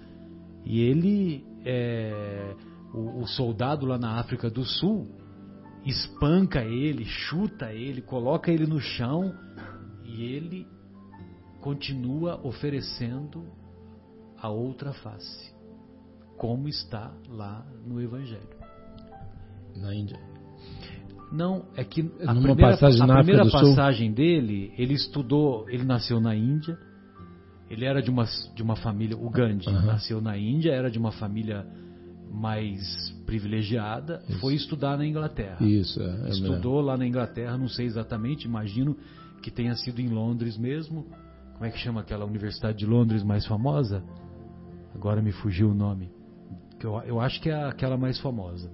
E 0.64 0.80
ele, 0.80 1.44
é, 1.64 2.54
o, 2.92 3.22
o 3.22 3.26
soldado 3.26 3.86
lá 3.86 3.98
na 3.98 4.18
África 4.18 4.50
do 4.50 4.64
Sul, 4.64 5.08
espanca 5.84 6.62
ele, 6.62 7.04
chuta 7.04 7.72
ele, 7.72 8.02
coloca 8.02 8.50
ele 8.50 8.66
no 8.66 8.80
chão 8.80 9.34
e 10.04 10.22
ele 10.24 10.66
continua 11.60 12.40
oferecendo 12.46 13.46
a 14.36 14.48
outra 14.48 14.92
face 14.92 15.60
como 16.40 16.68
está 16.68 17.12
lá 17.28 17.66
no 17.84 18.00
Evangelho. 18.00 18.48
Na 19.76 19.94
Índia. 19.94 20.18
Não, 21.32 21.64
é 21.76 21.84
que 21.84 22.00
a 22.26 22.34
Numa 22.34 22.54
primeira, 22.54 22.72
passagem 22.72 23.02
a 23.02 23.06
na 23.06 23.14
primeira 23.16 23.48
passagem 23.48 24.12
dele, 24.12 24.72
ele 24.76 24.94
estudou, 24.94 25.68
ele 25.68 25.84
nasceu 25.84 26.20
na 26.20 26.34
Índia, 26.34 26.76
ele 27.68 27.84
era 27.84 28.02
de 28.02 28.10
uma, 28.10 28.24
de 28.54 28.62
uma 28.62 28.74
família, 28.74 29.16
o 29.16 29.30
Gandhi 29.30 29.68
Aham. 29.68 29.86
nasceu 29.86 30.20
na 30.20 30.36
Índia, 30.36 30.72
era 30.72 30.90
de 30.90 30.98
uma 30.98 31.12
família 31.12 31.64
mais 32.32 32.82
privilegiada, 33.26 34.22
Isso. 34.28 34.40
foi 34.40 34.54
estudar 34.54 34.96
na 34.96 35.06
Inglaterra. 35.06 35.64
Isso, 35.64 36.02
é. 36.02 36.26
é. 36.26 36.28
Estudou 36.30 36.80
lá 36.80 36.96
na 36.96 37.06
Inglaterra, 37.06 37.56
não 37.56 37.68
sei 37.68 37.86
exatamente, 37.86 38.44
imagino 38.44 38.96
que 39.40 39.50
tenha 39.50 39.74
sido 39.76 40.00
em 40.00 40.08
Londres 40.08 40.58
mesmo. 40.58 41.06
Como 41.54 41.64
é 41.64 41.70
que 41.70 41.78
chama 41.78 42.00
aquela 42.00 42.24
universidade 42.24 42.78
de 42.78 42.86
Londres 42.86 43.22
mais 43.22 43.46
famosa? 43.46 44.02
Agora 44.94 45.22
me 45.22 45.32
fugiu 45.32 45.70
o 45.70 45.74
nome. 45.74 46.10
Que 46.78 46.86
Eu, 46.86 47.00
eu 47.02 47.20
acho 47.20 47.40
que 47.40 47.50
é 47.50 47.64
aquela 47.64 47.96
mais 47.96 48.18
famosa. 48.18 48.70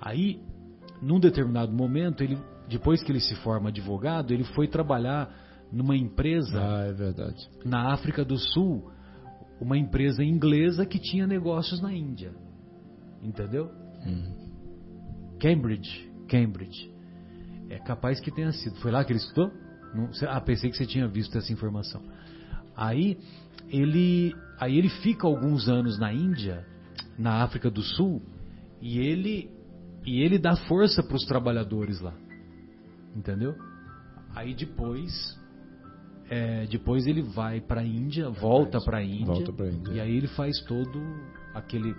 Aí, 0.00 0.40
num 1.02 1.20
determinado 1.20 1.72
momento, 1.72 2.22
ele, 2.22 2.38
depois 2.68 3.02
que 3.02 3.12
ele 3.12 3.20
se 3.20 3.34
forma 3.36 3.68
advogado, 3.68 4.32
ele 4.32 4.44
foi 4.44 4.68
trabalhar 4.68 5.30
numa 5.72 5.96
empresa 5.96 6.60
Ah, 6.60 6.84
é 6.86 6.92
verdade. 6.92 7.48
na 7.64 7.92
África 7.92 8.24
do 8.24 8.38
Sul, 8.38 8.90
uma 9.60 9.76
empresa 9.76 10.22
inglesa 10.22 10.86
que 10.86 10.98
tinha 10.98 11.26
negócios 11.26 11.80
na 11.80 11.92
Índia. 11.92 12.32
Entendeu? 13.22 13.70
Hum. 14.06 15.36
Cambridge, 15.40 16.10
Cambridge. 16.28 16.90
É 17.68 17.78
capaz 17.78 18.20
que 18.20 18.30
tenha 18.30 18.52
sido. 18.52 18.76
Foi 18.76 18.90
lá 18.90 19.04
que 19.04 19.12
ele 19.12 19.18
estudou? 19.18 19.50
Não, 19.94 20.10
ah, 20.28 20.40
pensei 20.40 20.70
que 20.70 20.76
você 20.76 20.86
tinha 20.86 21.08
visto 21.08 21.36
essa 21.36 21.52
informação. 21.52 22.02
Aí 22.76 23.18
ele, 23.68 24.34
aí 24.60 24.76
ele 24.78 24.88
fica 24.88 25.26
alguns 25.26 25.68
anos 25.68 25.98
na 25.98 26.12
Índia, 26.12 26.64
na 27.18 27.42
África 27.42 27.70
do 27.70 27.82
Sul, 27.82 28.22
e 28.80 28.98
ele 28.98 29.50
e 30.06 30.22
ele 30.22 30.38
dá 30.38 30.54
força 30.54 31.02
para 31.02 31.16
os 31.16 31.24
trabalhadores 31.24 32.00
lá, 32.00 32.14
entendeu? 33.14 33.54
Aí 34.34 34.54
depois, 34.54 35.10
é, 36.30 36.66
depois 36.66 37.06
ele 37.06 37.22
vai 37.22 37.60
para 37.60 37.80
a 37.80 37.84
Índia, 37.84 38.30
volta 38.30 38.80
para 38.80 38.98
a 38.98 39.02
Índia, 39.02 39.44
e 39.92 40.00
aí 40.00 40.16
ele 40.16 40.28
faz 40.28 40.62
todo 40.62 41.00
aquele 41.52 41.94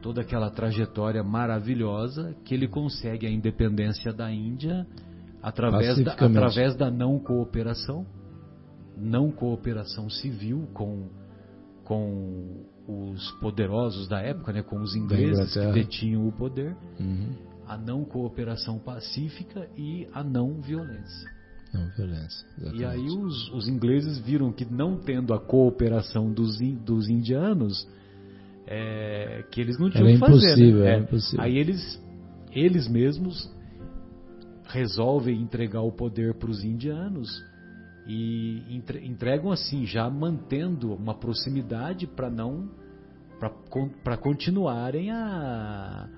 toda 0.00 0.22
aquela 0.22 0.50
trajetória 0.50 1.22
maravilhosa 1.22 2.34
que 2.44 2.54
ele 2.54 2.66
consegue 2.66 3.26
a 3.26 3.30
independência 3.30 4.12
da 4.14 4.32
Índia 4.32 4.86
através 5.42 5.98
da, 6.02 6.12
através 6.12 6.74
da 6.74 6.90
não 6.90 7.18
cooperação, 7.18 8.06
não 8.96 9.30
cooperação 9.30 10.08
civil 10.08 10.68
com 10.72 11.10
com 11.90 12.66
os 12.86 13.32
poderosos 13.40 14.06
da 14.06 14.20
época, 14.20 14.52
né, 14.52 14.62
com 14.62 14.80
os 14.80 14.94
ingleses 14.94 15.52
que 15.52 15.72
detinham 15.72 16.24
o 16.28 16.30
poder, 16.30 16.76
Uhum. 17.00 17.32
a 17.66 17.76
não 17.76 18.04
cooperação 18.04 18.78
pacífica 18.78 19.68
e 19.76 20.06
a 20.12 20.22
não 20.22 20.60
violência. 20.60 21.28
Não, 21.74 21.88
violência. 21.96 22.46
E 22.60 22.84
aí 22.84 23.00
exatamente. 23.04 23.16
os, 23.18 23.50
os 23.54 23.68
ingleses 23.68 24.18
viram 24.20 24.52
que 24.52 24.64
não 24.64 24.98
tendo 24.98 25.34
a 25.34 25.40
cooperação 25.40 26.32
dos, 26.32 26.58
dos 26.84 27.08
indianos, 27.08 27.88
é, 28.68 29.44
que 29.50 29.60
eles 29.60 29.76
não 29.76 29.90
tinham 29.90 30.06
Era 30.06 30.14
que 30.14 30.20
fazer. 30.20 30.46
impossível, 30.46 30.80
né? 30.84 30.94
É, 30.94 30.98
impossível. 31.00 31.44
Aí 31.44 31.58
eles, 31.58 32.02
eles 32.52 32.88
mesmos 32.88 33.52
resolvem 34.66 35.40
entregar 35.42 35.82
o 35.82 35.90
poder 35.90 36.34
para 36.34 36.50
os 36.50 36.62
indianos 36.62 37.28
e 38.12 38.82
entregam 39.04 39.52
assim, 39.52 39.86
já 39.86 40.10
mantendo 40.10 40.92
uma 40.92 41.14
proximidade 41.14 42.06
para 42.06 42.28
não 42.28 42.68
para 44.02 44.18
continuarem 44.18 45.10
a, 45.10 46.08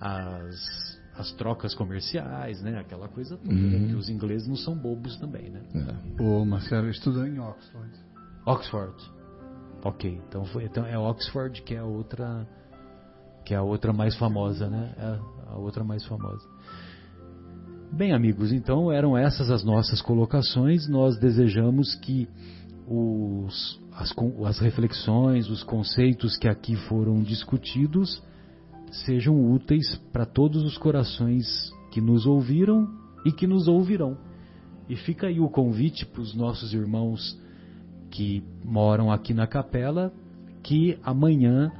as, 0.00 1.00
as 1.14 1.32
trocas 1.34 1.74
comerciais, 1.74 2.60
né? 2.62 2.80
Aquela 2.80 3.06
coisa 3.06 3.36
toda, 3.36 3.54
né? 3.54 3.76
uhum. 3.76 3.88
que 3.88 3.94
os 3.94 4.08
ingleses 4.08 4.48
não 4.48 4.56
são 4.56 4.74
bobos 4.74 5.16
também, 5.18 5.50
né? 5.50 5.62
É. 5.74 6.22
O 6.22 6.44
Marcelo 6.44 6.88
estudou 6.88 7.24
em 7.24 7.38
Oxford. 7.38 7.92
Oxford. 8.46 9.12
Ok, 9.84 10.20
então, 10.26 10.44
foi, 10.46 10.64
então 10.64 10.86
é 10.86 10.98
Oxford 10.98 11.62
que 11.62 11.74
é 11.74 11.78
a 11.78 11.84
outra 11.84 12.48
que 13.44 13.54
é 13.54 13.56
a 13.56 13.62
outra 13.62 13.92
mais 13.92 14.16
famosa, 14.16 14.68
né? 14.68 14.94
É 14.96 15.52
a 15.52 15.56
outra 15.56 15.84
mais 15.84 16.04
famosa. 16.06 16.48
Bem, 17.94 18.14
amigos, 18.14 18.52
então 18.52 18.90
eram 18.90 19.18
essas 19.18 19.50
as 19.50 19.62
nossas 19.62 20.00
colocações. 20.00 20.88
Nós 20.88 21.18
desejamos 21.18 21.94
que 21.96 22.26
os, 22.88 23.78
as, 23.92 24.14
as 24.46 24.58
reflexões, 24.58 25.50
os 25.50 25.62
conceitos 25.62 26.38
que 26.38 26.48
aqui 26.48 26.74
foram 26.74 27.22
discutidos 27.22 28.22
sejam 29.04 29.38
úteis 29.52 29.94
para 30.10 30.24
todos 30.24 30.62
os 30.64 30.78
corações 30.78 31.44
que 31.90 32.00
nos 32.00 32.24
ouviram 32.24 32.88
e 33.26 33.32
que 33.32 33.46
nos 33.46 33.68
ouvirão. 33.68 34.16
E 34.88 34.96
fica 34.96 35.26
aí 35.26 35.38
o 35.38 35.50
convite 35.50 36.06
para 36.06 36.22
os 36.22 36.34
nossos 36.34 36.72
irmãos 36.72 37.38
que 38.10 38.42
moram 38.64 39.12
aqui 39.12 39.34
na 39.34 39.46
capela, 39.46 40.10
que 40.62 40.98
amanhã 41.04 41.70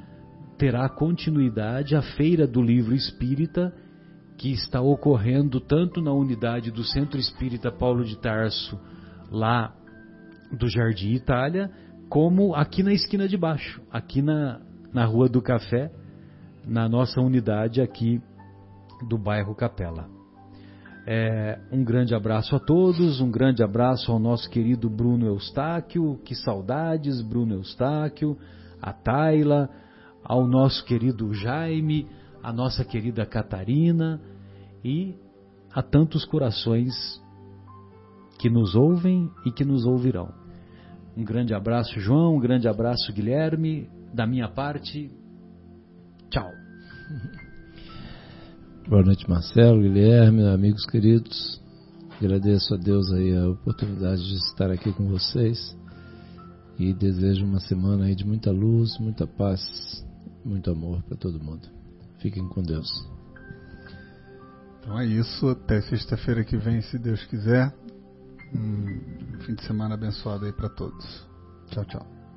terá 0.58 0.86
continuidade 0.90 1.96
a 1.96 2.02
Feira 2.02 2.46
do 2.46 2.60
Livro 2.60 2.94
Espírita, 2.94 3.74
que 4.42 4.50
está 4.50 4.80
ocorrendo 4.80 5.60
tanto 5.60 6.02
na 6.02 6.12
unidade 6.12 6.72
do 6.72 6.82
Centro 6.82 7.16
Espírita 7.16 7.70
Paulo 7.70 8.04
de 8.04 8.18
Tarso, 8.18 8.76
lá 9.30 9.72
do 10.50 10.68
Jardim 10.68 11.12
Itália, 11.12 11.70
como 12.08 12.52
aqui 12.52 12.82
na 12.82 12.92
esquina 12.92 13.28
de 13.28 13.36
baixo, 13.36 13.80
aqui 13.88 14.20
na, 14.20 14.60
na 14.92 15.04
Rua 15.04 15.28
do 15.28 15.40
Café, 15.40 15.92
na 16.66 16.88
nossa 16.88 17.20
unidade 17.20 17.80
aqui 17.80 18.20
do 19.08 19.16
bairro 19.16 19.54
Capela. 19.54 20.08
É, 21.06 21.60
um 21.70 21.84
grande 21.84 22.12
abraço 22.12 22.56
a 22.56 22.58
todos, 22.58 23.20
um 23.20 23.30
grande 23.30 23.62
abraço 23.62 24.10
ao 24.10 24.18
nosso 24.18 24.50
querido 24.50 24.90
Bruno 24.90 25.24
Eustáquio, 25.24 26.18
que 26.24 26.34
saudades, 26.34 27.22
Bruno 27.22 27.54
Eustáquio, 27.54 28.36
a 28.82 28.92
Taila, 28.92 29.70
ao 30.24 30.48
nosso 30.48 30.84
querido 30.84 31.32
Jaime, 31.32 32.08
a 32.42 32.52
nossa 32.52 32.84
querida 32.84 33.24
Catarina 33.24 34.20
e 34.84 35.14
a 35.72 35.82
tantos 35.82 36.24
corações 36.24 36.92
que 38.38 38.50
nos 38.50 38.74
ouvem 38.74 39.30
e 39.46 39.52
que 39.52 39.64
nos 39.64 39.86
ouvirão. 39.86 40.34
Um 41.16 41.24
grande 41.24 41.54
abraço, 41.54 42.00
João, 42.00 42.36
um 42.36 42.40
grande 42.40 42.66
abraço, 42.66 43.12
Guilherme. 43.12 43.88
Da 44.12 44.26
minha 44.26 44.48
parte, 44.48 45.10
tchau. 46.30 46.48
Boa 48.88 49.02
noite, 49.02 49.28
Marcelo, 49.30 49.80
Guilherme, 49.80 50.44
amigos 50.48 50.84
queridos. 50.86 51.62
Agradeço 52.18 52.74
a 52.74 52.76
Deus 52.76 53.12
aí 53.12 53.36
a 53.36 53.48
oportunidade 53.48 54.22
de 54.22 54.34
estar 54.34 54.70
aqui 54.70 54.92
com 54.92 55.08
vocês 55.08 55.76
e 56.78 56.92
desejo 56.92 57.44
uma 57.44 57.60
semana 57.60 58.06
aí 58.06 58.14
de 58.14 58.26
muita 58.26 58.50
luz, 58.50 58.98
muita 58.98 59.26
paz, 59.26 59.60
muito 60.44 60.70
amor 60.70 61.02
para 61.04 61.16
todo 61.16 61.42
mundo. 61.42 61.81
Fiquem 62.22 62.48
com 62.48 62.62
Deus. 62.62 62.88
Então 64.78 64.98
é 64.98 65.04
isso, 65.06 65.48
até 65.48 65.80
sexta-feira 65.82 66.44
que 66.44 66.56
vem, 66.56 66.80
se 66.80 66.96
Deus 66.98 67.24
quiser. 67.24 67.74
Um 68.54 69.40
fim 69.40 69.54
de 69.54 69.64
semana 69.64 69.94
abençoado 69.94 70.46
aí 70.46 70.52
para 70.52 70.68
todos. 70.68 71.26
Tchau, 71.70 71.84
tchau. 71.84 72.21